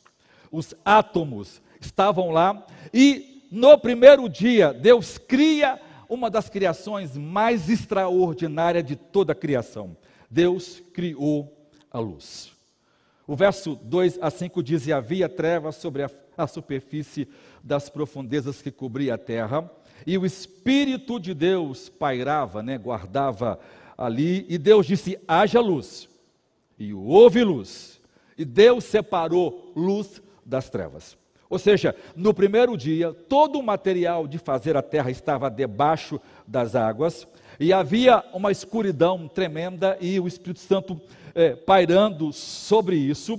os 0.50 0.74
átomos 0.84 1.60
estavam 1.80 2.30
lá, 2.30 2.66
e 2.92 3.46
no 3.50 3.78
primeiro 3.78 4.28
dia, 4.28 4.72
Deus 4.72 5.18
cria 5.18 5.80
uma 6.08 6.30
das 6.30 6.48
criações 6.48 7.16
mais 7.16 7.68
extraordinárias 7.68 8.84
de 8.84 8.96
toda 8.96 9.32
a 9.32 9.36
criação. 9.36 9.96
Deus 10.30 10.82
criou 10.92 11.68
a 11.90 11.98
luz. 11.98 12.52
O 13.28 13.36
verso 13.36 13.78
2 13.82 14.18
a 14.22 14.30
5 14.30 14.62
diz: 14.62 14.86
E 14.86 14.92
havia 14.92 15.28
trevas 15.28 15.76
sobre 15.76 16.02
a, 16.02 16.10
a 16.34 16.46
superfície 16.46 17.28
das 17.62 17.90
profundezas 17.90 18.62
que 18.62 18.70
cobria 18.70 19.14
a 19.14 19.18
terra, 19.18 19.70
e 20.06 20.16
o 20.16 20.24
Espírito 20.24 21.20
de 21.20 21.34
Deus 21.34 21.90
pairava, 21.90 22.62
né, 22.62 22.78
guardava 22.78 23.60
ali, 23.98 24.46
e 24.48 24.56
Deus 24.56 24.86
disse: 24.86 25.18
haja 25.28 25.60
luz, 25.60 26.08
e 26.78 26.94
houve 26.94 27.44
luz, 27.44 28.00
e 28.38 28.46
Deus 28.46 28.84
separou 28.84 29.72
luz 29.76 30.22
das 30.42 30.70
trevas. 30.70 31.14
Ou 31.50 31.58
seja, 31.58 31.94
no 32.16 32.32
primeiro 32.32 32.78
dia, 32.78 33.12
todo 33.12 33.58
o 33.58 33.62
material 33.62 34.26
de 34.26 34.38
fazer 34.38 34.74
a 34.74 34.82
terra 34.82 35.10
estava 35.10 35.50
debaixo 35.50 36.18
das 36.46 36.74
águas, 36.74 37.28
e 37.60 37.74
havia 37.74 38.24
uma 38.32 38.50
escuridão 38.50 39.28
tremenda, 39.28 39.98
e 40.00 40.18
o 40.18 40.26
Espírito 40.26 40.60
Santo 40.60 40.98
é, 41.38 41.54
pairando 41.54 42.32
sobre 42.32 42.96
isso. 42.96 43.38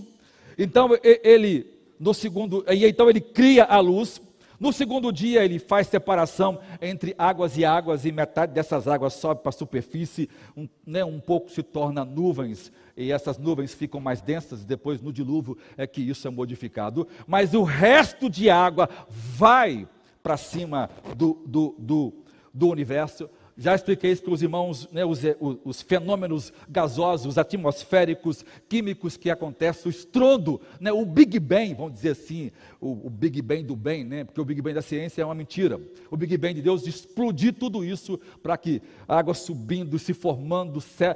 Então 0.58 0.90
ele, 1.04 1.68
no 2.00 2.14
segundo, 2.14 2.64
e 2.70 2.86
então 2.86 3.10
ele 3.10 3.20
cria 3.20 3.66
a 3.66 3.78
luz, 3.80 4.22
no 4.58 4.74
segundo 4.74 5.12
dia, 5.12 5.44
ele 5.44 5.58
faz 5.58 5.88
separação 5.88 6.60
entre 6.82 7.16
águas 7.18 7.58
e 7.58 7.64
águas, 7.64 8.06
e 8.06 8.12
metade 8.12 8.54
dessas 8.54 8.90
águas 8.90 9.14
sobe 9.14 9.42
para 9.42 9.50
a 9.50 9.54
superfície, 9.54 10.30
um, 10.56 10.68
né, 10.86 11.04
um 11.04 11.20
pouco 11.20 11.50
se 11.50 11.64
torna 11.64 12.04
nuvens, 12.04 12.72
e 12.96 13.10
essas 13.10 13.38
nuvens 13.38 13.74
ficam 13.74 14.02
mais 14.02 14.22
densas, 14.22 14.66
depois 14.66 15.02
no 15.02 15.14
dilúvio 15.14 15.58
é 15.78 15.88
que 15.88 16.02
isso 16.02 16.28
é 16.28 16.32
modificado. 16.32 17.08
Mas 17.26 17.54
o 17.54 17.64
resto 17.64 18.30
de 18.30 18.50
água 18.50 18.90
vai 19.10 19.88
para 20.22 20.36
cima 20.36 20.90
do, 21.16 21.42
do, 21.46 21.76
do, 21.78 22.14
do 22.54 22.68
universo, 22.68 23.30
já 23.60 23.76
expliquei 23.76 24.12
isso 24.12 24.24
para 24.24 24.34
os 24.34 24.42
irmãos, 24.42 24.88
né, 24.90 25.04
os, 25.04 25.20
os, 25.66 25.82
fenômenos 25.82 26.54
gasosos, 26.70 27.38
atmosféricos, 27.38 28.46
químicos 28.70 29.18
que 29.18 29.30
acontecem, 29.30 29.84
o 29.86 29.90
estrondo, 29.90 30.62
né, 30.80 30.94
o 30.94 31.06
Big 31.06 31.38
Bang, 31.40 31.74
vamos 31.74 31.94
dizer 31.94 32.12
assim, 32.12 32.52
o, 32.80 33.08
o, 33.08 33.10
Big 33.10 33.42
Bang 33.42 33.64
do 33.64 33.76
bem, 33.76 34.06
né, 34.06 34.24
porque 34.24 34.40
o 34.40 34.46
Big 34.46 34.62
Bang 34.62 34.76
da 34.76 34.82
ciência 34.82 35.22
é 35.22 35.26
uma 35.26 35.36
mentira. 35.36 35.78
O 36.10 36.16
Big 36.16 36.38
Bang 36.38 36.54
de 36.54 36.62
Deus 36.62 36.84
de 36.84 36.90
explodir 36.90 37.54
tudo 37.54 37.84
isso 37.84 38.18
para 38.42 38.58
que 38.58 38.82
água 39.06 39.34
subindo, 39.34 40.00
se 40.00 40.14
formando, 40.14 40.80
se, 40.80 41.04
é, 41.04 41.16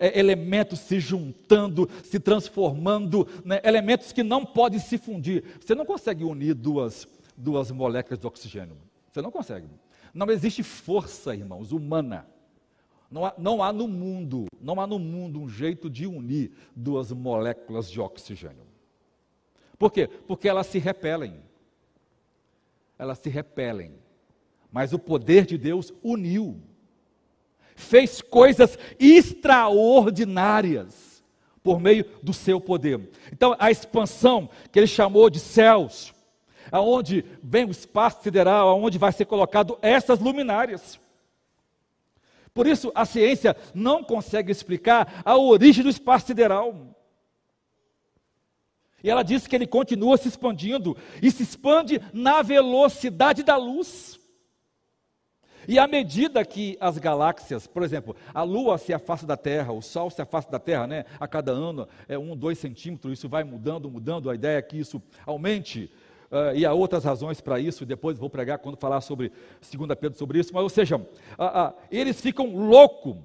é, 0.00 0.18
elementos 0.18 0.80
se 0.80 0.98
juntando, 0.98 1.88
se 2.02 2.18
transformando, 2.18 3.28
né, 3.44 3.60
elementos 3.62 4.10
que 4.10 4.24
não 4.24 4.44
podem 4.44 4.80
se 4.80 4.98
fundir. 4.98 5.44
Você 5.64 5.76
não 5.76 5.86
consegue 5.86 6.24
unir 6.24 6.54
duas, 6.54 7.06
duas 7.36 7.70
moléculas 7.70 8.18
de 8.18 8.26
oxigênio. 8.26 8.76
Você 9.14 9.22
não 9.22 9.30
consegue. 9.30 9.68
Não 10.12 10.28
existe 10.28 10.64
força, 10.64 11.36
irmãos, 11.36 11.70
humana. 11.70 12.26
Não 13.08 13.24
há, 13.24 13.32
não 13.38 13.62
há 13.62 13.72
no 13.72 13.86
mundo, 13.86 14.46
não 14.60 14.80
há 14.80 14.88
no 14.88 14.98
mundo 14.98 15.40
um 15.40 15.48
jeito 15.48 15.88
de 15.88 16.04
unir 16.04 16.50
duas 16.74 17.12
moléculas 17.12 17.88
de 17.88 18.00
oxigênio. 18.00 18.66
Por 19.78 19.92
quê? 19.92 20.08
Porque 20.08 20.48
elas 20.48 20.66
se 20.66 20.80
repelem. 20.80 21.36
Elas 22.98 23.18
se 23.18 23.28
repelem. 23.28 23.94
Mas 24.72 24.92
o 24.92 24.98
poder 24.98 25.46
de 25.46 25.56
Deus 25.56 25.92
uniu. 26.02 26.60
Fez 27.76 28.20
coisas 28.20 28.76
extraordinárias 28.98 31.22
por 31.62 31.78
meio 31.78 32.04
do 32.20 32.32
seu 32.32 32.60
poder. 32.60 33.08
Então, 33.32 33.54
a 33.60 33.70
expansão 33.70 34.50
que 34.72 34.80
ele 34.80 34.88
chamou 34.88 35.30
de 35.30 35.38
céus, 35.38 36.12
aonde 36.70 37.24
vem 37.42 37.64
o 37.64 37.70
espaço 37.70 38.22
sideral, 38.22 38.68
aonde 38.68 38.98
vai 38.98 39.12
ser 39.12 39.24
colocado 39.24 39.78
essas 39.82 40.18
luminárias. 40.18 40.98
Por 42.52 42.66
isso, 42.66 42.92
a 42.94 43.04
ciência 43.04 43.56
não 43.74 44.04
consegue 44.04 44.52
explicar 44.52 45.22
a 45.24 45.36
origem 45.36 45.82
do 45.82 45.90
espaço 45.90 46.28
sideral. 46.28 46.94
E 49.02 49.10
ela 49.10 49.22
diz 49.22 49.46
que 49.46 49.54
ele 49.54 49.66
continua 49.66 50.16
se 50.16 50.28
expandindo 50.28 50.96
e 51.20 51.30
se 51.30 51.42
expande 51.42 52.00
na 52.12 52.40
velocidade 52.42 53.42
da 53.42 53.56
luz. 53.56 54.18
E 55.66 55.78
à 55.78 55.86
medida 55.86 56.44
que 56.44 56.76
as 56.80 56.98
galáxias, 56.98 57.66
por 57.66 57.82
exemplo, 57.82 58.14
a 58.32 58.42
Lua 58.42 58.78
se 58.78 58.92
afasta 58.92 59.26
da 59.26 59.36
Terra, 59.36 59.72
o 59.72 59.82
Sol 59.82 60.10
se 60.10 60.20
afasta 60.20 60.52
da 60.52 60.58
Terra, 60.58 60.86
né? 60.86 61.04
A 61.18 61.26
cada 61.26 61.52
ano 61.52 61.88
é 62.08 62.18
um, 62.18 62.36
dois 62.36 62.58
centímetros, 62.58 63.14
isso 63.14 63.28
vai 63.28 63.44
mudando, 63.44 63.90
mudando. 63.90 64.28
A 64.28 64.34
ideia 64.34 64.58
é 64.58 64.62
que 64.62 64.78
isso 64.78 65.02
aumente 65.26 65.90
Uh, 66.30 66.56
e 66.56 66.66
há 66.66 66.72
outras 66.72 67.04
razões 67.04 67.40
para 67.40 67.60
isso, 67.60 67.86
depois 67.86 68.18
vou 68.18 68.30
pregar 68.30 68.58
quando 68.58 68.76
falar 68.76 69.00
sobre 69.00 69.30
2 69.72 69.98
Pedro 69.98 70.18
sobre 70.18 70.38
isso, 70.38 70.52
mas 70.52 70.62
ou 70.62 70.68
seja, 70.68 70.96
uh, 70.96 71.00
uh, 71.00 71.74
eles 71.90 72.20
ficam 72.20 72.54
loucos, 72.56 73.16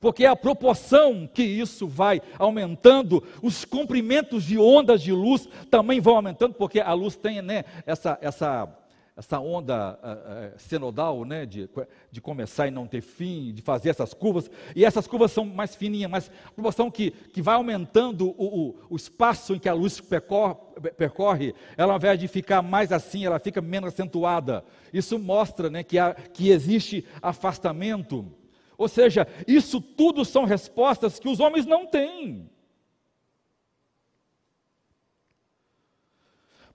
porque 0.00 0.24
a 0.24 0.36
proporção 0.36 1.28
que 1.32 1.42
isso 1.42 1.86
vai 1.86 2.20
aumentando, 2.38 3.22
os 3.42 3.64
comprimentos 3.64 4.44
de 4.44 4.58
ondas 4.58 5.02
de 5.02 5.12
luz 5.12 5.48
também 5.70 6.00
vão 6.00 6.16
aumentando, 6.16 6.54
porque 6.54 6.80
a 6.80 6.92
luz 6.92 7.16
tem 7.16 7.42
né, 7.42 7.64
essa, 7.84 8.18
essa 8.20 8.68
essa 9.18 9.40
onda 9.40 9.98
uh, 10.00 10.54
uh, 10.54 10.58
senodal, 10.60 11.24
né, 11.24 11.44
de, 11.44 11.68
de 12.08 12.20
começar 12.20 12.68
e 12.68 12.70
não 12.70 12.86
ter 12.86 13.00
fim, 13.00 13.52
de 13.52 13.60
fazer 13.60 13.90
essas 13.90 14.14
curvas, 14.14 14.48
e 14.76 14.84
essas 14.84 15.08
curvas 15.08 15.32
são 15.32 15.44
mais 15.44 15.74
fininhas, 15.74 16.08
mas 16.08 16.30
a 16.46 16.52
proporção 16.52 16.88
que, 16.88 17.10
que 17.10 17.42
vai 17.42 17.56
aumentando 17.56 18.28
o, 18.38 18.68
o, 18.68 18.74
o 18.90 18.96
espaço 18.96 19.56
em 19.56 19.58
que 19.58 19.68
a 19.68 19.74
luz 19.74 20.00
percorre, 20.00 20.54
percorre, 20.96 21.52
ela 21.76 21.94
ao 21.94 21.98
invés 21.98 22.16
de 22.20 22.28
ficar 22.28 22.62
mais 22.62 22.92
assim, 22.92 23.26
ela 23.26 23.40
fica 23.40 23.60
menos 23.60 23.92
acentuada. 23.92 24.64
Isso 24.92 25.18
mostra 25.18 25.68
né, 25.68 25.82
que, 25.82 25.98
há, 25.98 26.14
que 26.14 26.50
existe 26.50 27.04
afastamento. 27.20 28.24
Ou 28.76 28.86
seja, 28.86 29.26
isso 29.48 29.80
tudo 29.80 30.24
são 30.24 30.44
respostas 30.44 31.18
que 31.18 31.28
os 31.28 31.40
homens 31.40 31.66
não 31.66 31.86
têm. 31.86 32.48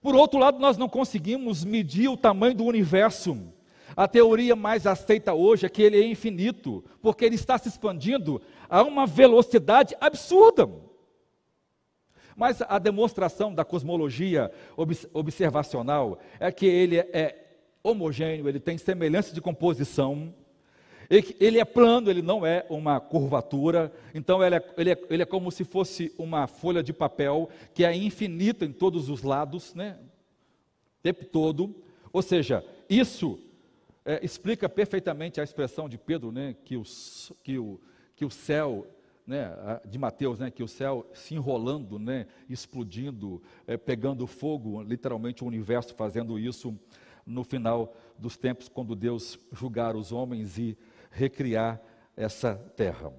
Por 0.04 0.16
outro 0.16 0.38
lado, 0.38 0.60
nós 0.60 0.78
não 0.78 0.90
conseguimos 0.90 1.64
medir 1.64 2.10
o 2.10 2.18
tamanho 2.18 2.54
do 2.54 2.66
universo. 2.66 3.38
A 3.96 4.06
teoria 4.06 4.54
mais 4.54 4.86
aceita 4.86 5.34
hoje 5.34 5.66
é 5.66 5.70
que 5.70 5.82
ele 5.82 5.98
é 5.98 6.06
infinito, 6.06 6.84
porque 7.02 7.24
ele 7.24 7.36
está 7.36 7.58
se 7.58 7.70
expandindo 7.70 8.42
a 8.70 8.84
uma 8.84 9.08
velocidade 9.08 9.96
absurda. 10.02 10.70
Mas 12.36 12.62
a 12.68 12.78
demonstração 12.80 13.54
da 13.56 13.64
cosmologia 13.64 14.52
observacional 15.14 16.20
é 16.38 16.52
que 16.52 16.66
ele 16.66 16.98
é 16.98 17.38
homogêneo, 17.82 18.50
ele 18.50 18.60
tem 18.60 18.78
semelhança 18.78 19.34
de 19.34 19.40
composição, 19.40 20.34
ele 21.10 21.60
é 21.60 21.66
plano, 21.66 22.10
ele 22.10 22.22
não 22.22 22.46
é 22.46 22.66
uma 22.70 23.00
curvatura, 23.00 23.92
então 24.14 24.44
ele 24.44 24.56
é, 24.56 24.74
ele, 24.78 24.92
é, 24.92 25.02
ele 25.10 25.24
é, 25.24 25.26
como 25.26 25.52
se 25.52 25.64
fosse 25.64 26.14
uma 26.18 26.48
folha 26.48 26.82
de 26.82 26.94
papel 26.94 27.50
que 27.74 27.84
é 27.84 27.96
infinita 27.96 28.66
em 28.66 28.72
todos 28.72 29.10
os 29.10 29.24
lados, 29.24 29.74
né? 29.74 29.98
o 31.00 31.04
tempo 31.04 31.26
todo. 31.26 31.76
Ou 32.12 32.22
seja, 32.22 32.64
isso 32.90 33.40
é, 34.06 34.24
explica 34.24 34.68
perfeitamente 34.70 35.40
a 35.40 35.44
expressão 35.44 35.88
de 35.88 35.98
Pedro, 35.98 36.32
né? 36.32 36.56
que, 36.64 36.78
o, 36.78 36.84
que, 37.44 37.58
o, 37.58 37.80
que 38.16 38.26
o 38.26 38.30
céu, 38.30 38.88
né? 39.26 39.52
de 39.86 39.98
Mateus, 39.98 40.40
né? 40.40 40.52
que 40.52 40.64
o 40.64 40.68
céu 40.68 41.10
se 41.14 41.36
enrolando, 41.36 41.98
né? 42.00 42.28
explodindo, 42.50 43.42
é, 43.66 43.78
pegando 43.78 44.28
fogo, 44.28 44.82
literalmente 44.84 45.44
o 45.44 45.48
universo 45.48 45.96
fazendo 45.96 46.38
isso 46.38 46.78
no 47.26 47.44
final 47.44 47.96
dos 48.18 48.38
tempos, 48.38 48.68
quando 48.68 48.96
Deus 48.96 49.40
julgar 49.52 49.96
os 49.96 50.12
homens 50.12 50.58
e 50.58 50.78
recriar 51.14 51.80
essa 52.18 52.56
terra. 52.76 53.14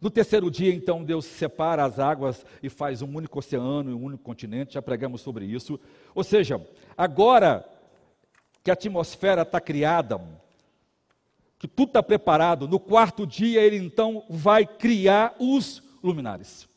No 0.00 0.10
terceiro 0.10 0.50
dia, 0.50 0.74
então, 0.74 1.02
Deus 1.02 1.24
separa 1.24 1.84
as 1.84 1.98
águas 1.98 2.44
e 2.62 2.68
faz 2.68 3.02
um 3.02 3.16
único 3.16 3.38
oceano 3.38 3.90
e 3.90 3.94
um 3.94 4.04
único 4.04 4.22
continente, 4.22 4.74
já 4.74 4.82
pregamos 4.82 5.20
sobre 5.20 5.44
isso. 5.44 5.80
Ou 6.14 6.22
seja, 6.22 6.64
agora 6.96 7.66
que 8.62 8.70
a 8.70 8.74
atmosfera 8.74 9.42
está 9.42 9.60
criada, 9.60 10.20
que 11.58 11.66
tudo 11.66 11.88
está 11.88 12.02
preparado, 12.02 12.68
no 12.68 12.78
quarto 12.78 13.26
dia 13.26 13.62
ele 13.62 13.76
então 13.76 14.24
vai 14.28 14.66
criar 14.66 15.34
os 15.38 15.82
luminares. 16.02 16.68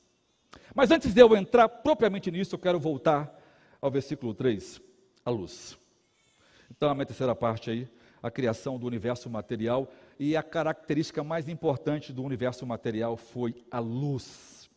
Mas 0.73 0.91
antes 0.91 1.13
de 1.13 1.21
eu 1.21 1.35
entrar 1.35 1.67
propriamente 1.67 2.31
nisso, 2.31 2.55
eu 2.55 2.59
quero 2.59 2.79
voltar 2.79 3.37
ao 3.81 3.91
versículo 3.91 4.33
3, 4.33 4.81
a 5.25 5.29
luz. 5.29 5.77
Então, 6.71 6.89
a 6.89 6.93
minha 6.93 7.05
terceira 7.05 7.35
parte 7.35 7.69
aí, 7.69 7.87
a 8.21 8.31
criação 8.31 8.77
do 8.77 8.87
universo 8.87 9.29
material, 9.29 9.91
e 10.19 10.35
a 10.35 10.43
característica 10.43 11.23
mais 11.23 11.47
importante 11.47 12.11
do 12.11 12.21
universo 12.21 12.65
material 12.65 13.15
foi 13.15 13.55
a 13.71 13.79
luz. 13.79 14.69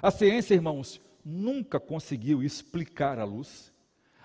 A 0.00 0.10
ciência, 0.10 0.54
irmãos, 0.54 0.98
nunca 1.22 1.78
conseguiu 1.78 2.42
explicar 2.42 3.18
a 3.18 3.24
luz. 3.24 3.70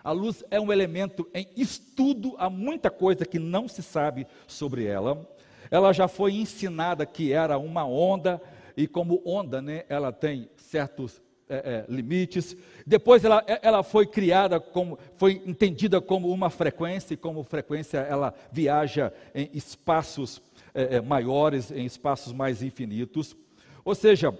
A 0.01 0.11
luz 0.13 0.43
é 0.49 0.59
um 0.59 0.71
elemento 0.71 1.29
em 1.33 1.49
estudo, 1.57 2.33
há 2.37 2.49
muita 2.49 2.89
coisa 2.89 3.25
que 3.25 3.37
não 3.37 3.67
se 3.67 3.83
sabe 3.83 4.25
sobre 4.47 4.85
ela. 4.85 5.29
Ela 5.69 5.91
já 5.91 6.07
foi 6.07 6.35
ensinada 6.35 7.05
que 7.05 7.33
era 7.33 7.57
uma 7.57 7.85
onda, 7.85 8.41
e 8.77 8.87
como 8.87 9.21
onda, 9.25 9.61
né, 9.61 9.83
ela 9.89 10.13
tem 10.13 10.49
certos 10.55 11.21
é, 11.49 11.55
é, 11.55 11.85
limites. 11.87 12.55
Depois 12.85 13.23
ela, 13.23 13.43
é, 13.47 13.59
ela 13.61 13.83
foi 13.83 14.05
criada 14.05 14.59
como, 14.59 14.99
foi 15.15 15.41
entendida 15.45 16.01
como 16.01 16.29
uma 16.29 16.49
frequência, 16.49 17.13
e 17.13 17.17
como 17.17 17.43
frequência 17.43 17.99
ela 17.99 18.33
viaja 18.51 19.13
em 19.33 19.49
espaços 19.53 20.41
é, 20.73 20.95
é 20.95 21.01
maiores, 21.01 21.71
em 21.71 21.85
espaços 21.85 22.33
mais 22.33 22.61
infinitos. 22.61 23.35
Ou 23.85 23.95
seja, 23.95 24.37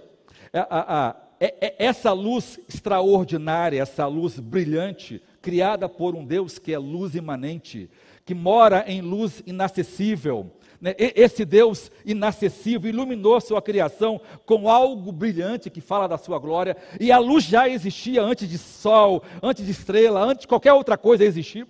a, 0.52 0.60
a, 0.60 1.08
a, 1.08 1.16
é, 1.40 1.74
essa 1.78 2.12
luz 2.12 2.58
extraordinária, 2.68 3.80
essa 3.80 4.06
luz 4.06 4.38
brilhante, 4.38 5.22
criada 5.40 5.88
por 5.88 6.14
um 6.14 6.24
Deus 6.24 6.58
que 6.58 6.72
é 6.72 6.78
luz 6.78 7.14
imanente, 7.14 7.90
que 8.24 8.34
mora 8.34 8.84
em 8.86 9.00
luz 9.00 9.42
inacessível, 9.46 10.52
né? 10.80 10.94
Esse 10.98 11.44
Deus 11.44 11.90
inacessível 12.04 12.90
iluminou 12.90 13.40
sua 13.40 13.60
criação 13.60 14.20
com 14.46 14.68
algo 14.68 15.10
brilhante 15.12 15.70
que 15.70 15.80
fala 15.80 16.06
da 16.06 16.18
sua 16.18 16.38
glória, 16.38 16.76
e 17.00 17.10
a 17.10 17.18
luz 17.18 17.44
já 17.44 17.68
existia 17.68 18.22
antes 18.22 18.48
de 18.48 18.58
sol, 18.58 19.22
antes 19.42 19.64
de 19.64 19.72
estrela, 19.72 20.22
antes 20.22 20.42
de 20.42 20.48
qualquer 20.48 20.72
outra 20.72 20.96
coisa 20.96 21.24
existir. 21.24 21.66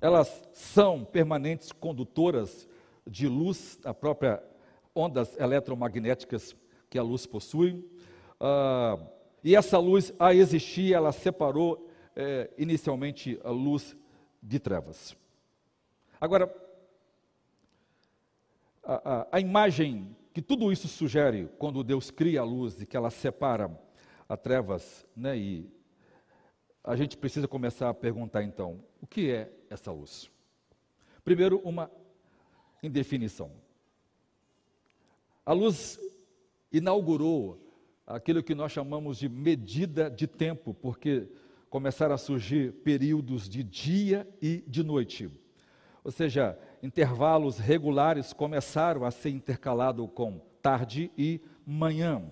Elas 0.00 0.42
são 0.52 1.04
permanentes 1.04 1.70
condutoras 1.72 2.68
de 3.06 3.28
luz, 3.28 3.78
a 3.84 3.94
própria 3.94 4.42
ondas 4.94 5.38
eletromagnéticas 5.38 6.56
que 6.90 6.98
a 6.98 7.02
luz 7.02 7.26
possui. 7.26 7.84
Ah, 8.40 8.98
e 9.44 9.56
essa 9.56 9.78
luz, 9.78 10.12
a 10.18 10.34
existir, 10.34 10.92
ela 10.92 11.10
separou 11.10 11.88
é, 12.14 12.50
inicialmente 12.56 13.40
a 13.42 13.50
luz 13.50 13.96
de 14.42 14.58
trevas. 14.58 15.16
Agora, 16.20 16.52
a, 18.84 19.28
a, 19.32 19.40
imagem 19.40 20.16
que 20.32 20.42
tudo 20.42 20.72
isso 20.72 20.88
sugere 20.88 21.48
quando 21.58 21.84
Deus 21.84 22.10
cria 22.10 22.40
a 22.40 22.44
luz 22.44 22.80
e 22.80 22.86
que 22.86 22.96
ela 22.96 23.10
separa 23.10 23.70
as 24.28 24.40
trevas, 24.40 25.06
né, 25.14 25.36
e 25.36 25.70
a 26.82 26.96
gente 26.96 27.16
precisa 27.16 27.46
começar 27.46 27.88
a 27.88 27.94
perguntar 27.94 28.42
então, 28.42 28.82
o 29.00 29.06
que 29.06 29.30
é 29.30 29.52
essa 29.70 29.92
luz? 29.92 30.30
Primeiro, 31.24 31.60
uma 31.64 31.90
indefinição. 32.82 33.52
A 35.46 35.52
luz 35.52 35.98
inaugurou 36.72 37.60
aquilo 38.06 38.42
que 38.42 38.54
nós 38.54 38.72
chamamos 38.72 39.18
de 39.18 39.28
medida 39.28 40.10
de 40.10 40.26
tempo, 40.26 40.74
porque 40.74 41.28
começaram 41.70 42.14
a 42.14 42.18
surgir 42.18 42.72
períodos 42.84 43.48
de 43.48 43.62
dia 43.62 44.28
e 44.40 44.64
de 44.66 44.82
noite. 44.82 45.30
Ou 46.04 46.10
seja, 46.10 46.58
intervalos 46.82 47.58
regulares 47.58 48.32
começaram 48.32 49.04
a 49.04 49.10
ser 49.10 49.30
intercalados 49.30 50.08
com 50.14 50.40
tarde 50.60 51.10
e 51.16 51.40
manhã. 51.64 52.22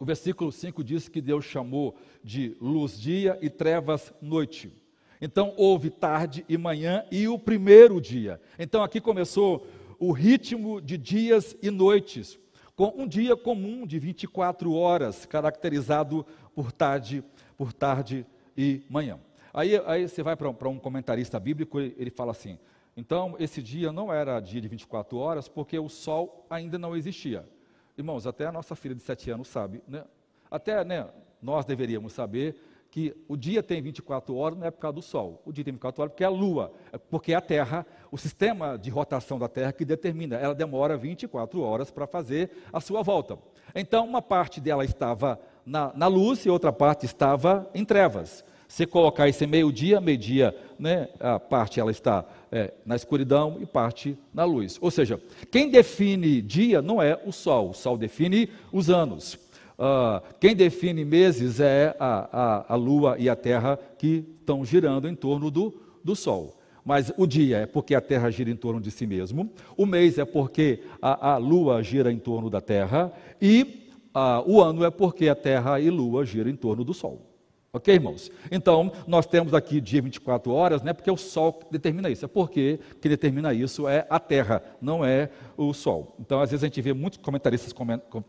O 0.00 0.04
versículo 0.04 0.50
5 0.50 0.82
diz 0.82 1.08
que 1.08 1.20
Deus 1.20 1.44
chamou 1.44 1.96
de 2.24 2.56
luz 2.60 3.00
dia 3.00 3.38
e 3.40 3.48
trevas 3.48 4.12
noite. 4.20 4.72
Então 5.20 5.54
houve 5.56 5.90
tarde 5.90 6.44
e 6.48 6.58
manhã 6.58 7.04
e 7.08 7.28
o 7.28 7.38
primeiro 7.38 8.00
dia. 8.00 8.40
Então 8.58 8.82
aqui 8.82 9.00
começou 9.00 9.64
o 10.00 10.10
ritmo 10.10 10.80
de 10.80 10.98
dias 10.98 11.56
e 11.62 11.70
noites, 11.70 12.36
com 12.74 12.92
um 12.96 13.06
dia 13.06 13.36
comum 13.36 13.86
de 13.86 14.00
24 14.00 14.72
horas, 14.72 15.24
caracterizado 15.24 16.26
por 16.52 16.72
tarde, 16.72 17.22
por 17.56 17.72
tarde 17.72 18.26
e 18.56 18.82
manhã. 18.90 19.20
Aí, 19.54 19.80
aí 19.86 20.08
você 20.08 20.22
vai 20.22 20.34
para 20.34 20.48
um 20.68 20.78
comentarista 20.78 21.38
bíblico, 21.38 21.78
ele 21.78 22.10
fala 22.10 22.32
assim: 22.32 22.58
então, 22.96 23.34
esse 23.38 23.62
dia 23.62 23.90
não 23.90 24.12
era 24.12 24.38
dia 24.40 24.60
de 24.60 24.68
24 24.68 25.16
horas, 25.16 25.48
porque 25.48 25.78
o 25.78 25.88
sol 25.88 26.46
ainda 26.50 26.78
não 26.78 26.94
existia. 26.94 27.48
Irmãos, 27.96 28.26
até 28.26 28.46
a 28.46 28.52
nossa 28.52 28.74
filha 28.74 28.94
de 28.94 29.02
7 29.02 29.30
anos 29.30 29.48
sabe, 29.48 29.82
né? 29.88 30.04
até 30.50 30.84
né, 30.84 31.08
nós 31.40 31.64
deveríamos 31.64 32.12
saber 32.12 32.56
que 32.90 33.16
o 33.26 33.38
dia 33.38 33.62
tem 33.62 33.80
24 33.80 34.36
horas 34.36 34.58
não 34.58 34.66
é 34.66 34.70
por 34.70 34.80
causa 34.80 34.94
do 34.96 35.02
sol, 35.02 35.40
o 35.46 35.52
dia 35.52 35.64
tem 35.64 35.72
24 35.72 36.02
horas 36.02 36.12
porque 36.12 36.24
é 36.24 36.26
a 36.26 36.30
lua, 36.30 36.70
é 36.92 36.98
porque 36.98 37.32
é 37.32 37.36
a 37.36 37.40
Terra, 37.40 37.86
o 38.10 38.18
sistema 38.18 38.76
de 38.76 38.90
rotação 38.90 39.38
da 39.38 39.48
Terra 39.48 39.72
que 39.72 39.82
determina, 39.82 40.36
ela 40.36 40.54
demora 40.54 40.94
24 40.94 41.62
horas 41.62 41.90
para 41.90 42.06
fazer 42.06 42.50
a 42.70 42.80
sua 42.80 43.02
volta. 43.02 43.38
Então, 43.74 44.04
uma 44.04 44.20
parte 44.20 44.60
dela 44.60 44.84
estava 44.84 45.40
na, 45.64 45.90
na 45.94 46.06
luz 46.06 46.44
e 46.44 46.50
outra 46.50 46.70
parte 46.70 47.06
estava 47.06 47.70
em 47.74 47.82
trevas. 47.82 48.44
Se 48.68 48.86
colocar 48.86 49.28
esse 49.28 49.46
meio-dia, 49.46 50.00
meio-dia, 50.00 50.54
né, 50.78 51.08
a 51.18 51.38
parte 51.38 51.80
ela 51.80 51.90
está 51.90 52.26
é, 52.52 52.74
na 52.84 52.94
escuridão 52.94 53.56
e 53.60 53.66
parte 53.66 54.16
na 54.32 54.44
luz. 54.44 54.78
Ou 54.80 54.90
seja, 54.90 55.18
quem 55.50 55.70
define 55.70 56.42
dia 56.42 56.82
não 56.82 57.02
é 57.02 57.18
o 57.24 57.32
sol, 57.32 57.70
o 57.70 57.74
sol 57.74 57.96
define 57.96 58.50
os 58.70 58.90
anos. 58.90 59.38
Uh, 59.78 60.22
quem 60.38 60.54
define 60.54 61.04
meses 61.04 61.58
é 61.58 61.96
a, 61.98 62.28
a, 62.30 62.74
a, 62.74 62.76
lua 62.76 63.16
e 63.18 63.28
a 63.28 63.34
terra 63.34 63.78
que 63.98 64.24
estão 64.38 64.64
girando 64.64 65.08
em 65.08 65.14
torno 65.14 65.50
do, 65.50 65.74
do 66.04 66.14
sol. 66.14 66.60
Mas 66.84 67.10
o 67.16 67.26
dia 67.26 67.58
é 67.58 67.66
porque 67.66 67.94
a 67.94 68.00
terra 68.00 68.30
gira 68.30 68.50
em 68.50 68.56
torno 68.56 68.80
de 68.80 68.90
si 68.90 69.06
mesmo, 69.06 69.50
o 69.76 69.86
mês 69.86 70.18
é 70.18 70.24
porque 70.24 70.82
a, 71.00 71.32
a 71.32 71.36
lua 71.38 71.82
gira 71.82 72.12
em 72.12 72.18
torno 72.18 72.50
da 72.50 72.60
terra, 72.60 73.12
e 73.40 73.88
uh, 74.14 74.42
o 74.46 74.60
ano 74.60 74.84
é 74.84 74.90
porque 74.90 75.28
a 75.28 75.34
terra 75.34 75.80
e 75.80 75.88
lua 75.88 76.24
giram 76.24 76.50
em 76.50 76.56
torno 76.56 76.84
do 76.84 76.92
sol. 76.92 77.31
Ok, 77.74 77.94
irmãos? 77.94 78.30
Então, 78.50 78.92
nós 79.06 79.24
temos 79.24 79.54
aqui 79.54 79.80
dia 79.80 80.02
24 80.02 80.52
horas, 80.52 80.82
né, 80.82 80.92
porque 80.92 81.10
o 81.10 81.16
Sol 81.16 81.58
determina 81.70 82.10
isso. 82.10 82.22
É 82.22 82.28
porque 82.28 82.78
que 83.00 83.08
determina 83.08 83.54
isso 83.54 83.88
é 83.88 84.06
a 84.10 84.20
Terra, 84.20 84.62
não 84.78 85.02
é 85.02 85.30
o 85.56 85.72
Sol. 85.72 86.14
Então, 86.20 86.38
às 86.38 86.50
vezes 86.50 86.62
a 86.62 86.66
gente 86.66 86.82
vê 86.82 86.92
muitos 86.92 87.18
comentaristas 87.20 87.72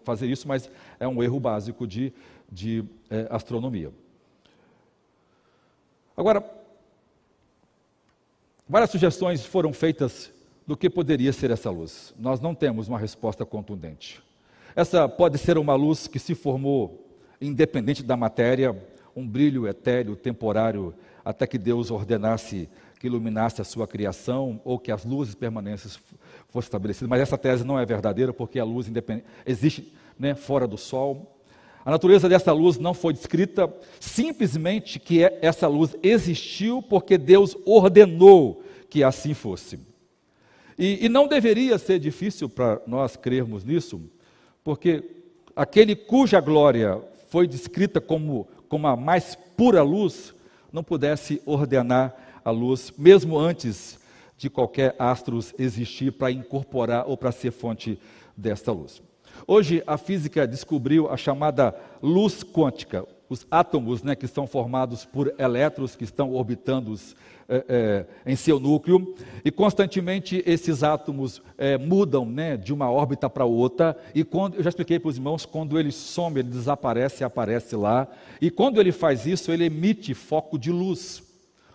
fazer 0.05 0.27
isso, 0.27 0.47
mas 0.47 0.71
é 0.97 1.05
um 1.05 1.21
erro 1.21 1.41
básico 1.41 1.85
de, 1.85 2.13
de 2.49 2.85
é, 3.09 3.27
astronomia. 3.29 3.91
Agora, 6.15 6.41
várias 8.69 8.91
sugestões 8.91 9.45
foram 9.45 9.73
feitas 9.73 10.31
do 10.65 10.77
que 10.77 10.89
poderia 10.89 11.33
ser 11.33 11.51
essa 11.51 11.69
luz. 11.69 12.13
Nós 12.17 12.39
não 12.39 12.55
temos 12.55 12.87
uma 12.87 12.97
resposta 12.97 13.45
contundente. 13.45 14.23
Essa 14.73 15.09
pode 15.09 15.37
ser 15.37 15.57
uma 15.57 15.75
luz 15.75 16.07
que 16.07 16.17
se 16.17 16.33
formou 16.33 17.05
independente 17.41 18.01
da 18.03 18.15
matéria, 18.15 18.73
um 19.15 19.27
brilho 19.27 19.67
etéreo, 19.67 20.15
temporário, 20.15 20.93
até 21.23 21.47
que 21.47 21.57
Deus 21.57 21.91
ordenasse 21.91 22.69
que 23.03 23.07
iluminasse 23.07 23.59
a 23.59 23.65
sua 23.65 23.85
criação 23.85 24.61
ou 24.63 24.79
que 24.79 24.89
as 24.89 25.03
luzes 25.03 25.35
permanentes 25.35 25.99
fossem 26.47 26.67
estabelecidas. 26.67 27.09
Mas 27.09 27.19
essa 27.19 27.37
tese 27.37 27.65
não 27.65 27.77
é 27.77 27.85
verdadeira 27.85 28.31
porque 28.31 28.57
a 28.57 28.63
luz 28.63 28.89
existe 29.45 29.93
né, 30.17 30.33
fora 30.35 30.65
do 30.65 30.77
Sol. 30.77 31.37
A 31.83 31.91
natureza 31.91 32.29
dessa 32.29 32.53
luz 32.53 32.77
não 32.77 32.93
foi 32.93 33.11
descrita, 33.11 33.69
simplesmente 33.99 35.01
que 35.01 35.21
é, 35.21 35.37
essa 35.41 35.67
luz 35.67 35.93
existiu 36.01 36.81
porque 36.81 37.17
Deus 37.17 37.57
ordenou 37.65 38.63
que 38.89 39.03
assim 39.03 39.33
fosse. 39.33 39.79
E, 40.79 41.05
e 41.05 41.09
não 41.09 41.27
deveria 41.27 41.77
ser 41.77 41.99
difícil 41.99 42.47
para 42.47 42.81
nós 42.87 43.17
crermos 43.17 43.65
nisso, 43.65 44.01
porque 44.63 45.03
aquele 45.53 45.93
cuja 45.93 46.39
glória 46.39 47.01
foi 47.27 47.47
descrita 47.47 47.99
como 47.99 48.47
como 48.73 48.87
a 48.87 48.95
mais 48.95 49.35
pura 49.55 49.83
luz, 49.83 50.33
não 50.71 50.83
pudesse 50.83 51.39
ordenar 51.45 52.11
a 52.43 52.49
luz, 52.49 52.91
mesmo 52.97 53.37
antes 53.37 53.99
de 54.35 54.49
qualquer 54.49 54.95
astro 54.97 55.39
existir 55.59 56.11
para 56.11 56.31
incorporar 56.31 57.07
ou 57.07 57.15
para 57.15 57.31
ser 57.31 57.51
fonte 57.51 57.99
desta 58.35 58.71
luz. 58.71 58.99
Hoje 59.45 59.83
a 59.85 59.95
física 59.95 60.47
descobriu 60.47 61.07
a 61.07 61.15
chamada 61.15 61.75
luz 62.01 62.43
quântica. 62.43 63.05
os 63.29 63.45
átomos, 63.51 64.01
né, 64.01 64.15
que 64.15 64.27
são 64.27 64.47
formados 64.47 65.05
por 65.05 65.31
elétrons 65.37 65.95
que 65.95 66.03
estão 66.03 66.33
orbitando 66.33 66.91
é, 67.53 67.65
é, 68.25 68.31
em 68.31 68.35
seu 68.35 68.59
núcleo, 68.59 69.13
e 69.45 69.51
constantemente 69.51 70.41
esses 70.45 70.81
átomos 70.83 71.41
é, 71.57 71.77
mudam 71.77 72.25
né, 72.25 72.57
de 72.57 72.73
uma 72.73 72.89
órbita 72.89 73.29
para 73.29 73.45
outra, 73.45 73.95
e 74.15 74.23
quando, 74.23 74.55
eu 74.55 74.63
já 74.63 74.69
expliquei 74.69 74.97
para 74.97 75.09
os 75.09 75.17
irmãos, 75.17 75.45
quando 75.45 75.79
ele 75.79 75.91
some, 75.91 76.39
ele 76.39 76.49
desaparece 76.49 77.23
e 77.23 77.25
aparece 77.25 77.75
lá, 77.75 78.07
e 78.41 78.49
quando 78.49 78.79
ele 78.81 78.91
faz 78.91 79.25
isso, 79.25 79.51
ele 79.51 79.65
emite 79.65 80.13
foco 80.13 80.57
de 80.57 80.71
luz. 80.71 81.21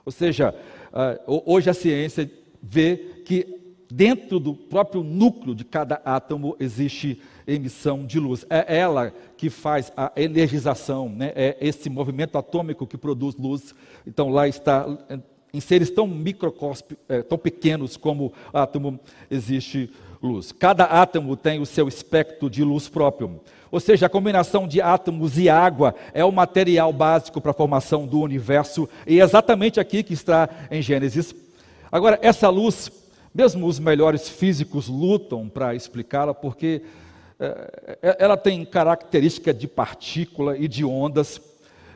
Ou 0.04 0.10
seja, 0.10 0.54
hoje 1.26 1.70
a 1.70 1.74
ciência 1.74 2.30
vê 2.62 2.96
que 3.24 3.58
dentro 3.90 4.38
do 4.38 4.54
próprio 4.54 5.02
núcleo 5.02 5.54
de 5.54 5.64
cada 5.64 6.00
átomo 6.04 6.56
existe 6.58 7.20
emissão 7.46 8.04
de 8.04 8.18
luz. 8.20 8.44
É 8.50 8.78
ela 8.78 9.12
que 9.36 9.48
faz 9.48 9.92
a 9.96 10.12
energização, 10.16 11.08
né? 11.08 11.32
é 11.34 11.56
esse 11.60 11.88
movimento 11.88 12.36
atômico 12.36 12.86
que 12.86 12.98
produz 12.98 13.34
luz. 13.36 13.74
Então 14.06 14.28
lá 14.28 14.46
está, 14.46 14.86
em 15.52 15.60
seres 15.60 15.90
tão 15.90 16.06
microcósmicos, 16.06 16.96
é, 17.08 17.22
tão 17.22 17.38
pequenos 17.38 17.96
como 17.96 18.32
átomo, 18.52 18.98
existe 19.30 19.90
luz. 20.22 20.52
Cada 20.52 20.84
átomo 20.84 21.36
tem 21.36 21.60
o 21.60 21.66
seu 21.66 21.88
espectro 21.88 22.50
de 22.50 22.62
luz 22.62 22.88
próprio. 22.88 23.40
Ou 23.70 23.80
seja, 23.80 24.06
a 24.06 24.10
combinação 24.10 24.66
de 24.66 24.80
átomos 24.80 25.38
e 25.38 25.48
água 25.48 25.94
é 26.14 26.24
o 26.24 26.32
material 26.32 26.92
básico 26.92 27.40
para 27.40 27.50
a 27.50 27.54
formação 27.54 28.06
do 28.06 28.20
universo, 28.20 28.88
e 29.06 29.20
é 29.20 29.24
exatamente 29.24 29.78
aqui 29.78 30.02
que 30.02 30.14
está 30.14 30.48
em 30.70 30.80
Gênesis. 30.80 31.34
Agora, 31.90 32.18
essa 32.22 32.48
luz, 32.48 32.90
mesmo 33.34 33.66
os 33.66 33.78
melhores 33.78 34.28
físicos 34.28 34.88
lutam 34.88 35.48
para 35.48 35.74
explicá-la, 35.74 36.34
porque 36.34 36.82
é, 37.38 38.16
ela 38.18 38.36
tem 38.36 38.64
característica 38.64 39.52
de 39.54 39.68
partícula 39.68 40.56
e 40.56 40.66
de 40.66 40.84
ondas. 40.84 41.40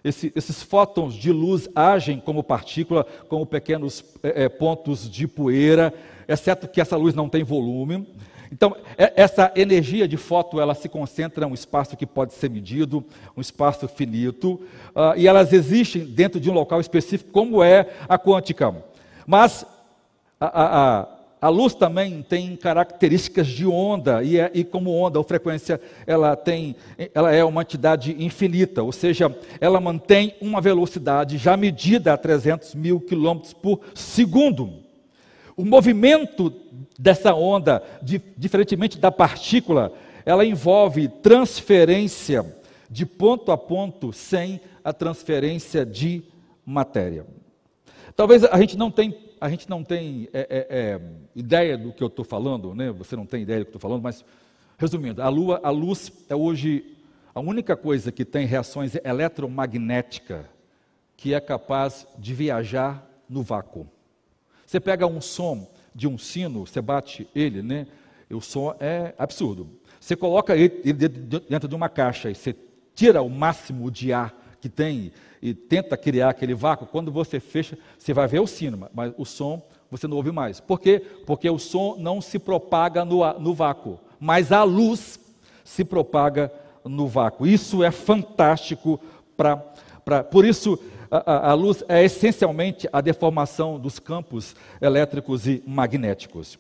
Esse, 0.05 0.32
esses 0.34 0.62
fótons 0.62 1.14
de 1.14 1.30
luz 1.30 1.68
agem 1.74 2.18
como 2.18 2.42
partícula, 2.42 3.07
como 3.28 3.46
pequenos 3.46 4.05
é, 4.22 4.48
pontos 4.48 5.09
de 5.09 5.28
poeira, 5.28 5.94
exceto 6.26 6.66
que 6.66 6.80
essa 6.80 6.96
luz 6.96 7.14
não 7.14 7.28
tem 7.28 7.44
volume. 7.44 8.07
Então, 8.50 8.76
é, 8.98 9.12
essa 9.16 9.50
energia 9.57 10.07
de 10.07 10.16
fóton, 10.16 10.61
ela 10.61 10.74
se 10.74 10.88
concentra 10.88 11.46
em 11.46 11.50
um 11.50 11.55
espaço 11.55 11.96
que 11.96 12.05
pode 12.05 12.34
ser 12.34 12.50
medido, 12.50 13.03
um 13.36 13.40
espaço 13.40 13.88
finito, 13.88 14.61
uh, 14.94 15.16
e 15.16 15.26
elas 15.26 15.53
existem 15.53 16.05
dentro 16.05 16.38
de 16.38 16.50
um 16.50 16.53
local 16.53 16.78
específico, 16.80 17.30
como 17.30 17.62
é 17.62 17.88
a 18.07 18.18
quântica. 18.18 18.74
Mas 19.26 19.64
a, 20.38 20.46
a, 20.46 21.00
a 21.00 21.09
luz 21.49 21.74
também 21.74 22.22
tem 22.22 22.55
características 22.55 23.49
de 23.49 23.66
onda, 23.66 24.22
e, 24.22 24.38
é, 24.38 24.49
e, 24.55 24.62
como 24.62 24.93
onda 24.93 25.18
ou 25.18 25.24
frequência, 25.24 25.80
ela, 26.07 26.36
tem, 26.36 26.76
ela 27.12 27.32
é 27.32 27.43
uma 27.43 27.62
entidade 27.62 28.14
infinita, 28.22 28.82
ou 28.82 28.93
seja, 28.93 29.36
ela 29.61 29.80
mantém 29.80 30.36
uma 30.40 30.61
velocidade 30.61 31.38
já 31.38 31.57
medida 31.57 32.12
a 32.12 32.16
300 32.16 32.76
mil 32.76 33.01
quilômetros 33.01 33.53
por 33.53 33.80
segundo. 33.93 34.72
O 35.57 35.64
movimento 35.64 36.53
dessa 36.97 37.34
onda, 37.34 37.82
diferentemente 38.36 38.99
da 38.99 39.11
partícula, 39.11 39.93
ela 40.24 40.45
envolve 40.45 41.09
transferência 41.09 42.47
de 42.88 43.05
ponto 43.05 43.51
a 43.51 43.59
ponto 43.59 44.12
sem 44.12 44.61
a 44.84 44.93
transferência 44.93 45.84
de 45.84 46.22
matéria. 46.64 47.26
Talvez 48.14 48.45
a 48.45 48.59
gente 48.59 48.76
não 48.76 48.90
tenha 48.90 49.12
a 49.43 49.49
gente 49.49 49.68
não 49.68 49.82
tem 49.82 50.28
é, 50.32 50.40
é, 50.49 50.66
é, 50.70 51.01
ideia 51.34 51.76
do 51.76 51.93
que 51.93 52.01
eu 52.01 52.07
estou 52.07 52.24
falando, 52.24 52.76
né? 52.76 52.93
Você 52.93 53.16
não 53.16 53.26
tem 53.26 53.43
ideia 53.43 53.59
do 53.59 53.64
que 53.64 53.70
eu 53.70 53.76
estou 53.76 53.80
falando, 53.80 54.01
mas 54.01 54.24
resumindo, 54.78 55.20
a 55.20 55.28
lua, 55.28 55.61
a 55.64 55.70
luz 55.70 56.12
é 56.28 56.36
hoje 56.36 56.97
a 57.34 57.40
única 57.40 57.76
coisa 57.76 58.12
que 58.12 58.24
tem 58.24 58.47
reações 58.47 58.95
eletromagnéticas 59.03 60.47
que 61.16 61.34
é 61.34 61.40
capaz 61.40 62.07
de 62.16 62.32
viajar 62.32 63.05
no 63.28 63.43
vácuo. 63.43 63.88
Você 64.64 64.78
pega 64.78 65.09
um 65.09 65.20
som 65.20 65.68
de 65.93 66.07
um 66.07 66.16
sino, 66.16 66.64
você 66.64 66.80
bate 66.80 67.28
ele, 67.34 67.62
né? 67.62 67.88
O 68.30 68.40
som 68.40 68.76
é 68.78 69.12
absurdo. 69.18 69.68
Você 69.99 70.14
coloca 70.14 70.55
ele 70.55 70.93
dentro 70.93 71.66
de 71.66 71.74
uma 71.74 71.88
caixa 71.88 72.30
e 72.30 72.34
você 72.36 72.55
tira 72.95 73.20
o 73.22 73.28
máximo 73.28 73.90
de 73.90 74.12
ar 74.12 74.32
que 74.61 74.68
tem 74.68 75.11
e 75.43 75.53
tenta 75.53 75.97
criar 75.97 76.30
aquele 76.30 76.55
vácuo, 76.55 76.86
quando 76.86 77.11
você 77.11 77.40
fecha, 77.40 77.76
você 77.99 78.14
vai 78.14 78.28
ver 78.28 78.40
o 78.40 78.47
sino, 78.47 78.88
mas 78.95 79.12
o 79.18 79.24
som 79.24 79.61
você 79.90 80.07
não 80.07 80.16
ouve 80.16 80.30
mais. 80.30 80.61
Por 80.61 80.80
quê? 80.80 81.03
Porque 81.26 81.51
o 81.51 81.59
som 81.59 81.97
não 81.99 82.20
se 82.22 82.38
propaga 82.38 83.05
no, 83.05 83.30
no 83.40 83.53
vácuo, 83.53 83.99
mas 84.20 84.53
a 84.53 84.62
luz 84.62 85.20
se 85.64 85.84
propaga 85.84 86.51
no 86.84 87.09
vácuo. 87.09 87.47
Isso 87.47 87.82
é 87.82 87.90
fantástico 87.90 89.01
para. 89.36 89.57
Por 90.30 90.45
isso, 90.45 90.78
a, 91.11 91.51
a, 91.51 91.55
luz 91.55 91.84
é 91.88 92.03
essencialmente 92.05 92.88
a 92.93 93.01
deformação 93.01 93.78
dos 93.78 93.99
campos 93.99 94.57
elétricos 94.80 95.47
e 95.47 95.62
magnéticos. 95.66 96.59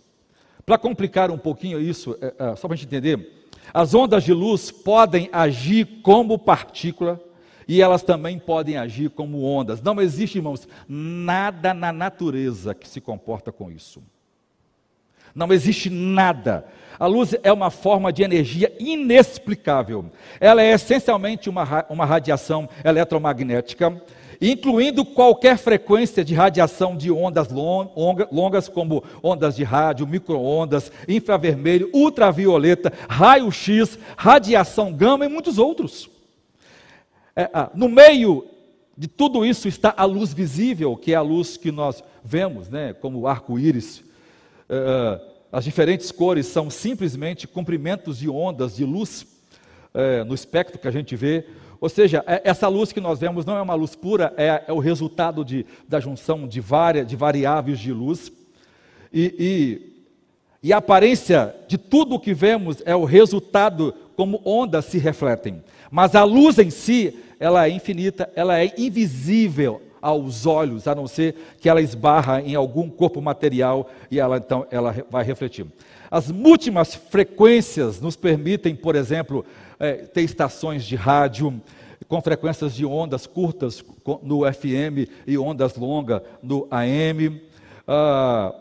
Para 0.66 0.76
complicar 0.76 1.30
um 1.30 1.38
pouquinho 1.38 1.80
isso, 1.80 2.16
é, 2.20 2.34
é, 2.38 2.56
só 2.56 2.68
para 2.68 2.74
a 2.74 2.76
gente 2.76 2.86
entender, 2.86 3.48
as 3.72 3.94
ondas 3.94 4.24
de 4.24 4.32
luz 4.32 4.70
podem 4.70 5.28
agir 5.32 6.02
como 6.02 6.38
partícula 6.38 7.20
e 7.66 7.80
elas 7.80 8.02
também 8.02 8.38
podem 8.38 8.76
agir 8.76 9.10
como 9.10 9.42
ondas. 9.42 9.82
Não 9.82 10.00
existe, 10.00 10.38
irmãos, 10.38 10.66
nada 10.88 11.72
na 11.72 11.92
natureza 11.92 12.74
que 12.74 12.88
se 12.88 13.00
comporta 13.00 13.50
com 13.52 13.70
isso. 13.70 14.02
Não 15.34 15.52
existe 15.52 15.88
nada. 15.88 16.66
A 16.98 17.06
luz 17.06 17.34
é 17.42 17.52
uma 17.52 17.70
forma 17.70 18.12
de 18.12 18.22
energia 18.22 18.72
inexplicável. 18.78 20.06
Ela 20.38 20.62
é 20.62 20.72
essencialmente 20.72 21.48
uma, 21.48 21.86
uma 21.88 22.04
radiação 22.04 22.68
eletromagnética, 22.84 24.00
incluindo 24.40 25.04
qualquer 25.04 25.56
frequência 25.56 26.24
de 26.24 26.34
radiação 26.34 26.96
de 26.96 27.10
ondas 27.10 27.48
longas, 27.50 28.68
como 28.68 29.02
ondas 29.22 29.56
de 29.56 29.64
rádio, 29.64 30.06
microondas, 30.06 30.92
infravermelho, 31.08 31.88
ultravioleta, 31.94 32.92
raio-x, 33.08 33.98
radiação 34.16 34.92
gama 34.92 35.24
e 35.24 35.28
muitos 35.28 35.58
outros. 35.58 36.11
É, 37.34 37.48
ah, 37.52 37.70
no 37.74 37.88
meio 37.88 38.46
de 38.96 39.08
tudo 39.08 39.44
isso 39.44 39.66
está 39.66 39.94
a 39.96 40.04
luz 40.04 40.34
visível, 40.34 40.96
que 40.96 41.12
é 41.12 41.16
a 41.16 41.22
luz 41.22 41.56
que 41.56 41.72
nós 41.72 42.04
vemos, 42.22 42.68
né, 42.68 42.92
como 42.92 43.26
arco-íris. 43.26 44.04
É, 44.68 44.76
é, 44.76 45.32
as 45.50 45.64
diferentes 45.64 46.10
cores 46.10 46.46
são 46.46 46.70
simplesmente 46.70 47.46
comprimentos 47.46 48.18
de 48.18 48.28
ondas 48.28 48.76
de 48.76 48.84
luz 48.84 49.26
é, 49.92 50.24
no 50.24 50.34
espectro 50.34 50.78
que 50.78 50.88
a 50.88 50.90
gente 50.90 51.14
vê. 51.16 51.44
Ou 51.80 51.88
seja, 51.88 52.22
é, 52.26 52.40
essa 52.44 52.68
luz 52.68 52.92
que 52.92 53.00
nós 53.00 53.18
vemos 53.18 53.44
não 53.44 53.56
é 53.56 53.62
uma 53.62 53.74
luz 53.74 53.94
pura, 53.94 54.32
é, 54.36 54.64
é 54.66 54.72
o 54.72 54.78
resultado 54.78 55.44
de, 55.44 55.66
da 55.88 56.00
junção 56.00 56.46
de, 56.46 56.60
várias, 56.60 57.06
de 57.06 57.16
variáveis 57.16 57.78
de 57.78 57.92
luz. 57.92 58.30
E, 59.12 59.34
e, 60.62 60.68
e 60.68 60.72
a 60.72 60.78
aparência 60.78 61.54
de 61.66 61.76
tudo 61.76 62.14
o 62.14 62.20
que 62.20 62.32
vemos 62.32 62.82
é 62.86 62.94
o 62.94 63.04
resultado 63.04 63.94
como 64.16 64.40
ondas 64.44 64.86
se 64.86 64.98
refletem. 64.98 65.62
Mas 65.90 66.14
a 66.14 66.24
luz 66.24 66.58
em 66.58 66.70
si, 66.70 67.18
ela 67.38 67.66
é 67.66 67.70
infinita, 67.70 68.30
ela 68.34 68.58
é 68.58 68.72
invisível 68.78 69.82
aos 70.00 70.46
olhos, 70.46 70.88
a 70.88 70.94
não 70.94 71.06
ser 71.06 71.36
que 71.60 71.68
ela 71.68 71.80
esbarra 71.80 72.40
em 72.40 72.56
algum 72.56 72.90
corpo 72.90 73.22
material 73.22 73.88
e 74.10 74.18
ela 74.18 74.38
então 74.38 74.66
ela 74.70 74.94
vai 75.08 75.24
refletir. 75.24 75.64
As 76.10 76.30
múltiplas 76.30 76.94
frequências 76.94 78.00
nos 78.00 78.16
permitem, 78.16 78.74
por 78.74 78.96
exemplo, 78.96 79.44
é, 79.78 79.92
ter 79.94 80.22
estações 80.22 80.84
de 80.84 80.96
rádio 80.96 81.60
com 82.08 82.20
frequências 82.20 82.74
de 82.74 82.84
ondas 82.84 83.26
curtas 83.26 83.82
no 84.22 84.40
FM 84.52 85.08
e 85.26 85.38
ondas 85.38 85.76
longas 85.76 86.20
no 86.42 86.66
AM. 86.70 87.40
Ah, 87.86 88.54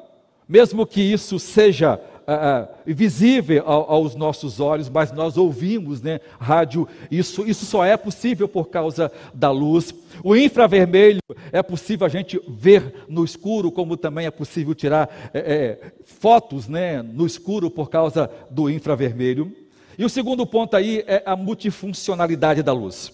mesmo 0.52 0.86
que 0.86 1.00
isso 1.00 1.40
seja 1.40 1.98
ah, 2.28 2.68
ah, 2.68 2.68
visível 2.86 3.64
aos 3.66 4.16
nossos 4.16 4.60
olhos, 4.60 4.90
mas 4.90 5.10
nós 5.14 5.38
ouvimos 5.38 6.02
né, 6.02 6.20
rádio. 6.38 6.86
Isso, 7.10 7.48
isso 7.48 7.66
só 7.66 7.86
é 7.86 7.96
possível 7.96 8.50
por 8.50 8.68
causa 8.68 9.10
da 9.34 9.50
luz. 9.50 9.96
O 10.22 10.36
infravermelho 10.36 11.22
é 11.54 11.64
possível 11.64 12.06
a 12.06 12.10
gente 12.10 12.38
ver 12.50 13.06
no 13.08 13.24
escuro, 13.24 13.72
como 13.72 13.96
também 13.96 14.26
é 14.26 14.32
possível 14.32 14.76
tirar 14.76 15.10
é, 15.34 15.40
é, 15.40 15.92
fotos 16.04 16.68
né, 16.68 17.02
no 17.02 17.26
escuro 17.26 17.72
por 17.72 17.90
causa 17.90 18.30
do 18.50 18.70
infravermelho. 18.70 19.56
E 19.98 20.04
o 20.04 20.10
segundo 20.10 20.46
ponto 20.46 20.76
aí 20.76 21.02
é 21.08 21.24
a 21.26 21.38
multifuncionalidade 21.38 22.62
da 22.62 22.74
luz. 22.74 23.10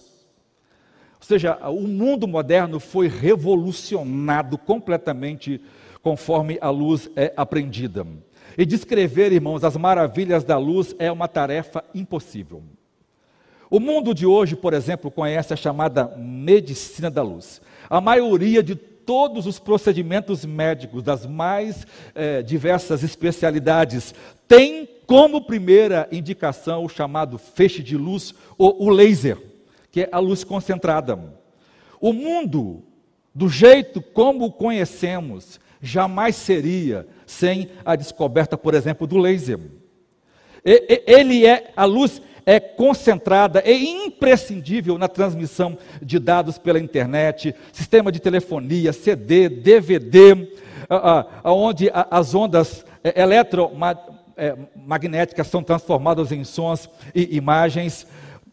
Ou 1.20 1.26
seja, 1.26 1.56
o 1.68 1.86
mundo 1.86 2.26
moderno 2.26 2.80
foi 2.80 3.06
revolucionado 3.06 4.58
completamente 4.58 5.60
conforme 6.02 6.58
a 6.60 6.70
luz 6.70 7.10
é 7.16 7.32
aprendida. 7.36 8.06
E 8.56 8.66
descrever, 8.66 9.32
irmãos, 9.32 9.62
as 9.62 9.76
maravilhas 9.76 10.44
da 10.44 10.58
luz 10.58 10.94
é 10.98 11.10
uma 11.12 11.28
tarefa 11.28 11.84
impossível. 11.94 12.62
O 13.70 13.78
mundo 13.78 14.14
de 14.14 14.26
hoje, 14.26 14.56
por 14.56 14.72
exemplo, 14.72 15.10
conhece 15.10 15.52
a 15.52 15.56
chamada 15.56 16.14
medicina 16.16 17.10
da 17.10 17.22
luz. 17.22 17.60
A 17.88 18.00
maioria 18.00 18.62
de 18.62 18.74
todos 18.74 19.46
os 19.46 19.58
procedimentos 19.58 20.44
médicos 20.44 21.02
das 21.02 21.24
mais 21.26 21.86
eh, 22.14 22.42
diversas 22.42 23.02
especialidades 23.02 24.14
tem 24.46 24.88
como 25.06 25.46
primeira 25.46 26.08
indicação 26.12 26.84
o 26.84 26.88
chamado 26.88 27.38
feixe 27.38 27.82
de 27.82 27.96
luz 27.96 28.34
ou 28.58 28.82
o 28.82 28.90
laser, 28.90 29.38
que 29.90 30.02
é 30.02 30.08
a 30.12 30.18
luz 30.18 30.44
concentrada. 30.44 31.18
O 32.00 32.12
mundo, 32.12 32.82
do 33.34 33.48
jeito 33.48 34.02
como 34.02 34.46
o 34.46 34.52
conhecemos, 34.52 35.58
jamais 35.80 36.36
seria 36.36 37.06
sem 37.26 37.70
a 37.84 37.96
descoberta, 37.96 38.56
por 38.56 38.74
exemplo, 38.74 39.06
do 39.06 39.18
laser. 39.18 39.58
Ele 40.64 41.46
é 41.46 41.72
a 41.76 41.84
luz 41.84 42.20
é 42.48 42.58
concentrada, 42.58 43.60
é 43.60 43.74
imprescindível 43.74 44.96
na 44.96 45.06
transmissão 45.06 45.76
de 46.00 46.18
dados 46.18 46.56
pela 46.56 46.80
internet, 46.80 47.54
sistema 47.70 48.10
de 48.10 48.20
telefonia, 48.20 48.90
CD, 48.90 49.50
DVD, 49.50 50.48
onde 51.44 51.90
as 51.92 52.34
ondas 52.34 52.86
é, 53.04 53.20
eletromagnéticas 53.20 55.46
são 55.46 55.62
transformadas 55.62 56.32
em 56.32 56.42
sons 56.42 56.88
e 57.14 57.36
imagens. 57.36 58.06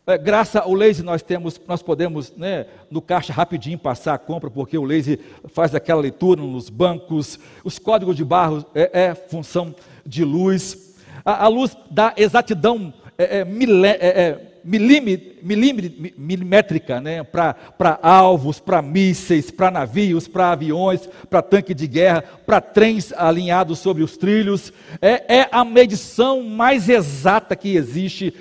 É, 0.08 0.20
graças 0.20 0.62
ao 0.62 0.72
laser 0.72 1.04
nós 1.04 1.24
temos, 1.24 1.60
nós 1.68 1.82
podemos, 1.82 2.32
né, 2.38 2.68
no 2.92 3.02
caixa 3.02 3.34
rapidinho 3.34 3.80
passar 3.80 4.14
a 4.14 4.20
compra, 4.20 4.52
porque 4.52 4.78
o 4.78 4.84
laser 4.84 5.20
faz 5.48 5.74
aquela 5.74 6.00
leitura 6.00 6.44
nos 6.44 6.70
bancos. 6.70 7.40
Os 7.64 7.80
códigos 7.80 8.16
de 8.16 8.24
barro 8.24 8.64
é, 8.76 9.06
é 9.06 9.16
função 9.16 9.74
de 10.06 10.24
luz. 10.24 10.94
A, 11.24 11.46
a, 11.46 11.48
luz 11.48 11.76
dá 11.90 12.14
exatidão 12.16 12.94
é, 13.18 13.40
é, 13.40 13.46
milé, 13.46 13.98
é, 14.00 14.40
milimétrica 14.64 17.02
né, 17.02 17.24
para 17.24 17.56
alvos, 18.04 18.60
para 18.60 18.84
mísseis, 18.84 19.50
para 19.50 19.72
navios, 19.72 20.28
para 20.28 20.52
aviões, 20.52 21.10
para 21.32 21.42
tanque 21.42 21.74
de 21.74 21.88
guerra, 21.88 22.24
para 22.46 22.62
trens 22.62 23.12
alinhados 23.12 23.80
sobre 23.80 24.04
os 24.04 24.18
trilhos. 24.18 24.72
É, 25.02 25.48
a 25.52 25.66
medição 25.66 26.44
mais 26.44 26.90
exata 26.90 27.56
que 27.56 27.76
existe, 27.76 28.36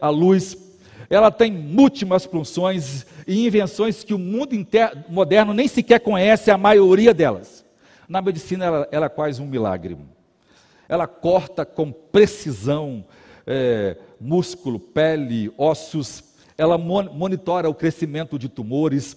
a 0.00 0.08
luz 0.08 0.65
ela 1.08 1.30
tem 1.30 1.52
múltiplas 1.52 2.24
funções 2.24 3.06
e 3.26 3.46
invenções 3.46 4.02
que 4.02 4.14
o 4.14 4.18
mundo 4.18 4.54
moderno 5.08 5.54
nem 5.54 5.68
sequer 5.68 6.00
conhece 6.00 6.50
a 6.50 6.58
maioria 6.58 7.14
delas. 7.14 7.64
Na 8.08 8.20
medicina, 8.22 8.64
ela, 8.64 8.88
ela 8.90 9.06
é 9.06 9.08
quase 9.10 9.42
um 9.42 9.46
milagre. 9.46 9.96
Ela 10.88 11.06
corta 11.06 11.64
com 11.64 11.90
precisão 11.90 13.04
é, 13.46 13.96
músculo, 14.20 14.78
pele, 14.78 15.52
ossos. 15.58 16.22
Ela 16.56 16.78
monitora 16.78 17.68
o 17.68 17.74
crescimento 17.74 18.38
de 18.38 18.48
tumores, 18.48 19.16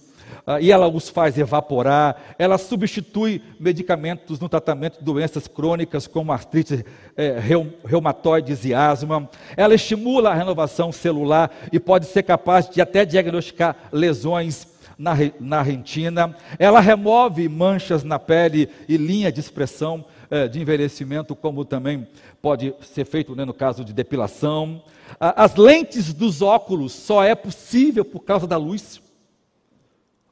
e 0.62 0.72
ela 0.72 0.88
os 0.88 1.10
faz 1.10 1.38
evaporar, 1.38 2.36
ela 2.38 2.58
substitui 2.58 3.42
medicamentos 3.60 4.40
no 4.40 4.50
tratamento 4.50 5.00
de 5.00 5.06
doenças 5.06 5.48
crônicas 5.48 6.08
como 6.08 6.32
artrite 6.32 6.86
é, 7.16 7.38
reumatoides 7.86 8.66
e 8.66 8.74
asma, 8.74 9.30
ela 9.56 9.76
estimula 9.76 10.32
a 10.32 10.34
renovação 10.34 10.92
celular 10.92 11.52
e 11.72 11.80
pode 11.80 12.06
ser 12.06 12.24
capaz 12.24 12.70
de 12.70 12.82
até 12.82 13.06
diagnosticar 13.06 13.76
lesões 13.92 14.68
na, 14.98 15.14
na 15.40 15.62
retina, 15.62 16.36
ela 16.58 16.82
remove 16.82 17.48
manchas 17.48 18.04
na 18.04 18.20
pele 18.20 18.70
e 18.88 18.98
linha 18.98 19.32
de 19.32 19.40
expressão 19.40 20.04
é, 20.30 20.48
de 20.48 20.60
envelhecimento, 20.60 21.34
como 21.36 21.64
também 21.64 22.06
pode 22.42 22.74
ser 22.82 23.06
feito 23.06 23.34
né, 23.34 23.46
no 23.46 23.54
caso 23.54 23.86
de 23.86 23.94
depilação. 23.94 24.84
As 25.20 25.56
lentes 25.56 26.14
dos 26.14 26.42
óculos 26.42 26.92
só 26.92 27.24
é 27.24 27.34
possível 27.34 28.04
por 28.04 28.20
causa 28.20 28.46
da 28.46 28.58
luz. 28.58 29.02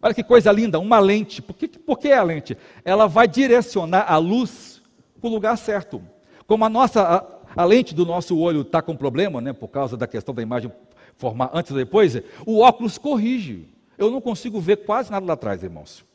Olha 0.07 0.13
que 0.13 0.23
coisa 0.23 0.49
linda, 0.53 0.79
uma 0.79 0.99
lente. 0.99 1.41
Por 1.41 1.53
que, 1.53 1.67
por 1.67 1.99
que 1.99 2.13
a 2.13 2.23
lente? 2.23 2.57
Ela 2.85 3.07
vai 3.07 3.27
direcionar 3.27 4.09
a 4.09 4.15
luz 4.15 4.81
para 5.19 5.29
o 5.29 5.33
lugar 5.33 5.57
certo. 5.57 6.01
Como 6.47 6.63
a 6.63 6.69
nossa 6.69 7.01
a, 7.01 7.61
a 7.61 7.65
lente 7.65 7.93
do 7.93 8.05
nosso 8.05 8.37
olho 8.37 8.61
está 8.61 8.81
com 8.81 8.95
problema, 8.95 9.41
né, 9.41 9.51
por 9.51 9.67
causa 9.67 9.97
da 9.97 10.07
questão 10.07 10.33
da 10.33 10.41
imagem 10.41 10.71
formar 11.17 11.51
antes 11.53 11.73
ou 11.73 11.77
depois, 11.77 12.15
o 12.45 12.59
óculos 12.59 12.97
corrige. 12.97 13.67
Eu 13.97 14.09
não 14.09 14.21
consigo 14.21 14.61
ver 14.61 14.77
quase 14.77 15.11
nada 15.11 15.25
lá 15.25 15.33
atrás, 15.33 15.61
irmãos. 15.61 16.05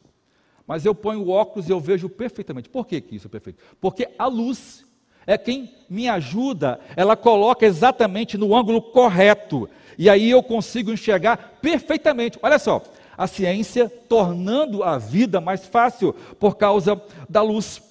Mas 0.66 0.86
eu 0.86 0.94
ponho 0.94 1.20
o 1.20 1.28
óculos 1.28 1.68
e 1.68 1.72
eu 1.72 1.78
vejo 1.78 2.08
perfeitamente. 2.08 2.70
Por 2.70 2.86
que, 2.86 2.98
que 2.98 3.16
isso 3.16 3.26
é 3.26 3.30
perfeito? 3.30 3.62
Porque 3.78 4.08
a 4.18 4.26
luz 4.26 4.86
é 5.26 5.36
quem 5.36 5.70
me 5.90 6.08
ajuda, 6.08 6.80
ela 6.96 7.14
coloca 7.14 7.66
exatamente 7.66 8.38
no 8.38 8.56
ângulo 8.56 8.80
correto. 8.80 9.68
E 9.98 10.08
aí 10.08 10.30
eu 10.30 10.42
consigo 10.42 10.90
enxergar 10.90 11.58
perfeitamente. 11.60 12.38
Olha 12.42 12.58
só, 12.58 12.82
a 13.16 13.26
ciência, 13.26 13.88
tornando 14.08 14.82
a 14.82 14.98
vida 14.98 15.40
mais 15.40 15.66
fácil 15.66 16.14
por 16.38 16.56
causa 16.56 17.00
da 17.28 17.42
luz. 17.42 17.82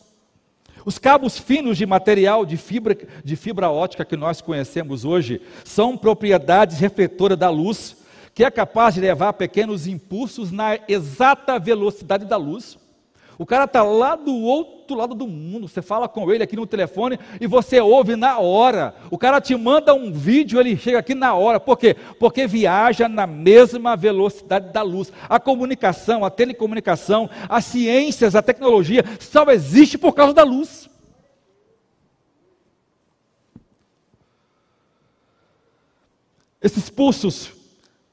Os 0.84 0.97
cabos 0.97 1.38
finos 1.38 1.78
de 1.78 1.86
material 1.86 2.45
de 2.45 2.57
fibra, 2.57 2.97
de 3.24 3.36
fibra 3.36 3.69
ótica 3.69 4.05
que 4.05 4.17
nós 4.17 4.41
conhecemos 4.41 5.05
hoje 5.05 5.41
são 5.63 5.95
propriedades 5.95 6.80
refletoras 6.80 7.38
da 7.38 7.49
luz, 7.49 7.97
que 8.34 8.43
é 8.43 8.49
capaz 8.49 8.95
de 8.95 9.01
levar 9.01 9.34
pequenos 9.34 9.86
impulsos 9.86 10.51
na 10.51 10.80
exata 10.88 11.59
velocidade 11.59 12.26
da 12.26 12.38
luz. 12.38 12.78
O 13.41 13.45
cara 13.47 13.63
está 13.63 13.81
lá 13.81 14.15
do 14.15 14.35
outro 14.35 14.95
lado 14.95 15.15
do 15.15 15.25
mundo. 15.25 15.67
Você 15.67 15.81
fala 15.81 16.07
com 16.07 16.31
ele 16.31 16.43
aqui 16.43 16.55
no 16.55 16.67
telefone 16.67 17.17
e 17.39 17.47
você 17.47 17.81
ouve 17.81 18.15
na 18.15 18.37
hora. 18.37 18.93
O 19.09 19.17
cara 19.17 19.41
te 19.41 19.55
manda 19.55 19.95
um 19.95 20.13
vídeo, 20.13 20.59
ele 20.59 20.77
chega 20.77 20.99
aqui 20.99 21.15
na 21.15 21.33
hora. 21.33 21.59
Por 21.59 21.75
quê? 21.75 21.95
Porque 22.19 22.45
viaja 22.45 23.09
na 23.09 23.25
mesma 23.25 23.95
velocidade 23.95 24.71
da 24.71 24.83
luz. 24.83 25.11
A 25.27 25.39
comunicação, 25.39 26.23
a 26.23 26.29
telecomunicação, 26.29 27.27
as 27.49 27.65
ciências, 27.65 28.35
a 28.35 28.43
tecnologia 28.43 29.03
só 29.19 29.43
existe 29.49 29.97
por 29.97 30.13
causa 30.13 30.35
da 30.35 30.43
luz. 30.43 30.87
Esses 36.61 36.91
pulsos 36.91 37.59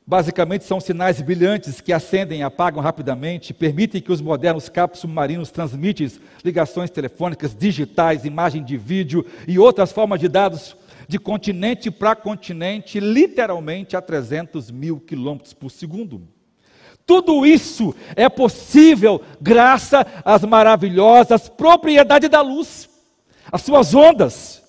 Basicamente, 0.09 0.64
são 0.64 0.80
sinais 0.80 1.20
brilhantes 1.20 1.82
que 1.82 1.92
acendem 1.92 2.40
e 2.40 2.42
apagam 2.42 2.82
rapidamente, 2.82 3.52
permitem 3.52 4.00
que 4.00 4.11
os 4.11 4.22
modernos 4.22 4.66
cabos 4.66 5.00
submarinos 5.00 5.50
transmitem 5.50 6.11
ligações 6.42 6.88
telefônicas, 6.88 7.54
digitais, 7.54 8.24
imagem 8.24 8.64
de 8.64 8.78
vídeo 8.78 9.26
e 9.46 9.59
outras 9.59 9.92
formas 9.92 10.18
de 10.18 10.26
dados 10.26 10.74
de 11.06 11.18
continente 11.18 11.90
para 11.90 12.16
continente, 12.16 12.98
literalmente 12.98 13.98
a 13.98 14.00
300 14.00 14.70
mil 14.70 14.98
quilômetros 14.98 15.52
por 15.52 15.70
segundo. 15.70 16.26
Tudo 17.04 17.44
isso 17.44 17.94
é 18.16 18.30
possível 18.30 19.20
graças 19.38 20.06
às 20.24 20.42
maravilhosas 20.42 21.50
propriedades 21.50 22.30
da 22.30 22.40
luz, 22.40 22.88
as 23.52 23.61
suas 23.61 23.94
ondas, 23.94 24.62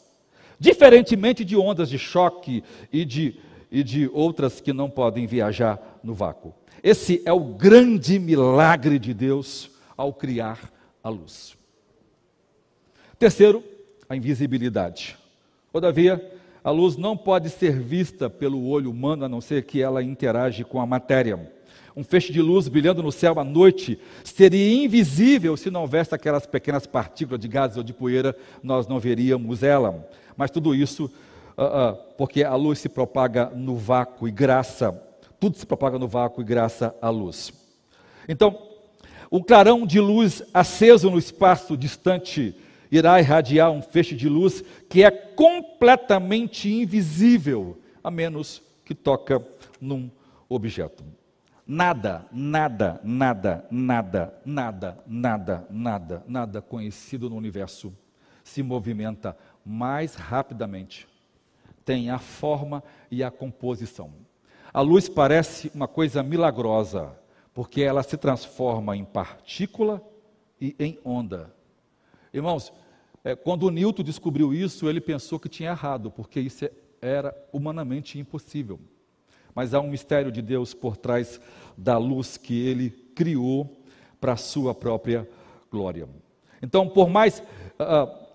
diferentemente 0.60 1.46
de 1.46 1.56
ondas 1.56 1.90
de 1.90 1.98
choque 1.98 2.62
e 2.92 3.06
de 3.06 3.40
e 3.72 3.84
de 3.84 4.10
outras 4.14 4.60
que 4.60 4.74
não 4.74 4.90
podem 4.90 5.28
viajar 5.28 6.00
no 6.04 6.14
vácuo. 6.14 6.54
Esse 6.82 7.22
é 7.26 7.34
o 7.34 7.40
grande 7.40 8.18
milagre 8.18 8.98
de 8.98 9.14
Deus 9.14 9.70
ao 9.98 10.14
criar 10.14 10.72
a 11.04 11.10
luz. 11.10 11.58
Terceiro, 13.18 13.64
a 14.08 14.16
invisibilidade. 14.16 15.18
Todavia, 15.72 16.40
a 16.64 16.72
luz 16.72 16.98
não 16.98 17.16
pode 17.16 17.50
ser 17.50 17.80
vista 17.80 18.30
pelo 18.30 18.68
olho 18.68 18.90
humano 18.90 19.26
a 19.26 19.30
não 19.30 19.42
ser 19.42 19.64
que 19.64 19.82
ela 19.82 20.02
interage 20.02 20.64
com 20.64 20.82
a 20.82 20.86
matéria. 20.86 21.52
Um 21.96 22.04
feixe 22.04 22.32
de 22.32 22.42
luz 22.42 22.68
brilhando 22.68 23.04
no 23.04 23.12
céu 23.12 23.40
à 23.40 23.44
noite 23.44 24.00
seria 24.24 24.84
invisível 24.84 25.58
se 25.58 25.70
não 25.70 25.82
houvesse 25.82 26.16
aquelas 26.16 26.46
pequenas 26.46 26.86
partículas 26.88 27.40
de 27.42 27.48
gases 27.48 27.78
ou 27.78 27.84
de 27.84 27.94
poeira, 27.94 28.36
nós 28.64 28.88
não 28.88 29.00
veríamos 29.00 29.64
ela. 29.64 30.08
Mas 30.38 30.50
tudo 30.50 30.74
isso 30.74 31.12
uh, 31.60 31.92
uh, 31.92 31.98
porque 32.18 32.44
a 32.44 32.56
luz 32.56 32.80
se 32.80 32.88
propaga 32.88 33.52
no 33.54 33.76
vácuo 33.76 34.28
e 34.28 34.32
graça, 34.32 34.92
tudo 35.40 35.58
se 35.58 35.66
propaga 35.66 36.00
no 36.00 36.08
vácuo 36.08 36.42
e 36.42 36.46
graça 36.46 36.96
à 37.02 37.10
luz. 37.10 37.52
Então, 38.28 38.58
um 39.30 39.44
clarão 39.44 39.86
de 39.86 40.00
luz 40.00 40.42
aceso 40.54 41.12
no 41.12 41.20
espaço 41.20 41.76
distante 41.76 42.56
irá 42.90 43.20
irradiar 43.20 43.72
um 43.72 43.82
feixe 43.82 44.16
de 44.16 44.30
luz 44.30 44.64
que 44.90 45.04
é 45.04 45.12
completamente 45.12 46.72
invisível, 46.72 47.78
a 48.04 48.10
menos 48.10 48.64
que 48.86 48.96
toca 48.96 49.46
num 49.80 50.10
objeto. 50.48 51.04
Nada, 51.68 52.26
nada, 52.32 53.00
nada, 53.04 53.68
nada, 53.70 54.34
nada, 54.44 55.04
nada, 55.06 55.68
nada, 55.70 56.24
nada 56.28 56.62
conhecido 56.62 57.30
no 57.30 57.36
universo 57.36 57.94
se 58.44 58.64
movimenta 58.64 59.38
mais 59.64 60.16
rapidamente 60.16 61.08
tem 61.90 62.12
a 62.12 62.20
forma 62.20 62.84
e 63.10 63.24
a 63.24 63.32
composição. 63.32 64.12
A 64.72 64.80
luz 64.80 65.10
parece 65.10 65.72
uma 65.74 65.88
coisa 65.88 66.22
milagrosa, 66.22 67.20
porque 67.52 67.82
ela 67.82 68.04
se 68.04 68.16
transforma 68.16 68.96
em 68.96 69.04
partícula 69.04 70.00
e 70.62 70.76
em 70.80 71.00
onda. 71.04 71.52
Irmãos, 72.32 72.72
é, 73.24 73.36
quando 73.36 73.72
Newton 73.72 74.04
descobriu 74.04 74.54
isso, 74.54 74.88
ele 74.88 75.02
pensou 75.02 75.40
que 75.40 75.50
tinha 75.50 75.72
errado, 75.72 76.12
porque 76.12 76.40
isso 76.40 76.70
era 77.02 77.36
humanamente 77.52 78.20
impossível. 78.20 78.80
Mas 79.56 79.74
há 79.74 79.80
um 79.80 79.90
mistério 79.90 80.32
de 80.32 80.44
Deus 80.44 80.76
por 80.76 80.96
trás 80.96 81.42
da 81.76 81.98
luz 81.98 82.38
que 82.38 82.68
ele 82.68 82.92
criou 83.16 83.82
para 84.22 84.34
a 84.34 84.38
sua 84.38 84.76
própria 84.76 85.28
glória. 85.72 86.08
Então, 86.62 86.88
por 86.88 87.10
mais 87.10 87.40
uh, 87.40 88.29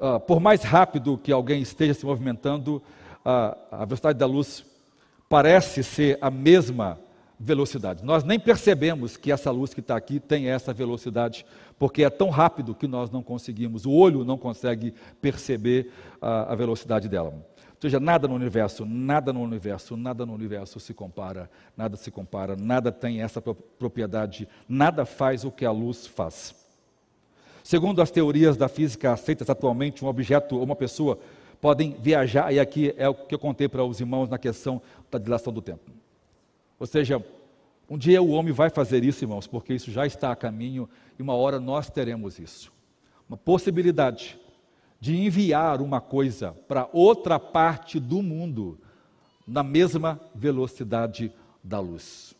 uh, 0.00 0.18
por 0.18 0.40
mais 0.40 0.62
rápido 0.62 1.18
que 1.18 1.30
alguém 1.30 1.62
esteja 1.62 1.94
se 1.94 2.04
movimentando, 2.04 2.82
a 3.22 3.84
velocidade 3.84 4.18
da 4.18 4.26
luz 4.26 4.64
parece 5.28 5.82
ser 5.84 6.18
a 6.20 6.30
mesma 6.30 6.98
velocidade. 7.38 8.04
Nós 8.04 8.24
nem 8.24 8.38
percebemos 8.38 9.16
que 9.16 9.30
essa 9.30 9.50
luz 9.50 9.72
que 9.72 9.80
está 9.80 9.96
aqui 9.96 10.18
tem 10.18 10.48
essa 10.48 10.72
velocidade, 10.72 11.44
porque 11.78 12.02
é 12.02 12.10
tão 12.10 12.30
rápido 12.30 12.74
que 12.74 12.86
nós 12.86 13.10
não 13.10 13.22
conseguimos, 13.22 13.86
o 13.86 13.92
olho 13.92 14.24
não 14.24 14.36
consegue 14.36 14.94
perceber 15.20 15.92
a 16.20 16.54
velocidade 16.54 17.08
dela. 17.08 17.30
Ou 17.30 17.80
seja, 17.80 17.98
nada 17.98 18.28
no 18.28 18.34
universo, 18.34 18.84
nada 18.84 19.32
no 19.32 19.40
universo, 19.40 19.96
nada 19.96 20.26
no 20.26 20.34
universo 20.34 20.78
se 20.78 20.92
compara, 20.92 21.50
nada 21.74 21.96
se 21.96 22.10
compara, 22.10 22.54
nada 22.54 22.92
tem 22.92 23.22
essa 23.22 23.40
propriedade, 23.40 24.46
nada 24.68 25.06
faz 25.06 25.44
o 25.44 25.50
que 25.50 25.64
a 25.64 25.70
luz 25.70 26.06
faz. 26.06 26.59
Segundo 27.62 28.00
as 28.00 28.10
teorias 28.10 28.56
da 28.56 28.68
física 28.68 29.12
aceitas 29.12 29.48
atualmente, 29.50 30.04
um 30.04 30.08
objeto 30.08 30.56
ou 30.56 30.64
uma 30.64 30.76
pessoa 30.76 31.18
podem 31.60 31.94
viajar, 32.00 32.52
e 32.52 32.58
aqui 32.58 32.94
é 32.96 33.08
o 33.08 33.14
que 33.14 33.34
eu 33.34 33.38
contei 33.38 33.68
para 33.68 33.84
os 33.84 34.00
irmãos 34.00 34.30
na 34.30 34.38
questão 34.38 34.80
da 35.10 35.18
dilação 35.18 35.52
do 35.52 35.60
tempo. 35.60 35.90
Ou 36.78 36.86
seja, 36.86 37.22
um 37.88 37.98
dia 37.98 38.22
o 38.22 38.30
homem 38.30 38.52
vai 38.52 38.70
fazer 38.70 39.04
isso, 39.04 39.24
irmãos, 39.24 39.46
porque 39.46 39.74
isso 39.74 39.90
já 39.90 40.06
está 40.06 40.32
a 40.32 40.36
caminho 40.36 40.88
e 41.18 41.22
uma 41.22 41.34
hora 41.34 41.60
nós 41.60 41.90
teremos 41.90 42.38
isso. 42.38 42.72
Uma 43.28 43.36
possibilidade 43.36 44.38
de 45.00 45.16
enviar 45.16 45.82
uma 45.82 46.00
coisa 46.00 46.52
para 46.68 46.88
outra 46.92 47.38
parte 47.38 47.98
do 47.98 48.22
mundo 48.22 48.78
na 49.46 49.62
mesma 49.62 50.20
velocidade 50.34 51.32
da 51.62 51.80
luz. 51.80 52.34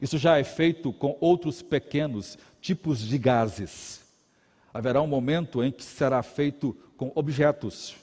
Isso 0.00 0.18
já 0.18 0.38
é 0.38 0.44
feito 0.44 0.92
com 0.92 1.16
outros 1.20 1.62
pequenos 1.62 2.36
tipos 2.62 3.00
de 3.00 3.18
gases. 3.18 4.00
Haverá 4.72 5.02
um 5.02 5.06
momento 5.06 5.62
em 5.62 5.70
que 5.70 5.84
será 5.84 6.22
feito 6.22 6.74
com 6.96 7.12
objetos. 7.14 7.96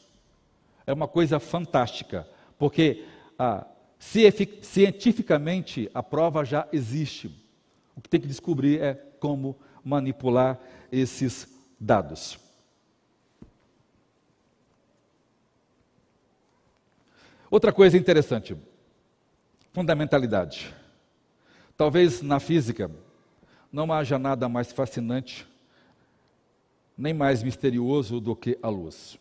É 0.85 0.93
uma 0.93 1.07
coisa 1.07 1.39
fantástica, 1.39 2.27
porque 2.59 3.05
ah, 3.39 3.65
cientificamente 3.97 5.89
a 5.93 6.03
prova 6.03 6.43
já 6.43 6.67
existe. 6.71 7.33
O 7.95 8.01
que 8.01 8.09
tem 8.09 8.19
que 8.19 8.27
descobrir 8.27 8.81
é 8.81 8.93
como 8.93 9.57
manipular 9.83 10.59
esses 10.91 11.47
dados. 11.79 12.37
Outra 17.49 17.71
coisa 17.71 17.97
interessante, 17.97 18.55
fundamentalidade. 19.73 20.71
Talvez 21.75 22.21
na 22.21 22.39
física 22.39 22.91
não 23.71 23.91
haja 23.91 24.17
nada 24.17 24.49
mais 24.49 24.71
fascinante, 24.71 25.47
nem 26.97 27.13
mais 27.13 27.43
misterioso 27.43 28.19
do 28.19 28.35
que 28.35 28.57
a 28.61 28.69
luz. 28.69 29.17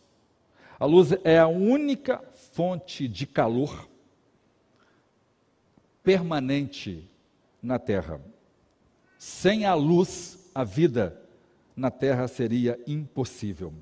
A 0.79 0.85
luz 0.85 1.11
é 1.23 1.37
a 1.37 1.47
única 1.47 2.21
fonte 2.53 3.07
de 3.07 3.25
calor 3.25 3.87
permanente 6.03 7.07
na 7.61 7.77
terra. 7.77 8.19
Sem 9.17 9.65
a 9.65 9.73
luz, 9.73 10.49
a 10.55 10.63
vida 10.63 11.21
na 11.75 11.91
terra 11.91 12.27
seria 12.27 12.79
impossível. 12.87 13.73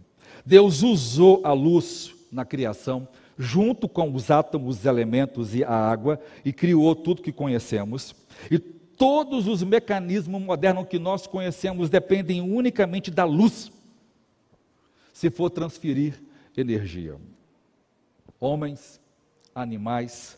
Deus 0.45 0.81
usou 0.83 1.41
a 1.43 1.53
luz 1.53 2.13
na 2.31 2.43
criação, 2.43 3.07
junto 3.37 3.87
com 3.87 4.13
os 4.13 4.29
átomos, 4.29 4.79
os 4.79 4.85
elementos 4.85 5.55
e 5.55 5.63
a 5.63 5.71
água, 5.71 6.19
e 6.43 6.51
criou 6.51 6.95
tudo 6.95 7.21
que 7.21 7.31
conhecemos. 7.31 8.15
E 8.51 8.59
todos 8.97 9.47
os 9.47 9.63
mecanismos 9.63 10.41
modernos 10.41 10.87
que 10.87 10.97
nós 10.97 11.27
conhecemos 11.27 11.89
dependem 11.89 12.41
unicamente 12.41 13.11
da 13.11 13.23
luz, 13.23 13.71
se 15.13 15.29
for 15.29 15.49
transferir 15.49 16.21
energia. 16.55 17.15
Homens, 18.39 18.99
animais, 19.53 20.37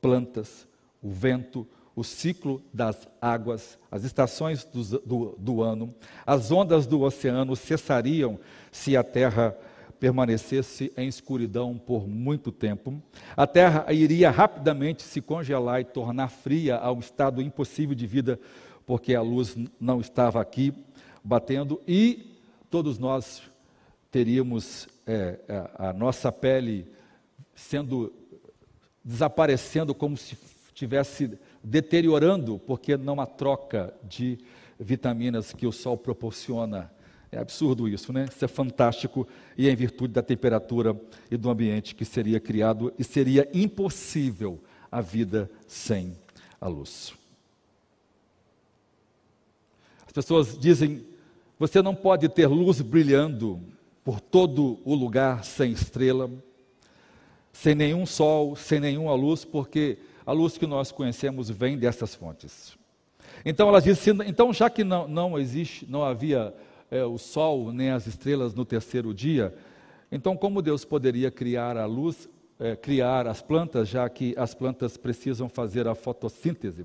plantas, 0.00 0.66
o 1.02 1.10
vento, 1.10 1.66
o 1.94 2.04
ciclo 2.04 2.62
das 2.72 3.08
águas, 3.20 3.78
as 3.90 4.04
estações 4.04 4.64
do, 4.64 4.82
do, 5.00 5.36
do, 5.38 5.62
ano, 5.62 5.94
as 6.26 6.50
ondas 6.50 6.86
do 6.86 7.00
oceano 7.02 7.54
cessariam 7.56 8.38
se 8.70 8.96
a 8.96 9.02
terra 9.02 9.56
permanecesse 10.00 10.90
em 10.96 11.06
escuridão 11.06 11.76
por 11.76 12.08
muito 12.08 12.50
tempo. 12.50 13.00
A 13.36 13.46
terra 13.46 13.92
iria 13.92 14.30
rapidamente 14.30 15.02
se 15.02 15.20
congelar 15.20 15.82
e 15.82 15.84
tornar 15.84 16.28
fria 16.28 16.78
a 16.78 16.90
um 16.90 17.00
estado 17.00 17.42
impossível 17.42 17.94
de 17.94 18.06
vida, 18.06 18.40
porque 18.86 19.14
a 19.14 19.20
luz 19.20 19.54
não 19.78 20.00
estava 20.00 20.40
aqui 20.40 20.72
batendo 21.22 21.80
e 21.86 22.38
todos 22.70 22.98
nós 22.98 23.42
teríamos 24.10 24.88
é, 25.06 25.38
é 25.46 25.70
a 25.76 25.92
nossa 25.92 26.32
pele 26.32 26.88
sendo 27.54 28.12
desaparecendo 29.04 29.94
como 29.94 30.16
se 30.16 30.36
estivesse 30.68 31.38
deteriorando, 31.62 32.58
porque 32.58 32.96
não 32.96 33.20
há 33.20 33.26
troca 33.26 33.92
de 34.02 34.38
vitaminas 34.78 35.52
que 35.52 35.66
o 35.66 35.72
sol 35.72 35.96
proporciona. 35.96 36.90
É 37.32 37.38
absurdo 37.38 37.88
isso, 37.88 38.12
né? 38.12 38.26
Isso 38.28 38.44
é 38.44 38.48
fantástico 38.48 39.26
e 39.56 39.68
é 39.68 39.72
em 39.72 39.76
virtude 39.76 40.12
da 40.12 40.22
temperatura 40.22 40.98
e 41.30 41.36
do 41.36 41.48
ambiente 41.48 41.94
que 41.94 42.04
seria 42.04 42.40
criado 42.40 42.92
e 42.98 43.04
seria 43.04 43.48
impossível 43.54 44.58
a 44.90 45.00
vida 45.00 45.48
sem 45.66 46.16
a 46.60 46.66
luz. 46.66 47.14
As 50.04 50.12
pessoas 50.12 50.58
dizem: 50.58 51.06
você 51.56 51.80
não 51.80 51.94
pode 51.94 52.28
ter 52.28 52.48
luz 52.48 52.80
brilhando 52.80 53.60
por 54.04 54.20
todo 54.20 54.80
o 54.84 54.92
lugar 54.92 55.44
sem 55.44 55.70
estrela, 55.70 56.28
sem 57.52 57.76
nenhum 57.76 58.04
sol, 58.04 58.56
sem 58.56 58.80
nenhuma 58.80 59.14
luz, 59.14 59.44
porque 59.44 59.98
a 60.26 60.32
luz 60.32 60.58
que 60.58 60.66
nós 60.66 60.90
conhecemos 60.90 61.48
vem 61.48 61.78
dessas 61.78 62.12
fontes. 62.12 62.76
Então 63.44 63.68
ela 63.68 63.80
diz: 63.80 64.04
então 64.26 64.52
já 64.52 64.68
que 64.68 64.82
não, 64.82 65.06
não 65.06 65.38
existe, 65.38 65.86
não 65.88 66.02
havia 66.02 66.52
é, 66.90 67.04
o 67.04 67.18
sol 67.18 67.72
nem 67.72 67.90
as 67.90 68.06
estrelas 68.06 68.54
no 68.54 68.64
terceiro 68.64 69.14
dia, 69.14 69.54
então 70.10 70.36
como 70.36 70.60
Deus 70.60 70.84
poderia 70.84 71.30
criar 71.30 71.76
a 71.76 71.86
luz, 71.86 72.28
é, 72.58 72.74
criar 72.74 73.26
as 73.26 73.40
plantas, 73.40 73.88
já 73.88 74.08
que 74.08 74.34
as 74.36 74.54
plantas 74.54 74.96
precisam 74.96 75.48
fazer 75.48 75.86
a 75.86 75.94
fotossíntese? 75.94 76.84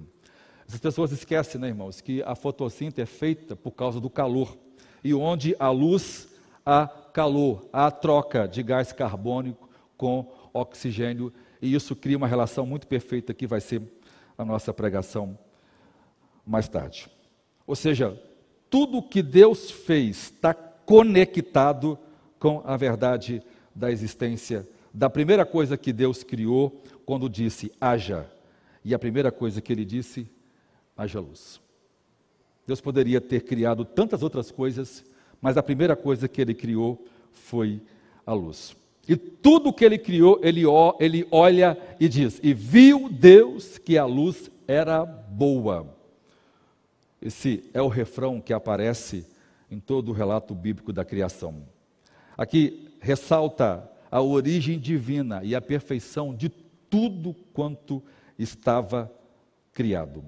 As 0.67 0.79
pessoas 0.79 1.11
esquecem, 1.11 1.59
né, 1.59 1.67
irmãos, 1.67 2.01
que 2.01 2.23
a 2.23 2.35
fotossíntese 2.35 3.01
é 3.01 3.05
feita 3.05 3.55
por 3.55 3.71
causa 3.71 3.99
do 3.99 4.09
calor. 4.09 4.57
E 5.03 5.13
onde 5.13 5.55
há 5.59 5.69
luz, 5.69 6.27
há 6.65 6.87
calor, 6.87 7.67
há 7.71 7.91
troca 7.91 8.47
de 8.47 8.63
gás 8.63 8.91
carbônico 8.91 9.69
com 9.95 10.31
oxigênio 10.53 11.31
e 11.61 11.73
isso 11.73 11.95
cria 11.95 12.17
uma 12.17 12.27
relação 12.27 12.65
muito 12.65 12.87
perfeita 12.87 13.33
que 13.33 13.47
vai 13.47 13.61
ser 13.61 13.81
a 14.37 14.43
nossa 14.43 14.73
pregação 14.73 15.37
mais 16.45 16.67
tarde. 16.67 17.09
Ou 17.65 17.75
seja, 17.75 18.19
tudo 18.69 19.01
que 19.01 19.21
Deus 19.21 19.71
fez 19.71 20.17
está 20.17 20.53
conectado 20.53 21.97
com 22.39 22.61
a 22.65 22.77
verdade 22.77 23.41
da 23.73 23.91
existência, 23.91 24.67
da 24.93 25.09
primeira 25.09 25.45
coisa 25.45 25.77
que 25.77 25.91
Deus 25.91 26.23
criou 26.23 26.81
quando 27.05 27.29
disse 27.29 27.71
haja. 27.79 28.29
E 28.83 28.93
a 28.93 28.99
primeira 28.99 29.31
coisa 29.31 29.61
que 29.61 29.73
ele 29.73 29.83
disse, 29.83 30.29
haja 30.95 31.19
luz. 31.19 31.59
Deus 32.67 32.81
poderia 32.81 33.19
ter 33.19 33.41
criado 33.41 33.83
tantas 33.83 34.23
outras 34.23 34.51
coisas, 34.51 35.03
mas 35.41 35.57
a 35.57 35.63
primeira 35.63 35.95
coisa 35.95 36.27
que 36.27 36.41
ele 36.41 36.53
criou 36.53 37.05
foi 37.31 37.81
a 38.25 38.33
luz. 38.33 38.75
E 39.07 39.15
tudo 39.15 39.73
que 39.73 39.85
ele 39.85 39.97
criou, 39.97 40.39
ele, 40.41 40.63
ele 40.99 41.27
olha 41.29 41.77
e 41.99 42.09
diz: 42.09 42.39
E 42.41 42.53
viu 42.53 43.07
Deus 43.07 43.77
que 43.77 43.97
a 43.97 44.05
luz 44.05 44.49
era 44.67 45.05
boa. 45.05 45.94
Esse 47.25 47.63
é 47.73 47.81
o 47.81 47.87
refrão 47.87 48.39
que 48.39 48.53
aparece 48.53 49.25
em 49.71 49.79
todo 49.79 50.09
o 50.09 50.13
relato 50.13 50.53
bíblico 50.53 50.93
da 50.93 51.03
criação. 51.03 51.63
Aqui 52.37 52.87
ressalta 53.01 53.89
a 54.11 54.21
origem 54.21 54.77
divina 54.77 55.43
e 55.43 55.55
a 55.55 55.59
perfeição 55.59 56.35
de 56.35 56.49
tudo 56.87 57.33
quanto 57.51 58.03
estava 58.37 59.11
criado. 59.73 60.23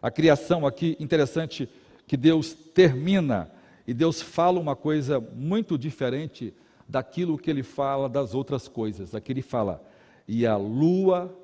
A 0.00 0.08
criação 0.08 0.64
aqui, 0.64 0.96
interessante 1.00 1.68
que 2.06 2.16
Deus 2.16 2.54
termina 2.54 3.50
e 3.84 3.92
Deus 3.92 4.22
fala 4.22 4.60
uma 4.60 4.76
coisa 4.76 5.18
muito 5.18 5.76
diferente 5.76 6.54
daquilo 6.88 7.36
que 7.36 7.50
ele 7.50 7.64
fala 7.64 8.08
das 8.08 8.34
outras 8.34 8.68
coisas. 8.68 9.16
Aqui 9.16 9.32
ele 9.32 9.42
fala: 9.42 9.82
"E 10.28 10.46
a 10.46 10.56
lua 10.56 11.36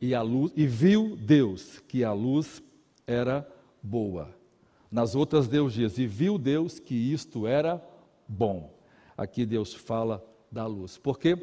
e 0.00 0.14
a 0.14 0.22
luz 0.22 0.52
e 0.56 0.66
viu 0.66 1.18
Deus 1.20 1.82
que 1.86 2.02
a 2.02 2.14
luz 2.14 2.62
era 3.06 3.46
boa". 3.82 4.34
Nas 4.90 5.14
outras 5.14 5.48
Deus 5.48 5.72
diz: 5.72 5.98
"E 5.98 6.06
viu 6.06 6.38
Deus 6.38 6.78
que 6.78 6.94
isto 6.94 7.46
era 7.46 7.82
bom". 8.26 8.72
Aqui 9.16 9.44
Deus 9.44 9.74
fala 9.74 10.24
da 10.50 10.66
luz. 10.66 10.98
Por 10.98 11.18
quê? 11.18 11.36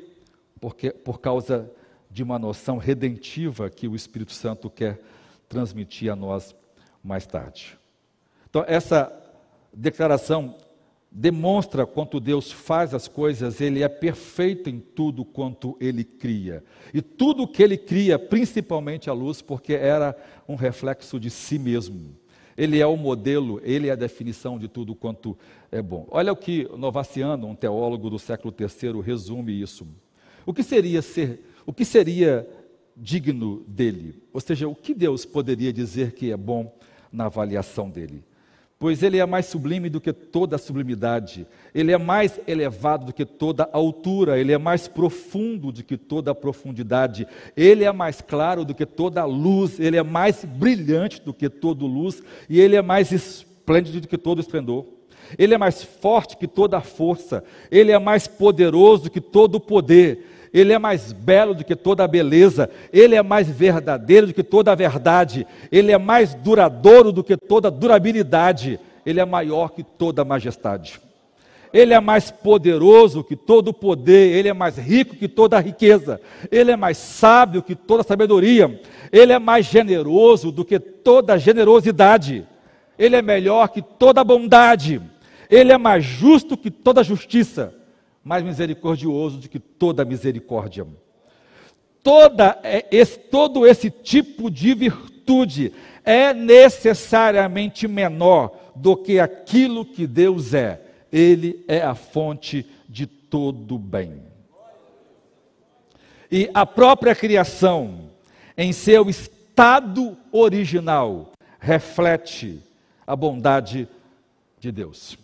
Porque 0.59 0.91
por 0.91 1.19
causa 1.19 1.71
de 2.09 2.23
uma 2.23 2.39
noção 2.39 2.77
redentiva 2.77 3.69
que 3.69 3.87
o 3.87 3.95
Espírito 3.95 4.33
Santo 4.33 4.69
quer 4.69 4.99
transmitir 5.47 6.11
a 6.11 6.15
nós 6.15 6.55
mais 7.03 7.25
tarde. 7.25 7.77
Então, 8.49 8.63
essa 8.67 9.11
declaração 9.73 10.55
demonstra 11.11 11.85
quanto 11.85 12.19
Deus 12.19 12.51
faz 12.51 12.93
as 12.93 13.07
coisas, 13.07 13.61
ele 13.61 13.81
é 13.81 13.87
perfeito 13.87 14.69
em 14.69 14.79
tudo 14.79 15.23
quanto 15.23 15.77
ele 15.79 16.03
cria. 16.03 16.63
E 16.93 17.01
tudo 17.01 17.47
que 17.47 17.63
ele 17.63 17.77
cria, 17.77 18.19
principalmente 18.19 19.09
a 19.09 19.13
luz, 19.13 19.41
porque 19.41 19.73
era 19.73 20.15
um 20.47 20.55
reflexo 20.55 21.19
de 21.19 21.29
si 21.29 21.57
mesmo. 21.57 22.15
Ele 22.57 22.79
é 22.79 22.87
o 22.87 22.97
modelo, 22.97 23.61
ele 23.63 23.87
é 23.87 23.91
a 23.91 23.95
definição 23.95 24.57
de 24.57 24.67
tudo 24.67 24.95
quanto 24.95 25.37
é 25.71 25.81
bom. 25.81 26.07
Olha 26.09 26.33
o 26.33 26.35
que 26.35 26.67
Novaciano, 26.75 27.47
um 27.47 27.55
teólogo 27.55 28.09
do 28.09 28.17
século 28.17 28.53
III, 28.57 28.99
resume 29.01 29.61
isso. 29.61 29.87
O 30.45 30.53
que 30.53 30.63
seria 30.63 31.01
ser, 31.01 31.43
o 31.65 31.71
que 31.71 31.85
seria 31.85 32.49
digno 32.95 33.63
dele? 33.67 34.23
Ou 34.33 34.41
seja, 34.41 34.67
o 34.67 34.73
que 34.73 34.93
Deus 34.93 35.23
poderia 35.23 35.71
dizer 35.71 36.13
que 36.13 36.31
é 36.31 36.37
bom 36.37 36.75
na 37.11 37.25
avaliação 37.25 37.89
dele? 37.89 38.23
Pois 38.79 39.01
ele 39.01 39.17
é 39.17 39.25
mais 39.25 39.47
sublime 39.47 39.89
do 39.89 39.99
que 39.99 40.13
toda 40.13 40.55
a 40.55 40.59
sublimidade, 40.59 41.47
ele 41.73 41.91
é 41.91 41.97
mais 41.97 42.39
elevado 42.47 43.07
do 43.07 43.13
que 43.13 43.25
toda 43.25 43.63
a 43.63 43.77
altura, 43.77 44.39
ele 44.39 44.51
é 44.51 44.57
mais 44.57 44.87
profundo 44.87 45.71
do 45.71 45.83
que 45.83 45.97
toda 45.97 46.31
a 46.31 46.35
profundidade, 46.35 47.27
ele 47.55 47.83
é 47.83 47.91
mais 47.91 48.21
claro 48.21 48.63
do 48.63 48.75
que 48.75 48.85
toda 48.85 49.21
a 49.21 49.25
luz, 49.25 49.79
ele 49.79 49.97
é 49.97 50.03
mais 50.03 50.45
brilhante 50.45 51.21
do 51.21 51.33
que 51.33 51.49
toda 51.49 51.85
luz, 51.85 52.21
e 52.47 52.59
ele 52.59 52.75
é 52.75 52.81
mais 52.81 53.11
esplêndido 53.11 54.01
do 54.01 54.07
que 54.07 54.17
todo 54.17 54.41
esplendor. 54.41 54.85
Ele 55.37 55.53
é 55.53 55.57
mais 55.57 55.83
forte 55.83 56.37
que 56.37 56.47
toda 56.47 56.77
a 56.77 56.81
força, 56.81 57.43
ele 57.69 57.91
é 57.91 57.99
mais 57.99 58.27
poderoso 58.27 59.09
que 59.09 59.19
todo 59.19 59.55
o 59.55 59.59
poder, 59.59 60.36
ele 60.53 60.73
é 60.73 60.79
mais 60.79 61.11
belo 61.11 61.53
do 61.53 61.63
que 61.63 61.75
toda 61.75 62.03
a 62.03 62.07
beleza, 62.07 62.69
ele 62.91 63.15
é 63.15 63.21
mais 63.21 63.49
verdadeiro 63.49 64.27
do 64.27 64.33
que 64.33 64.43
toda 64.43 64.71
a 64.71 64.75
verdade, 64.75 65.45
ele 65.71 65.91
é 65.91 65.97
mais 65.97 66.33
duradouro 66.33 67.11
do 67.11 67.23
que 67.23 67.37
toda 67.37 67.67
a 67.67 67.71
durabilidade, 67.71 68.79
ele 69.05 69.19
é 69.19 69.25
maior 69.25 69.69
que 69.69 69.83
toda 69.83 70.21
a 70.21 70.25
majestade. 70.25 70.99
Ele 71.73 71.93
é 71.93 71.99
mais 71.99 72.31
poderoso 72.31 73.23
que 73.23 73.35
todo 73.35 73.69
o 73.69 73.73
poder, 73.73 74.35
ele 74.35 74.47
é 74.47 74.53
mais 74.53 74.77
rico 74.77 75.15
que 75.15 75.27
toda 75.27 75.57
a 75.57 75.59
riqueza, 75.59 76.19
ele 76.49 76.71
é 76.71 76.75
mais 76.75 76.97
sábio 76.97 77.61
que 77.61 77.75
toda 77.75 78.01
a 78.01 78.05
sabedoria, 78.05 78.81
ele 79.11 79.33
é 79.33 79.39
mais 79.39 79.65
generoso 79.65 80.51
do 80.51 80.63
que 80.63 80.79
toda 80.79 81.33
a 81.33 81.37
generosidade, 81.37 82.45
ele 82.97 83.15
é 83.15 83.21
melhor 83.21 83.67
que 83.69 83.81
toda 83.81 84.21
a 84.21 84.23
bondade, 84.23 85.01
ele 85.49 85.71
é 85.71 85.77
mais 85.77 86.03
justo 86.03 86.57
que 86.57 86.71
toda 86.71 87.01
a 87.01 87.03
justiça 87.03 87.73
mais 88.27 88.43
misericordioso 88.43 89.37
do 89.37 89.47
que 89.47 89.57
toda 89.57 90.03
misericórdia. 90.03 90.85
Toda 92.03 92.59
é, 92.61 92.85
esse, 92.91 93.17
todo 93.17 93.65
esse 93.65 93.89
tipo 93.89 94.51
de 94.51 94.73
virtude 94.73 95.71
é 96.03 96.33
necessariamente 96.33 97.87
menor 97.87 98.53
do 98.75 98.97
que 98.97 99.17
aquilo 99.17 99.85
que 99.85 100.05
Deus 100.05 100.53
é. 100.53 100.81
Ele 101.09 101.63
é 101.69 101.81
a 101.81 101.95
fonte 101.95 102.69
de 102.87 103.07
todo 103.07 103.77
bem. 103.77 104.21
E 106.29 106.49
a 106.53 106.65
própria 106.65 107.15
criação, 107.15 108.09
em 108.57 108.73
seu 108.73 109.09
estado 109.09 110.17
original, 110.33 111.31
reflete 111.61 112.61
a 113.05 113.15
bondade 113.15 113.87
de 114.59 114.69
Deus. 114.69 115.17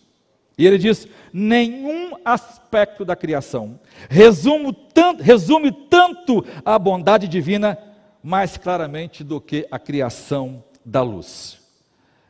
E 0.57 0.65
ele 0.65 0.77
diz: 0.77 1.07
nenhum 1.31 2.11
aspecto 2.23 3.03
da 3.03 3.15
criação 3.15 3.79
resume 4.09 4.73
tanto, 4.93 5.23
resume 5.23 5.71
tanto 5.71 6.45
a 6.63 6.77
bondade 6.77 7.27
divina 7.27 7.77
mais 8.21 8.55
claramente 8.57 9.23
do 9.23 9.41
que 9.41 9.67
a 9.71 9.79
criação 9.79 10.63
da 10.85 11.01
luz. 11.01 11.57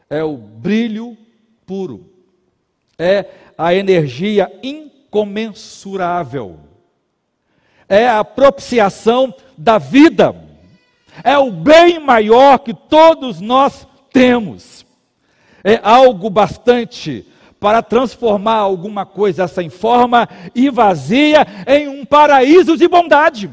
É 0.10 0.24
o 0.24 0.38
brilho 0.38 1.18
puro, 1.66 2.10
é 2.98 3.26
a 3.58 3.74
energia 3.74 4.52
incomensurável, 4.64 6.60
é 7.90 8.08
a 8.08 8.24
propiciação 8.24 9.34
da 9.58 9.78
vida, 9.78 10.36
é 11.24 11.38
o 11.38 11.52
bem 11.52 12.00
maior 12.00 12.60
que 12.60 12.74
todos 12.74 13.41
nós 13.41 13.88
temos, 14.12 14.86
é 15.64 15.80
algo 15.84 16.30
bastante 16.30 17.26
para 17.64 17.81
transformar 17.81 18.57
alguma 18.57 19.06
coisa 19.06 19.48
sem 19.48 19.69
forma 19.69 20.27
e 20.53 20.69
vazia 20.69 21.48
em 21.65 21.88
um 21.88 22.03
paraíso 22.03 22.76
de 22.76 22.90
bondade. 22.90 23.49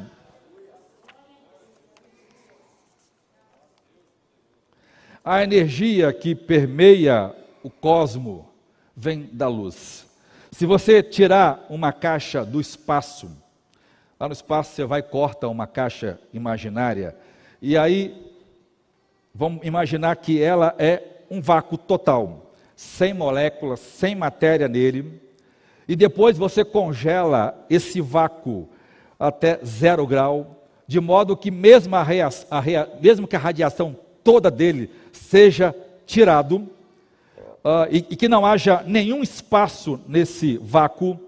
A 5.24 5.44
energia 5.44 6.12
que 6.12 6.34
permeia 6.34 7.32
o 7.62 7.70
cosmo 7.70 8.48
vem 8.96 9.30
da 9.32 9.46
luz. 9.46 10.08
Se 10.50 10.66
você 10.66 11.04
tirar 11.04 11.64
uma 11.70 11.92
caixa 11.92 12.44
do 12.44 12.60
espaço, 12.60 13.30
lá 14.18 14.26
no 14.26 14.32
espaço 14.32 14.74
você 14.74 14.84
vai 14.84 15.04
corta 15.04 15.46
uma 15.46 15.68
caixa 15.68 16.18
imaginária, 16.34 17.16
e 17.62 17.78
aí 17.78 18.34
vamos 19.32 19.64
imaginar 19.64 20.16
que 20.16 20.42
ela 20.42 20.74
é 20.80 21.00
um 21.30 21.40
vácuo 21.40 21.78
total 21.78 22.49
sem 22.80 23.12
moléculas, 23.12 23.78
sem 23.78 24.14
matéria 24.14 24.66
nele, 24.66 25.20
e 25.86 25.94
depois 25.94 26.38
você 26.38 26.64
congela 26.64 27.66
esse 27.68 28.00
vácuo 28.00 28.66
até 29.18 29.60
zero 29.62 30.06
grau, 30.06 30.64
de 30.86 30.98
modo 30.98 31.36
que 31.36 31.50
mesmo, 31.50 31.94
a 31.94 32.02
rea, 32.02 32.30
a 32.50 32.58
rea, 32.58 32.90
mesmo 32.98 33.28
que 33.28 33.36
a 33.36 33.38
radiação 33.38 33.94
toda 34.24 34.50
dele 34.50 34.90
seja 35.12 35.76
tirado, 36.06 36.56
uh, 37.62 37.86
e, 37.90 37.98
e 37.98 38.16
que 38.16 38.28
não 38.28 38.46
haja 38.46 38.82
nenhum 38.86 39.22
espaço 39.22 40.00
nesse 40.08 40.56
vácuo, 40.56 41.20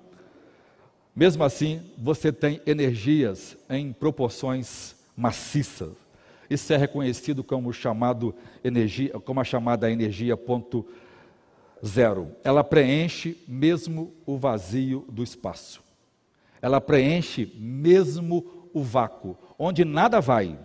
mesmo 1.15 1.45
assim 1.45 1.83
você 1.99 2.33
tem 2.33 2.63
energias 2.67 3.59
em 3.69 3.93
proporções 3.93 4.97
maciças. 5.15 5.93
Isso 6.49 6.73
é 6.73 6.79
reconhecido 6.79 7.45
como 7.45 7.71
chamado 7.75 8.35
energia, 8.65 9.11
como 9.21 9.39
a 9.39 9.45
chamada 9.45 9.91
energia 9.91 10.35
ponto 10.35 10.87
zero. 11.85 12.35
Ela 12.45 12.63
preenche 12.63 13.43
mesmo 13.47 14.15
o 14.25 14.37
vazio 14.37 15.05
do 15.09 15.23
espaço. 15.23 15.83
Ela 16.61 16.81
preenche 16.81 17.53
mesmo 17.57 18.69
o 18.73 18.83
vácuo. 18.83 19.37
Onde 19.59 19.85
nada 19.85 20.21
vai, 20.21 20.59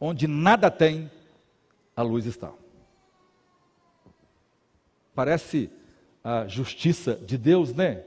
onde 0.00 0.26
nada 0.26 0.70
tem, 0.70 1.10
a 1.96 2.02
luz 2.02 2.26
está. 2.26 2.52
Parece 5.14 5.70
a 6.22 6.46
justiça 6.48 7.14
de 7.14 7.38
Deus, 7.38 7.72
né? 7.72 8.02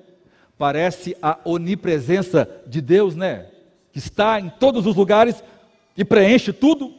Parece 0.57 1.15
a 1.22 1.39
onipresença 1.45 2.61
de 2.68 2.81
Deus, 2.81 3.15
né? 3.15 3.49
Que 3.94 3.99
está 3.99 4.39
em 4.39 4.49
todos 4.49 4.85
os 4.85 4.95
lugares 4.95 5.41
e 5.95 6.03
preenche 6.03 6.52
tudo. 6.52 6.94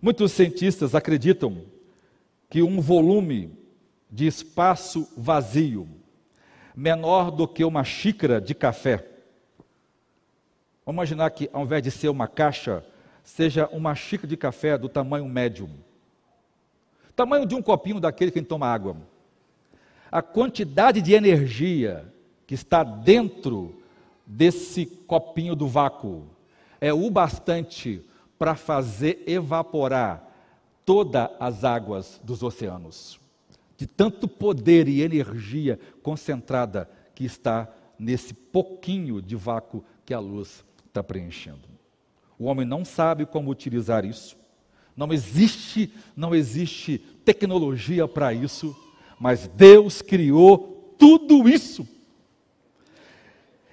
Muitos 0.00 0.32
cientistas 0.32 0.94
acreditam 0.94 1.64
que 2.56 2.62
um 2.62 2.80
volume 2.80 3.52
de 4.10 4.26
espaço 4.26 5.12
vazio, 5.14 5.86
menor 6.74 7.30
do 7.30 7.46
que 7.46 7.62
uma 7.62 7.84
xícara 7.84 8.40
de 8.40 8.54
café, 8.54 9.06
vamos 10.86 10.96
imaginar 10.96 11.28
que 11.28 11.50
ao 11.52 11.64
invés 11.64 11.82
de 11.82 11.90
ser 11.90 12.08
uma 12.08 12.26
caixa, 12.26 12.82
seja 13.22 13.68
uma 13.72 13.94
xícara 13.94 14.26
de 14.26 14.38
café 14.38 14.78
do 14.78 14.88
tamanho 14.88 15.28
médio, 15.28 15.68
tamanho 17.14 17.44
de 17.44 17.54
um 17.54 17.60
copinho 17.60 18.00
daquele 18.00 18.30
que 18.30 18.40
toma 18.40 18.68
água. 18.68 18.96
A 20.10 20.22
quantidade 20.22 21.02
de 21.02 21.12
energia 21.12 22.10
que 22.46 22.54
está 22.54 22.82
dentro 22.82 23.82
desse 24.24 24.86
copinho 24.86 25.54
do 25.54 25.68
vácuo 25.68 26.24
é 26.80 26.90
o 26.90 27.10
bastante 27.10 28.02
para 28.38 28.54
fazer 28.54 29.22
evaporar 29.26 30.25
todas 30.86 31.28
as 31.40 31.64
águas 31.64 32.20
dos 32.22 32.42
oceanos, 32.44 33.18
de 33.76 33.86
tanto 33.86 34.28
poder 34.28 34.88
e 34.88 35.02
energia 35.02 35.78
concentrada 36.02 36.88
que 37.14 37.24
está 37.24 37.68
nesse 37.98 38.32
pouquinho 38.32 39.20
de 39.20 39.34
vácuo 39.34 39.84
que 40.04 40.14
a 40.14 40.20
luz 40.20 40.64
está 40.86 41.02
preenchendo. 41.02 41.68
O 42.38 42.44
homem 42.44 42.64
não 42.64 42.84
sabe 42.84 43.26
como 43.26 43.50
utilizar 43.50 44.04
isso. 44.04 44.36
Não 44.96 45.12
existe, 45.12 45.92
não 46.14 46.34
existe 46.34 46.98
tecnologia 47.24 48.06
para 48.06 48.32
isso, 48.32 48.74
mas 49.18 49.48
Deus 49.48 50.00
criou 50.00 50.94
tudo 50.98 51.48
isso. 51.48 51.86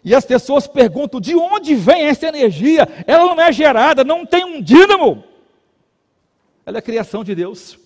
E 0.03 0.13
as 0.13 0.25
pessoas 0.25 0.67
perguntam: 0.67 1.21
de 1.21 1.35
onde 1.35 1.75
vem 1.75 2.05
essa 2.05 2.27
energia? 2.27 2.87
Ela 3.05 3.35
não 3.35 3.41
é 3.41 3.51
gerada, 3.51 4.03
não 4.03 4.25
tem 4.25 4.43
um 4.43 4.61
dínamo. 4.61 5.23
Ela 6.65 6.77
é 6.77 6.81
criação 6.81 7.23
de 7.23 7.35
Deus. 7.35 7.77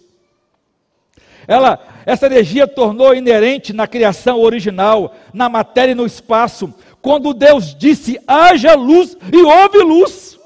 Ela, 1.48 1.80
essa 2.06 2.26
energia 2.26 2.68
tornou 2.68 3.16
inerente 3.16 3.72
na 3.72 3.88
criação 3.88 4.40
original, 4.42 5.16
na 5.34 5.48
matéria 5.48 5.94
e 5.94 5.96
no 5.96 6.06
espaço, 6.06 6.74
quando 7.02 7.34
Deus 7.34 7.74
disse: 7.74 8.20
haja 8.28 8.74
luz 8.76 9.18
e 9.32 9.42
houve 9.42 9.80
luz. 9.80 10.38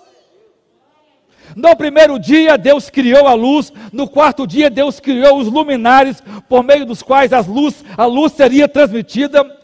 No 1.55 1.75
primeiro 1.75 2.17
dia, 2.17 2.57
Deus 2.57 2.89
criou 2.89 3.27
a 3.27 3.33
luz. 3.33 3.73
No 3.91 4.07
quarto 4.07 4.47
dia, 4.47 4.69
Deus 4.69 4.99
criou 4.99 5.39
os 5.39 5.47
luminares, 5.47 6.23
por 6.47 6.63
meio 6.63 6.85
dos 6.85 7.01
quais 7.01 7.33
as 7.33 7.47
luz, 7.47 7.83
a 7.97 8.05
luz 8.05 8.33
seria 8.33 8.67
transmitida. 8.67 9.59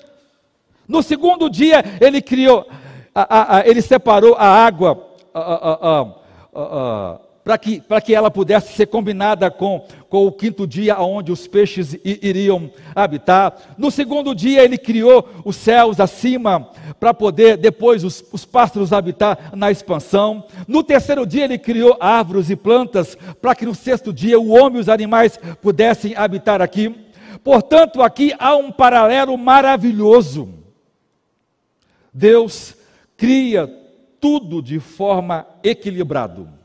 No 0.87 1.03
segundo 1.03 1.49
dia, 1.49 1.83
Ele 2.01 2.21
criou, 2.21 2.67
a, 3.13 3.21
a, 3.21 3.57
a, 3.57 3.67
Ele 3.67 3.81
separou 3.81 4.35
a 4.35 4.47
água 4.47 5.07
para 7.47 7.57
que, 7.57 7.81
que 8.03 8.13
ela 8.13 8.29
pudesse 8.29 8.73
ser 8.73 8.87
combinada 8.87 9.49
com, 9.49 9.85
com 10.09 10.27
o 10.27 10.33
quinto 10.33 10.67
dia, 10.67 10.99
onde 10.99 11.31
os 11.31 11.47
peixes 11.47 11.97
iriam 12.03 12.69
habitar. 12.93 13.55
No 13.77 13.89
segundo 13.89 14.35
dia, 14.35 14.65
ele 14.65 14.77
criou 14.77 15.25
os 15.45 15.55
céus 15.55 16.01
acima, 16.01 16.69
para 16.99 17.13
poder 17.13 17.55
depois 17.55 18.03
os, 18.03 18.21
os 18.33 18.43
pássaros 18.43 18.91
habitar 18.91 19.51
na 19.55 19.71
expansão. 19.71 20.43
No 20.67 20.83
terceiro 20.83 21.25
dia, 21.25 21.45
ele 21.45 21.57
criou 21.57 21.95
árvores 22.01 22.49
e 22.49 22.55
plantas, 22.57 23.17
para 23.41 23.55
que 23.55 23.65
no 23.65 23.73
sexto 23.73 24.11
dia 24.11 24.37
o 24.37 24.49
homem 24.49 24.79
e 24.79 24.81
os 24.81 24.89
animais 24.89 25.39
pudessem 25.61 26.17
habitar 26.17 26.61
aqui. 26.61 26.93
Portanto, 27.45 28.01
aqui 28.01 28.33
há 28.37 28.57
um 28.57 28.73
paralelo 28.73 29.37
maravilhoso. 29.37 30.49
Deus 32.13 32.75
cria 33.15 33.73
tudo 34.19 34.61
de 34.61 34.81
forma 34.81 35.47
equilibrada 35.63 36.56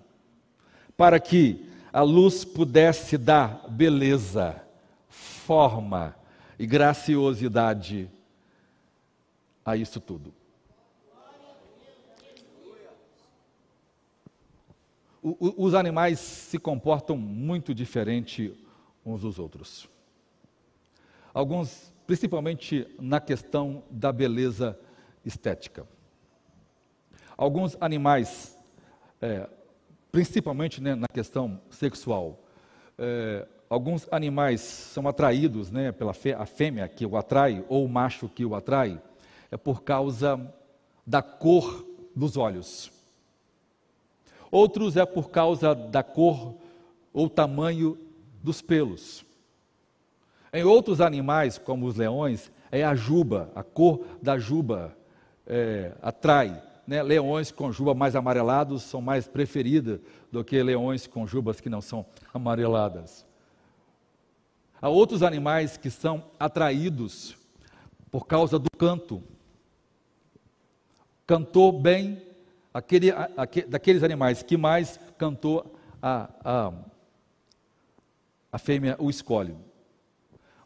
para 1.03 1.19
que 1.19 1.69
a 1.93 2.03
luz 2.03 2.45
pudesse 2.45 3.19
dar 3.19 3.69
beleza, 3.69 4.63
forma 5.09 6.15
e 6.57 6.65
graciosidade 6.65 8.09
a 9.65 9.77
isso 9.77 9.99
tudo. 9.99 10.33
Os 15.21 15.75
animais 15.75 16.21
se 16.21 16.57
comportam 16.57 17.17
muito 17.17 17.75
diferente 17.75 18.57
uns 19.05 19.23
dos 19.23 19.41
outros. 19.41 19.89
Alguns, 21.35 21.93
principalmente 22.07 22.87
na 23.01 23.21
questão 23.21 23.83
da 23.91 24.13
beleza 24.13 24.79
estética. 25.25 25.85
Alguns 27.37 27.77
animais 27.81 28.57
é, 29.21 29.51
principalmente 30.13 30.81
né, 30.81 30.95
na 30.95 31.09
questão 31.09 31.59
sexual. 31.71 32.39
É, 32.99 33.49
alguns 33.69 34.07
animais 34.13 34.61
são 34.61 35.09
atraídos 35.09 35.71
né, 35.71 35.91
pela 35.91 36.13
fê 36.13 36.35
a 36.35 36.45
fêmea 36.45 36.87
que 36.87 37.07
o 37.07 37.17
atrai, 37.17 37.65
ou 37.69 37.87
o 37.87 37.89
macho 37.89 38.29
que 38.29 38.45
o 38.45 38.55
atrai, 38.55 39.01
é 39.51 39.57
por 39.57 39.83
causa 39.83 40.39
da 41.07 41.23
cor 41.23 41.85
dos 42.15 42.37
olhos. 42.37 42.93
Outros 44.51 44.99
é 44.99 45.07
por 45.07 45.31
causa 45.31 45.75
da 45.75 46.03
cor 46.03 46.55
ou 47.11 47.29
tamanho 47.31 47.99
dos 48.43 48.61
pelos. 48.61 49.25
Em 50.53 50.63
outros 50.63 51.01
animais, 51.01 51.57
como 51.57 51.87
os 51.87 51.97
leões, 51.97 52.53
é 52.71 52.85
a 52.85 52.95
juba, 52.95 53.51
a 53.55 53.63
cor 53.63 54.05
da 54.21 54.39
juba 54.39 54.95
é, 55.47 55.93
atrai 56.03 56.63
né, 56.87 57.03
leões 57.03 57.51
com 57.51 57.71
juba 57.73 57.95
mais 57.95 58.17
amarelados 58.17 58.83
são 58.83 59.01
mais 59.01 59.27
preferidas 59.27 60.01
do 60.31 60.45
que 60.45 60.63
leões 60.63 61.07
com 61.07 61.27
jubas 61.27 61.61
que 61.61 61.69
não 61.69 61.81
são 61.81 62.05
amareladas. 62.33 63.25
Há 64.81 64.89
outros 64.89 65.23
animais 65.23 65.77
que 65.77 65.91
são 65.91 66.25
atraídos 66.39 67.37
por 68.11 68.27
causa 68.27 68.59
do 68.59 68.69
canto. 68.77 69.23
Cantou 71.27 71.73
bem 71.73 72.21
aquele, 72.75 73.11
aquele, 73.37 73.67
daqueles 73.67 74.03
animais 74.03 74.43
que 74.43 74.57
mais 74.57 74.99
cantou 75.17 75.79
a, 76.03 76.29
a, 76.45 76.73
a 78.51 78.59
fêmea 78.59 78.97
o 78.99 79.09
escolhe. 79.09 79.57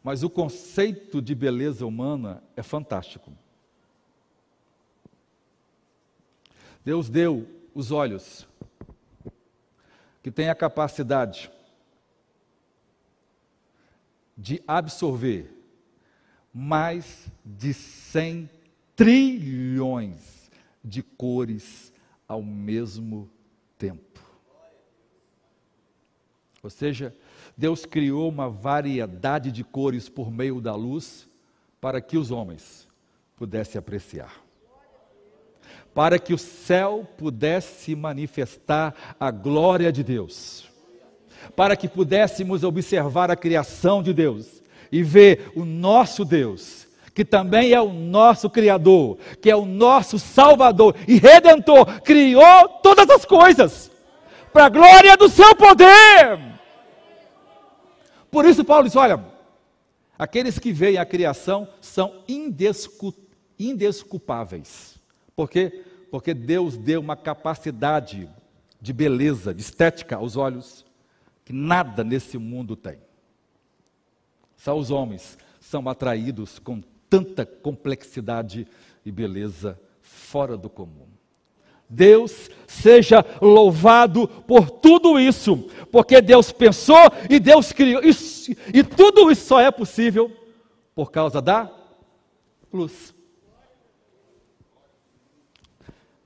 Mas 0.03 0.23
o 0.23 0.29
conceito 0.29 1.21
de 1.21 1.35
beleza 1.35 1.85
humana 1.85 2.41
é 2.55 2.63
fantástico. 2.63 3.31
Deus 6.87 7.09
deu 7.09 7.45
os 7.75 7.91
olhos, 7.91 8.47
que 10.23 10.31
tem 10.31 10.47
a 10.47 10.55
capacidade 10.55 11.51
de 14.37 14.63
absorver 14.65 15.53
mais 16.53 17.27
de 17.43 17.73
100 17.73 18.49
trilhões 18.95 20.49
de 20.81 21.03
cores 21.03 21.91
ao 22.25 22.41
mesmo 22.41 23.29
tempo. 23.77 24.21
Ou 26.63 26.69
seja, 26.69 27.13
Deus 27.57 27.85
criou 27.85 28.29
uma 28.29 28.49
variedade 28.49 29.51
de 29.51 29.61
cores 29.61 30.07
por 30.07 30.31
meio 30.31 30.61
da 30.61 30.73
luz 30.73 31.27
para 31.81 31.99
que 31.99 32.17
os 32.17 32.31
homens 32.31 32.87
pudessem 33.35 33.77
apreciar 33.77 34.46
para 35.97 36.19
que 36.19 36.31
o 36.31 36.37
céu 36.37 37.09
pudesse 37.17 37.95
manifestar 37.95 38.93
a 39.19 39.31
glória 39.31 39.91
de 39.91 40.03
Deus, 40.03 40.69
para 41.55 41.75
que 41.75 41.87
pudéssemos 41.87 42.63
observar 42.63 43.31
a 43.31 43.35
criação 43.35 44.03
de 44.03 44.13
Deus 44.13 44.61
e 44.91 45.01
ver 45.01 45.51
o 45.55 45.65
nosso 45.65 46.23
Deus, 46.23 46.85
que 47.15 47.25
também 47.25 47.73
é 47.73 47.81
o 47.81 47.91
nosso 47.91 48.47
Criador, 48.47 49.17
que 49.41 49.49
é 49.49 49.55
o 49.55 49.65
nosso 49.65 50.19
Salvador 50.19 50.95
e 51.07 51.17
Redentor, 51.17 51.99
criou 52.03 52.69
todas 52.83 53.09
as 53.09 53.25
coisas 53.25 53.89
para 54.53 54.65
a 54.65 54.69
glória 54.69 55.17
do 55.17 55.27
seu 55.27 55.55
poder. 55.55 56.39
Por 58.29 58.45
isso, 58.45 58.63
Paulo 58.63 58.83
diz: 58.83 58.95
olha, 58.95 59.25
aqueles 60.15 60.59
que 60.59 60.71
veem 60.71 60.99
a 60.99 61.05
criação 61.07 61.67
são 61.81 62.21
indesculpáveis. 63.57 64.95
Por 65.35 65.49
quê? 65.49 65.85
Porque 66.09 66.33
Deus 66.33 66.77
deu 66.77 67.01
uma 67.01 67.15
capacidade 67.15 68.29
de 68.79 68.93
beleza, 68.93 69.53
de 69.53 69.61
estética 69.61 70.15
aos 70.15 70.37
olhos, 70.37 70.85
que 71.43 71.53
nada 71.53 72.03
nesse 72.03 72.37
mundo 72.37 72.75
tem. 72.75 72.97
Só 74.55 74.77
os 74.77 74.91
homens 74.91 75.37
são 75.59 75.87
atraídos 75.87 76.59
com 76.59 76.81
tanta 77.09 77.45
complexidade 77.45 78.67
e 79.05 79.11
beleza 79.11 79.79
fora 80.01 80.57
do 80.57 80.69
comum. 80.69 81.07
Deus 81.89 82.49
seja 82.67 83.25
louvado 83.41 84.27
por 84.27 84.69
tudo 84.69 85.19
isso, 85.19 85.69
porque 85.91 86.21
Deus 86.21 86.51
pensou 86.51 86.99
e 87.29 87.39
Deus 87.39 87.71
criou, 87.71 88.03
isso, 88.03 88.51
e 88.73 88.83
tudo 88.83 89.31
isso 89.31 89.45
só 89.45 89.61
é 89.61 89.71
possível 89.71 90.29
por 90.93 91.11
causa 91.11 91.41
da 91.41 91.71
luz. 92.73 93.15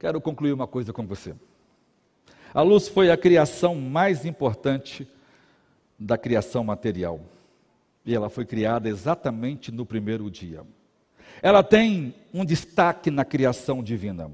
Quero 0.02 0.19
concluir 0.19 0.52
uma 0.52 0.65
coisa 0.65 0.91
com 0.91 1.06
você. 1.06 1.36
A 2.52 2.64
luz 2.64 2.88
foi 2.88 3.11
a 3.11 3.18
criação 3.18 3.76
mais 3.76 4.26
importante 4.26 5.07
da 5.98 6.18
criação 6.18 6.64
material. 6.64 7.19
E 8.03 8.15
ela 8.15 8.28
foi 8.28 8.44
criada 8.44 8.90
exatamente 8.90 9.72
no 9.72 9.86
primeiro 9.86 10.32
dia. 10.32 10.64
Ela 11.40 11.61
tem 11.61 12.15
um 12.34 12.44
destaque 12.44 13.11
na 13.11 13.23
criação 13.23 13.84
divina. 13.84 14.32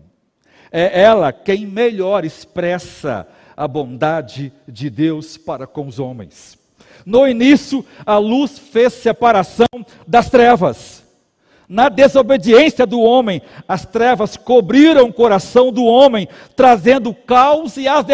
É 0.71 1.01
ela 1.01 1.33
quem 1.33 1.65
melhor 1.65 2.23
expressa 2.23 3.27
a 3.57 3.67
bondade 3.67 4.53
de 4.65 4.89
Deus 4.89 5.35
para 5.35 5.67
com 5.67 5.85
os 5.85 5.99
homens. 5.99 6.57
No 7.05 7.27
início, 7.27 7.85
a 8.05 8.17
luz 8.17 8.57
fez 8.57 8.93
separação 8.93 9.67
das 10.07 10.29
trevas. 10.29 11.05
Na 11.67 11.89
desobediência 11.89 12.85
do 12.85 13.01
homem, 13.01 13.41
as 13.67 13.85
trevas 13.85 14.37
cobriram 14.37 15.07
o 15.07 15.13
coração 15.13 15.69
do 15.69 15.83
homem, 15.83 16.27
trazendo 16.55 17.09
o 17.09 17.15
caos 17.15 17.75
e 17.75 17.89
as, 17.89 18.05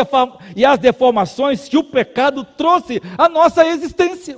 e 0.55 0.65
as 0.65 0.79
deformações 0.79 1.69
que 1.69 1.77
o 1.77 1.83
pecado 1.83 2.43
trouxe 2.43 2.99
à 3.15 3.29
nossa 3.29 3.63
existência. 3.67 4.37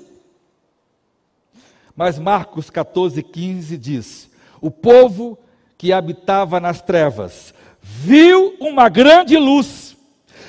Mas 1.96 2.20
Marcos 2.20 2.70
14, 2.70 3.24
15 3.24 3.78
diz: 3.78 4.30
O 4.60 4.70
povo 4.70 5.40
que 5.78 5.94
habitava 5.94 6.60
nas 6.60 6.82
trevas 6.82 7.54
viu 7.82 8.58
uma 8.60 8.90
grande 8.90 9.38
luz, 9.38 9.96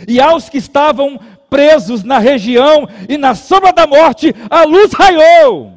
e 0.08 0.20
aos 0.20 0.48
que 0.48 0.58
estavam 0.58 1.20
presos 1.48 2.02
na 2.02 2.18
região 2.18 2.88
e 3.08 3.16
na 3.16 3.36
sombra 3.36 3.72
da 3.72 3.86
morte, 3.86 4.34
a 4.50 4.64
luz 4.64 4.92
raiou. 4.92 5.75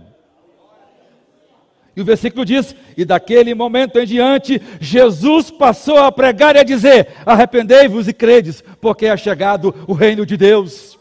E 1.99 2.01
o 2.01 2.05
versículo 2.05 2.45
diz: 2.45 2.73
E 2.95 3.03
daquele 3.03 3.53
momento 3.53 3.99
em 3.99 4.05
diante, 4.05 4.61
Jesus 4.79 5.51
passou 5.51 5.97
a 5.97 6.09
pregar 6.09 6.55
e 6.55 6.59
a 6.59 6.63
dizer: 6.63 7.09
Arrependei-vos 7.25 8.07
e 8.07 8.13
credes, 8.13 8.63
porque 8.79 9.05
é 9.05 9.17
chegado 9.17 9.75
o 9.85 9.91
reino 9.91 10.25
de 10.25 10.37
Deus, 10.37 10.97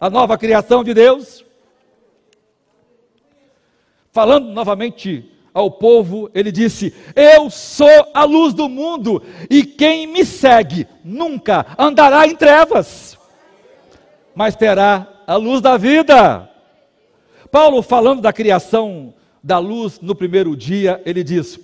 a 0.00 0.08
nova 0.08 0.38
criação 0.38 0.82
de 0.82 0.94
Deus. 0.94 1.44
Falando 4.10 4.48
novamente 4.48 5.30
ao 5.52 5.70
povo, 5.70 6.30
ele 6.34 6.50
disse: 6.50 6.94
Eu 7.14 7.50
sou 7.50 8.08
a 8.14 8.24
luz 8.24 8.54
do 8.54 8.70
mundo, 8.70 9.22
e 9.50 9.62
quem 9.62 10.06
me 10.06 10.24
segue 10.24 10.88
nunca 11.04 11.66
andará 11.78 12.26
em 12.26 12.34
trevas. 12.34 13.18
mas 14.34 14.56
terá 14.56 15.06
a 15.26 15.36
luz 15.36 15.60
da 15.60 15.76
vida. 15.76 16.48
Paulo, 17.50 17.82
falando 17.82 18.22
da 18.22 18.32
criação 18.32 19.12
da 19.48 19.58
luz 19.58 19.98
no 20.02 20.14
primeiro 20.14 20.54
dia, 20.54 21.00
ele 21.06 21.24
diz: 21.24 21.58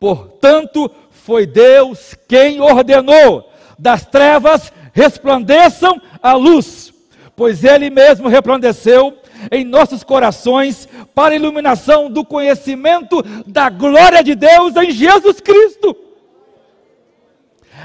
Portanto, 0.00 0.90
foi 1.08 1.46
Deus 1.46 2.16
quem 2.26 2.60
ordenou 2.60 3.48
das 3.78 4.04
trevas 4.04 4.72
resplandeçam 4.92 6.02
a 6.20 6.32
luz, 6.32 6.92
pois 7.36 7.62
Ele 7.62 7.90
mesmo 7.90 8.26
resplandeceu 8.26 9.16
em 9.52 9.64
nossos 9.64 10.02
corações 10.02 10.88
para 11.14 11.32
a 11.32 11.36
iluminação 11.36 12.10
do 12.10 12.24
conhecimento 12.24 13.22
da 13.46 13.70
glória 13.70 14.20
de 14.24 14.34
Deus 14.34 14.74
em 14.74 14.90
Jesus 14.90 15.40
Cristo. 15.40 15.96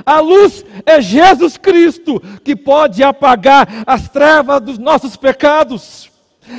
A 0.03 0.19
luz 0.19 0.65
é 0.83 0.99
Jesus 0.99 1.57
Cristo 1.57 2.19
que 2.43 2.55
pode 2.55 3.03
apagar 3.03 3.83
as 3.85 4.09
trevas 4.09 4.59
dos 4.61 4.79
nossos 4.79 5.15
pecados. 5.15 6.11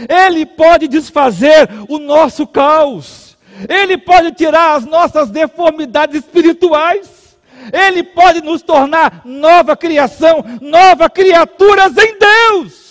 Ele 0.08 0.46
pode 0.46 0.88
desfazer 0.88 1.68
o 1.88 1.98
nosso 1.98 2.46
caos. 2.46 3.36
Ele 3.68 3.96
pode 3.96 4.32
tirar 4.32 4.74
as 4.74 4.84
nossas 4.84 5.30
deformidades 5.30 6.16
espirituais. 6.16 7.36
Ele 7.72 8.02
pode 8.02 8.42
nos 8.42 8.62
tornar 8.62 9.22
nova 9.24 9.76
criação, 9.76 10.44
nova 10.60 11.08
criaturas 11.08 11.96
em 11.96 12.18
Deus. 12.18 12.84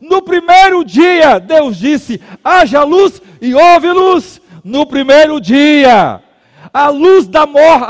No 0.00 0.22
primeiro 0.22 0.84
dia, 0.84 1.38
Deus 1.38 1.76
disse: 1.76 2.20
haja 2.42 2.82
luz 2.82 3.20
e 3.40 3.54
houve 3.54 3.90
luz. 3.90 4.40
No 4.64 4.86
primeiro 4.86 5.40
dia, 5.40 6.22
a 6.72 6.88
luz 6.88 7.28
da 7.28 7.46
morte, 7.46 7.86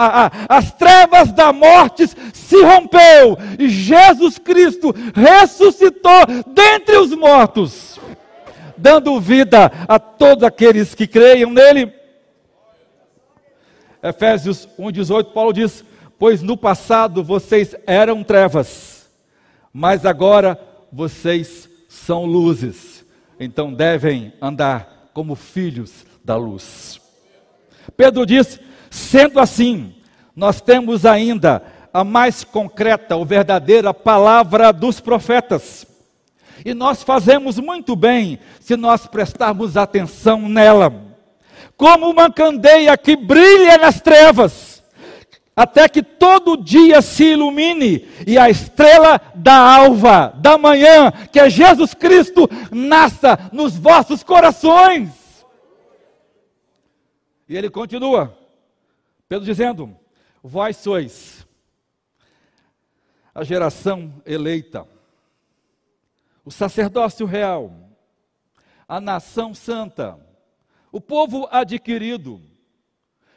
as 0.49 0.73
trevas 0.73 1.33
da 1.33 1.53
morte 1.53 2.07
se 2.35 2.63
rompeu 2.63 3.39
e 3.59 3.69
Jesus 3.69 4.39
Cristo 4.39 4.93
ressuscitou 5.15 6.27
dentre 6.49 6.97
os 6.97 7.15
mortos, 7.15 8.01
dando 8.77 9.21
vida 9.21 9.71
a 9.87 9.99
todos 9.99 10.43
aqueles 10.43 10.95
que 10.95 11.07
creiam 11.07 11.53
nele. 11.53 11.93
Efésios 14.03 14.69
1,18, 14.79 15.33
Paulo 15.33 15.53
diz: 15.53 15.85
Pois 16.19 16.43
no 16.43 16.57
passado 16.57 17.23
vocês 17.23 17.77
eram 17.87 18.25
trevas, 18.25 19.09
mas 19.73 20.05
agora 20.05 20.61
vocês 20.93 21.69
são 21.89 22.25
luzes, 22.25 23.05
então 23.39 23.73
devem 23.73 24.33
andar 24.41 25.11
como 25.15 25.37
filhos 25.37 26.05
da 26.25 26.37
luz. 26.37 27.01
Pedro 27.97 28.27
diz: 28.27 28.59
sendo 28.93 29.41
assim, 29.41 29.95
nós 30.37 30.61
temos 30.61 31.07
ainda 31.07 31.63
a 31.95 32.05
mais 32.05 32.45
concreta 32.45 33.17
ou 33.17 33.25
verdadeira 33.25 33.95
palavra 33.95 34.71
dos 34.71 35.01
profetas. 35.01 35.87
E 36.63 36.75
nós 36.75 37.03
fazemos 37.03 37.59
muito 37.59 37.97
bem 37.97 38.39
se 38.61 38.77
nós 38.77 39.07
prestarmos 39.07 39.79
atenção 39.79 40.47
nela. 40.47 40.93
Como 41.75 42.11
uma 42.11 42.31
candeia 42.31 42.97
que 42.99 43.17
brilha 43.17 43.79
nas 43.79 43.99
trevas, 44.03 44.83
até 45.57 45.89
que 45.89 46.03
todo 46.03 46.63
dia 46.63 47.01
se 47.01 47.25
ilumine 47.25 48.07
e 48.27 48.37
a 48.37 48.51
estrela 48.51 49.19
da 49.35 49.57
alva, 49.57 50.35
da 50.37 50.59
manhã, 50.59 51.11
que 51.33 51.41
é 51.41 51.49
Jesus 51.49 51.95
Cristo, 51.95 52.47
nasça 52.71 53.39
nos 53.53 53.75
vossos 53.75 54.23
corações. 54.23 55.09
E 57.49 57.57
ele 57.57 57.71
continua, 57.71 58.42
Pedro 59.33 59.47
dizendo: 59.47 59.97
Vós 60.43 60.77
sois 60.77 61.47
a 63.35 63.43
geração 63.43 64.13
eleita, 64.27 64.87
o 66.45 66.51
sacerdócio 66.51 67.25
real, 67.25 67.73
a 68.87 69.01
nação 69.01 69.55
santa, 69.55 70.21
o 70.93 71.01
povo 71.01 71.49
adquirido. 71.51 72.43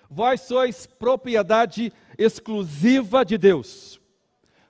Vós 0.10 0.42
sois 0.42 0.86
propriedade 0.86 1.94
exclusiva 2.18 3.24
de 3.24 3.38
Deus, 3.38 3.98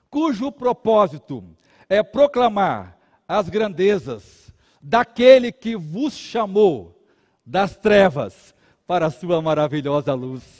cujo 0.08 0.52
propósito 0.52 1.42
é 1.88 2.04
proclamar 2.04 2.96
as 3.26 3.48
grandezas 3.48 4.54
daquele 4.80 5.50
que 5.50 5.74
vos 5.74 6.12
chamou 6.12 7.04
das 7.44 7.76
trevas 7.76 8.54
para 8.86 9.06
a 9.06 9.10
sua 9.10 9.42
maravilhosa 9.42 10.14
luz. 10.14 10.55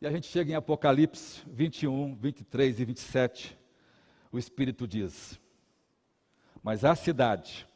E 0.00 0.06
a 0.06 0.12
gente 0.12 0.28
chega 0.28 0.52
em 0.52 0.54
Apocalipse 0.54 1.42
21, 1.48 2.14
23 2.14 2.78
e 2.78 2.84
27. 2.84 3.58
O 4.30 4.38
Espírito 4.38 4.86
diz: 4.86 5.40
Mas 6.62 6.84
a 6.84 6.94
cidade, 6.94 7.66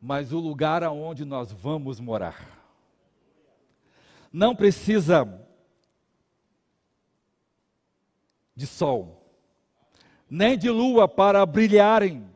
mas 0.00 0.32
o 0.32 0.38
lugar 0.38 0.82
aonde 0.82 1.26
nós 1.26 1.52
vamos 1.52 2.00
morar. 2.00 2.56
Não 4.32 4.56
precisa 4.56 5.46
de 8.56 8.66
sol, 8.66 9.30
nem 10.28 10.56
de 10.56 10.70
lua 10.70 11.06
para 11.06 11.44
brilharem, 11.44 12.26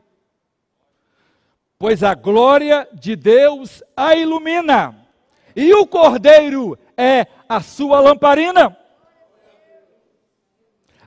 pois 1.79 2.03
a 2.03 2.13
glória 2.13 2.87
de 2.93 3.15
Deus 3.15 3.81
a 3.97 4.15
ilumina, 4.15 5.07
e 5.55 5.73
o 5.73 5.87
Cordeiro 5.87 6.77
é 6.97 7.27
a 7.47 7.61
sua 7.61 7.99
lamparina. 7.99 8.77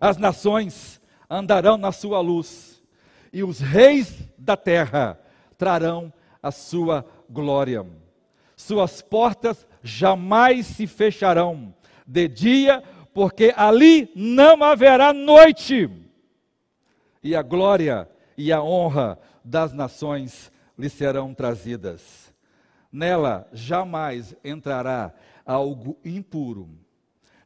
As 0.00 0.16
nações 0.16 1.00
andarão 1.28 1.76
na 1.76 1.92
sua 1.92 2.20
luz, 2.20 2.82
e 3.32 3.42
os 3.42 3.60
reis 3.60 4.28
da 4.38 4.56
terra 4.56 5.18
trarão 5.58 6.12
a 6.42 6.50
sua 6.50 7.04
glória. 7.28 7.84
Suas 8.56 9.02
portas 9.02 9.66
jamais 9.82 10.66
se 10.66 10.86
fecharão 10.86 11.74
de 12.06 12.28
dia, 12.28 12.82
porque 13.12 13.52
ali 13.56 14.10
não 14.14 14.62
haverá 14.62 15.12
noite. 15.12 15.90
E 17.22 17.34
a 17.34 17.42
glória 17.42 18.08
e 18.36 18.52
a 18.52 18.62
honra 18.62 19.18
das 19.44 19.72
nações 19.72 20.52
lhe 20.78 20.88
serão 20.88 21.34
trazidas. 21.34 22.32
Nela 22.92 23.48
jamais 23.52 24.34
entrará 24.44 25.12
algo 25.47 25.97
impuro, 26.05 26.68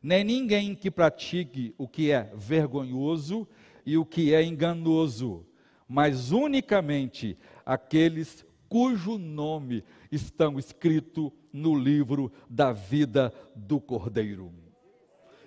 nem 0.02 0.24
ninguém 0.24 0.74
que 0.74 0.90
pratique 0.90 1.74
o 1.76 1.86
que 1.86 2.10
é 2.10 2.32
vergonhoso 2.34 3.46
e 3.84 3.98
o 3.98 4.04
que 4.04 4.34
é 4.34 4.42
enganoso, 4.42 5.46
mas 5.86 6.32
unicamente 6.32 7.36
aqueles 7.64 8.44
cujo 8.68 9.18
nome 9.18 9.84
estão 10.10 10.58
escrito 10.58 11.32
no 11.52 11.76
livro 11.76 12.32
da 12.48 12.72
vida 12.72 13.32
do 13.54 13.80
Cordeiro. 13.80 14.52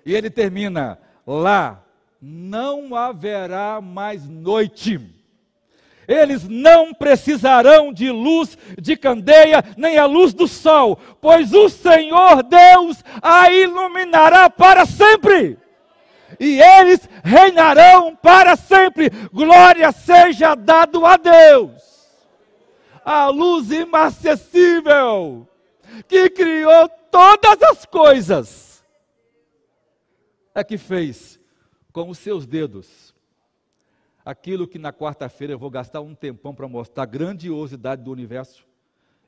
E 0.06 0.14
ele 0.14 0.30
termina: 0.30 1.00
lá 1.26 1.84
não 2.22 2.96
haverá 2.96 3.82
mais 3.82 4.28
noite. 4.30 5.23
Eles 6.08 6.48
não 6.48 6.94
precisarão 6.94 7.94
de 7.94 8.10
luz 8.12 8.58
de 8.80 8.96
candeia, 8.96 9.64
nem 9.78 9.98
a 9.98 10.06
luz 10.06 10.34
do 10.34 10.48
sol, 10.48 11.00
pois 11.22 11.54
o 11.54 11.70
Senhor 11.70 12.44
Deus 12.44 13.04
a 13.22 13.52
iluminará 13.52 14.50
para 14.50 14.86
sempre. 14.86 15.58
E 16.40 16.60
eles 16.62 17.08
reinarão 17.24 18.16
para 18.16 18.56
sempre. 18.56 19.10
Glória 19.32 19.92
seja 19.92 20.56
dado 20.56 21.06
a 21.06 21.18
Deus 21.18 21.94
a 23.06 23.28
luz 23.28 23.70
inacessível, 23.72 25.48
que 26.08 26.30
criou 26.30 26.90
todas 27.12 27.62
as 27.64 27.86
coisas, 27.86 28.84
é 30.56 30.64
que 30.64 30.78
fez 30.78 31.40
com 31.92 32.10
os 32.10 32.18
seus 32.18 32.46
dedos 32.46 33.13
aquilo 34.24 34.68
que 34.68 34.80
na 34.80 34.94
quarta-feira 34.94 35.54
eu 35.54 35.60
vou 35.60 35.70
gastar 35.70 36.02
um 36.02 36.16
tempão 36.16 36.54
para 36.54 36.68
mostrar 36.68 37.04
a 37.04 37.08
grandiosidade 37.08 38.04
do 38.04 38.12
universo, 38.12 38.66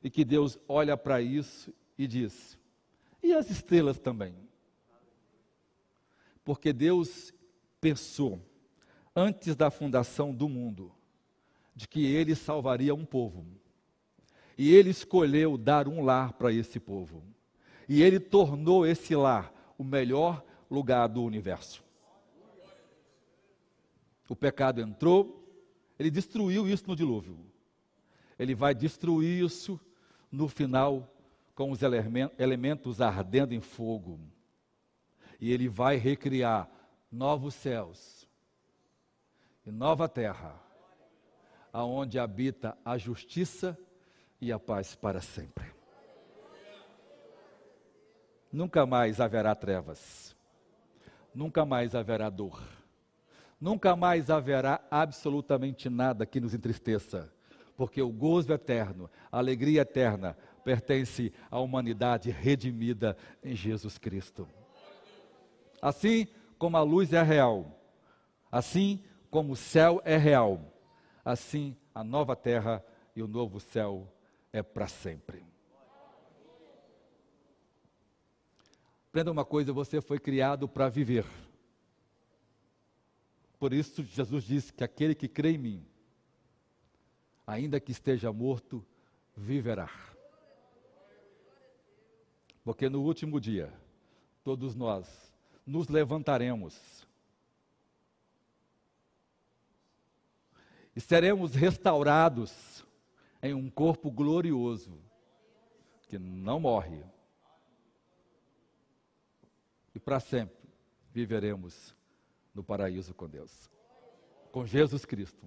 e 0.02 0.10
que 0.10 0.24
Deus 0.24 0.58
olha 0.68 0.96
para 0.96 1.20
isso 1.20 1.72
e 1.98 2.06
diz: 2.06 2.58
e 3.22 3.32
as 3.32 3.50
estrelas 3.50 3.98
também? 3.98 4.34
Porque 6.44 6.72
Deus 6.72 7.34
pensou, 7.80 8.40
antes 9.14 9.56
da 9.56 9.70
fundação 9.70 10.32
do 10.32 10.48
mundo, 10.48 10.92
de 11.74 11.88
que 11.88 12.06
ele 12.06 12.34
salvaria 12.34 12.94
um 12.94 13.04
povo. 13.04 13.44
E 14.56 14.72
ele 14.72 14.90
escolheu 14.90 15.58
dar 15.58 15.88
um 15.88 16.02
lar 16.02 16.34
para 16.34 16.52
esse 16.52 16.78
povo. 16.80 17.22
E 17.88 18.02
ele 18.02 18.18
tornou 18.18 18.86
esse 18.86 19.14
lar 19.14 19.52
o 19.76 19.84
melhor 19.84 20.42
lugar 20.70 21.08
do 21.08 21.22
universo. 21.22 21.84
O 24.28 24.36
pecado 24.36 24.80
entrou, 24.80 25.44
ele 25.98 26.10
destruiu 26.10 26.68
isso 26.68 26.86
no 26.86 26.96
dilúvio. 26.96 27.38
Ele 28.38 28.54
vai 28.54 28.74
destruir 28.74 29.44
isso 29.44 29.80
no 30.30 30.48
final 30.48 31.12
com 31.54 31.70
os 31.70 31.80
elementos 31.82 33.00
ardendo 33.00 33.54
em 33.54 33.60
fogo. 33.60 34.20
E 35.40 35.52
ele 35.52 35.68
vai 35.68 35.96
recriar 35.96 36.68
novos 37.10 37.54
céus 37.54 38.28
e 39.64 39.70
nova 39.70 40.08
terra, 40.08 40.54
aonde 41.72 42.18
habita 42.18 42.76
a 42.84 42.96
justiça 42.98 43.78
e 44.40 44.52
a 44.52 44.58
paz 44.58 44.94
para 44.94 45.20
sempre. 45.20 45.74
Nunca 48.52 48.86
mais 48.86 49.20
haverá 49.20 49.54
trevas. 49.54 50.36
Nunca 51.34 51.64
mais 51.66 51.94
haverá 51.94 52.30
dor. 52.30 52.75
Nunca 53.60 53.96
mais 53.96 54.30
haverá 54.30 54.80
absolutamente 54.90 55.88
nada 55.88 56.26
que 56.26 56.40
nos 56.40 56.52
entristeça, 56.52 57.32
porque 57.76 58.02
o 58.02 58.10
gozo 58.10 58.52
eterno, 58.52 59.10
a 59.32 59.38
alegria 59.38 59.80
eterna 59.80 60.36
pertence 60.62 61.32
à 61.50 61.58
humanidade 61.58 62.30
redimida 62.30 63.16
em 63.42 63.54
Jesus 63.54 63.96
Cristo. 63.98 64.48
Assim 65.80 66.26
como 66.58 66.76
a 66.76 66.82
luz 66.82 67.12
é 67.12 67.22
real, 67.22 67.80
assim 68.50 69.02
como 69.30 69.52
o 69.52 69.56
céu 69.56 70.02
é 70.04 70.16
real, 70.16 70.60
assim 71.24 71.76
a 71.94 72.04
nova 72.04 72.36
terra 72.36 72.84
e 73.14 73.22
o 73.22 73.28
novo 73.28 73.58
céu 73.58 74.12
é 74.52 74.62
para 74.62 74.86
sempre. 74.86 75.44
Aprenda 79.08 79.32
uma 79.32 79.44
coisa: 79.46 79.72
você 79.72 80.00
foi 80.00 80.18
criado 80.18 80.68
para 80.68 80.90
viver. 80.90 81.24
Por 83.66 83.72
isso, 83.72 84.04
Jesus 84.04 84.44
disse 84.44 84.72
que 84.72 84.84
aquele 84.84 85.12
que 85.12 85.26
crê 85.26 85.54
em 85.54 85.58
mim, 85.58 85.86
ainda 87.44 87.80
que 87.80 87.90
esteja 87.90 88.32
morto, 88.32 88.86
viverá. 89.36 89.90
Porque 92.62 92.88
no 92.88 93.02
último 93.02 93.40
dia, 93.40 93.74
todos 94.44 94.76
nós 94.76 95.08
nos 95.66 95.88
levantaremos 95.88 97.04
e 100.94 101.00
seremos 101.00 101.56
restaurados 101.56 102.86
em 103.42 103.52
um 103.52 103.68
corpo 103.68 104.12
glorioso 104.12 104.96
que 106.06 106.20
não 106.20 106.60
morre 106.60 107.04
e 109.92 109.98
para 109.98 110.20
sempre 110.20 110.56
viveremos 111.12 111.95
no 112.56 112.64
paraíso 112.64 113.14
com 113.14 113.28
Deus, 113.28 113.70
com 114.50 114.64
Jesus 114.64 115.04
Cristo. 115.04 115.46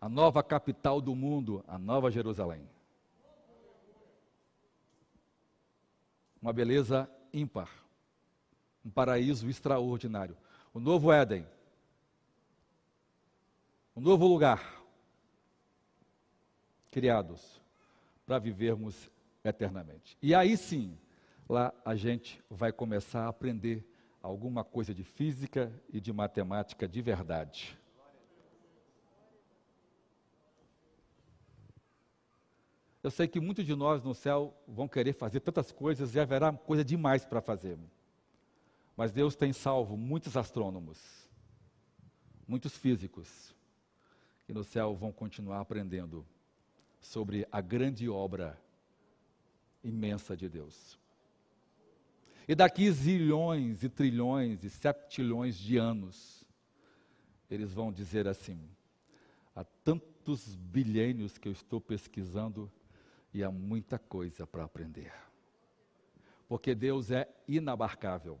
A 0.00 0.08
nova 0.08 0.42
capital 0.42 1.00
do 1.00 1.14
mundo, 1.14 1.64
a 1.68 1.78
nova 1.78 2.10
Jerusalém. 2.10 2.68
Uma 6.42 6.52
beleza 6.52 7.08
ímpar, 7.32 7.70
um 8.84 8.90
paraíso 8.90 9.48
extraordinário. 9.48 10.36
O 10.74 10.80
novo 10.80 11.12
Éden, 11.12 11.46
um 13.94 14.00
novo 14.00 14.26
lugar, 14.26 14.82
criados 16.90 17.60
para 18.26 18.40
vivermos 18.40 19.08
eternamente. 19.44 20.18
E 20.20 20.34
aí 20.34 20.56
sim, 20.56 20.98
Lá 21.48 21.72
a 21.82 21.94
gente 21.94 22.42
vai 22.50 22.70
começar 22.70 23.24
a 23.24 23.28
aprender 23.28 23.82
alguma 24.22 24.64
coisa 24.64 24.94
de 24.94 25.04
física 25.04 25.72
e 25.92 26.00
de 26.00 26.12
matemática 26.12 26.88
de 26.88 27.00
verdade. 27.00 27.78
Eu 33.02 33.10
sei 33.10 33.28
que 33.28 33.40
muitos 33.40 33.64
de 33.64 33.74
nós 33.74 34.02
no 34.02 34.14
céu 34.14 34.54
vão 34.66 34.88
querer 34.88 35.12
fazer 35.12 35.40
tantas 35.40 35.70
coisas 35.70 36.14
e 36.14 36.20
haverá 36.20 36.52
coisa 36.52 36.84
demais 36.84 37.24
para 37.24 37.40
fazer. 37.40 37.78
Mas 38.96 39.12
Deus 39.12 39.36
tem 39.36 39.52
salvo 39.52 39.96
muitos 39.96 40.36
astrônomos, 40.36 40.98
muitos 42.46 42.76
físicos, 42.76 43.54
que 44.44 44.52
no 44.52 44.64
céu 44.64 44.96
vão 44.96 45.12
continuar 45.12 45.60
aprendendo 45.60 46.26
sobre 47.00 47.46
a 47.52 47.60
grande 47.60 48.08
obra 48.08 48.60
imensa 49.84 50.36
de 50.36 50.48
Deus. 50.48 50.98
E 52.48 52.54
daqui 52.54 52.90
zilhões 52.90 53.84
e 53.84 53.90
trilhões 53.90 54.64
e 54.64 54.70
septilhões 54.70 55.58
de 55.58 55.76
anos, 55.76 56.42
eles 57.50 57.74
vão 57.74 57.92
dizer 57.92 58.26
assim: 58.26 58.58
há 59.54 59.62
tantos 59.62 60.56
bilhênios 60.56 61.36
que 61.36 61.46
eu 61.46 61.52
estou 61.52 61.78
pesquisando 61.78 62.72
e 63.34 63.44
há 63.44 63.50
muita 63.50 63.98
coisa 63.98 64.46
para 64.46 64.64
aprender. 64.64 65.12
Porque 66.48 66.74
Deus 66.74 67.10
é 67.10 67.28
inabarcável. 67.46 68.40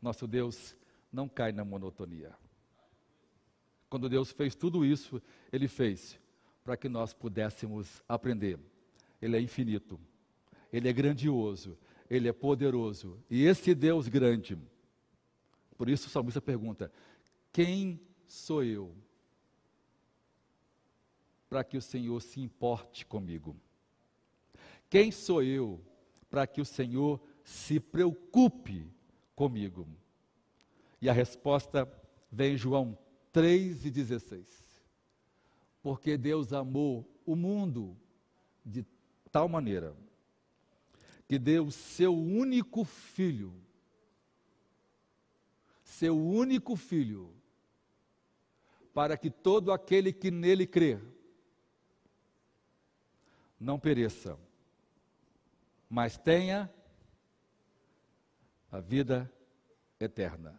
Nosso 0.00 0.28
Deus 0.28 0.76
não 1.12 1.28
cai 1.28 1.50
na 1.50 1.64
monotonia. 1.64 2.32
Quando 3.90 4.08
Deus 4.08 4.30
fez 4.30 4.54
tudo 4.54 4.84
isso, 4.84 5.20
Ele 5.52 5.66
fez 5.66 6.20
para 6.62 6.76
que 6.76 6.88
nós 6.88 7.12
pudéssemos 7.12 8.00
aprender. 8.08 8.60
Ele 9.20 9.36
é 9.36 9.40
infinito, 9.40 9.98
Ele 10.72 10.88
é 10.88 10.92
grandioso, 10.92 11.76
ele 12.10 12.28
é 12.28 12.32
poderoso. 12.32 13.22
E 13.30 13.44
esse 13.44 13.74
Deus 13.74 14.08
grande, 14.08 14.58
por 15.76 15.88
isso 15.88 16.06
o 16.06 16.10
salmista 16.10 16.40
pergunta: 16.40 16.90
Quem 17.52 18.00
sou 18.26 18.64
eu 18.64 18.94
para 21.48 21.64
que 21.64 21.76
o 21.76 21.82
Senhor 21.82 22.20
se 22.20 22.40
importe 22.40 23.04
comigo? 23.06 23.56
Quem 24.90 25.10
sou 25.10 25.42
eu 25.42 25.80
para 26.30 26.46
que 26.46 26.60
o 26.60 26.64
Senhor 26.64 27.20
se 27.44 27.78
preocupe 27.78 28.90
comigo? 29.34 29.86
E 31.00 31.08
a 31.08 31.12
resposta 31.12 31.90
vem 32.30 32.54
em 32.54 32.56
João 32.56 32.98
3,16. 33.32 34.46
Porque 35.82 36.16
Deus 36.16 36.52
amou 36.52 37.08
o 37.24 37.36
mundo 37.36 37.96
de 38.64 38.84
tal 39.30 39.48
maneira 39.48 39.94
que 41.28 41.38
deu 41.38 41.70
seu 41.70 42.16
único 42.16 42.84
filho, 42.84 43.54
seu 45.84 46.18
único 46.18 46.74
filho, 46.74 47.30
para 48.94 49.14
que 49.16 49.30
todo 49.30 49.70
aquele 49.70 50.10
que 50.10 50.30
nele 50.30 50.66
crer 50.66 51.02
não 53.60 53.78
pereça, 53.78 54.38
mas 55.88 56.16
tenha 56.16 56.72
a 58.72 58.80
vida 58.80 59.30
eterna, 60.00 60.58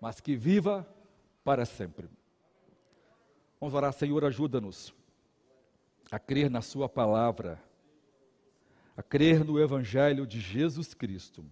mas 0.00 0.18
que 0.18 0.34
viva 0.34 0.88
para 1.44 1.66
sempre. 1.66 2.08
Vamos 3.60 3.74
orar, 3.74 3.92
Senhor, 3.92 4.24
ajuda-nos 4.24 4.94
a 6.10 6.18
crer 6.18 6.50
na 6.50 6.62
Sua 6.62 6.88
palavra 6.88 7.62
a 8.96 9.02
crer 9.02 9.44
no 9.44 9.60
Evangelho 9.60 10.26
de 10.26 10.40
Jesus 10.40 10.94
Cristo, 10.94 11.44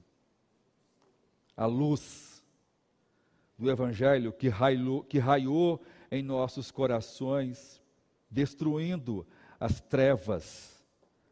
a 1.56 1.66
luz 1.66 2.42
do 3.58 3.70
Evangelho 3.70 4.32
que 4.32 4.48
raiou, 4.48 5.04
que 5.04 5.18
raiou 5.18 5.80
em 6.10 6.22
nossos 6.22 6.70
corações, 6.70 7.80
destruindo 8.30 9.26
as 9.60 9.80
trevas 9.80 10.82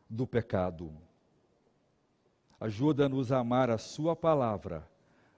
do 0.08 0.26
pecado. 0.26 0.92
Ajuda-nos 2.60 3.32
a 3.32 3.38
amar 3.38 3.70
a 3.70 3.78
Sua 3.78 4.14
palavra 4.14 4.86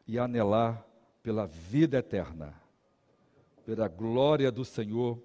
e 0.06 0.18
a 0.18 0.24
anelar 0.24 0.84
pela 1.22 1.46
vida 1.46 1.98
eterna, 1.98 2.52
pela 3.64 3.88
glória 3.88 4.51
do 4.51 4.64
Senhor, 4.64 5.22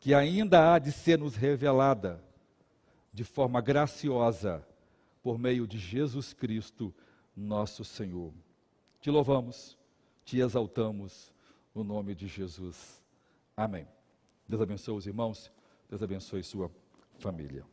que 0.00 0.12
ainda 0.12 0.74
há 0.74 0.78
de 0.78 0.90
ser 0.90 1.18
nos 1.18 1.36
revelada 1.36 2.22
de 3.12 3.24
forma 3.24 3.60
graciosa 3.60 4.66
por 5.22 5.38
meio 5.38 5.66
de 5.66 5.78
Jesus 5.78 6.32
Cristo, 6.32 6.94
nosso 7.36 7.84
Senhor. 7.84 8.32
Te 9.00 9.10
louvamos, 9.10 9.76
te 10.24 10.40
exaltamos 10.40 11.32
no 11.74 11.84
nome 11.84 12.14
de 12.14 12.26
Jesus. 12.26 13.02
Amém. 13.56 13.86
Deus 14.48 14.62
abençoe 14.62 14.96
os 14.96 15.06
irmãos, 15.06 15.52
Deus 15.88 16.02
abençoe 16.02 16.42
sua 16.42 16.70
família. 17.18 17.64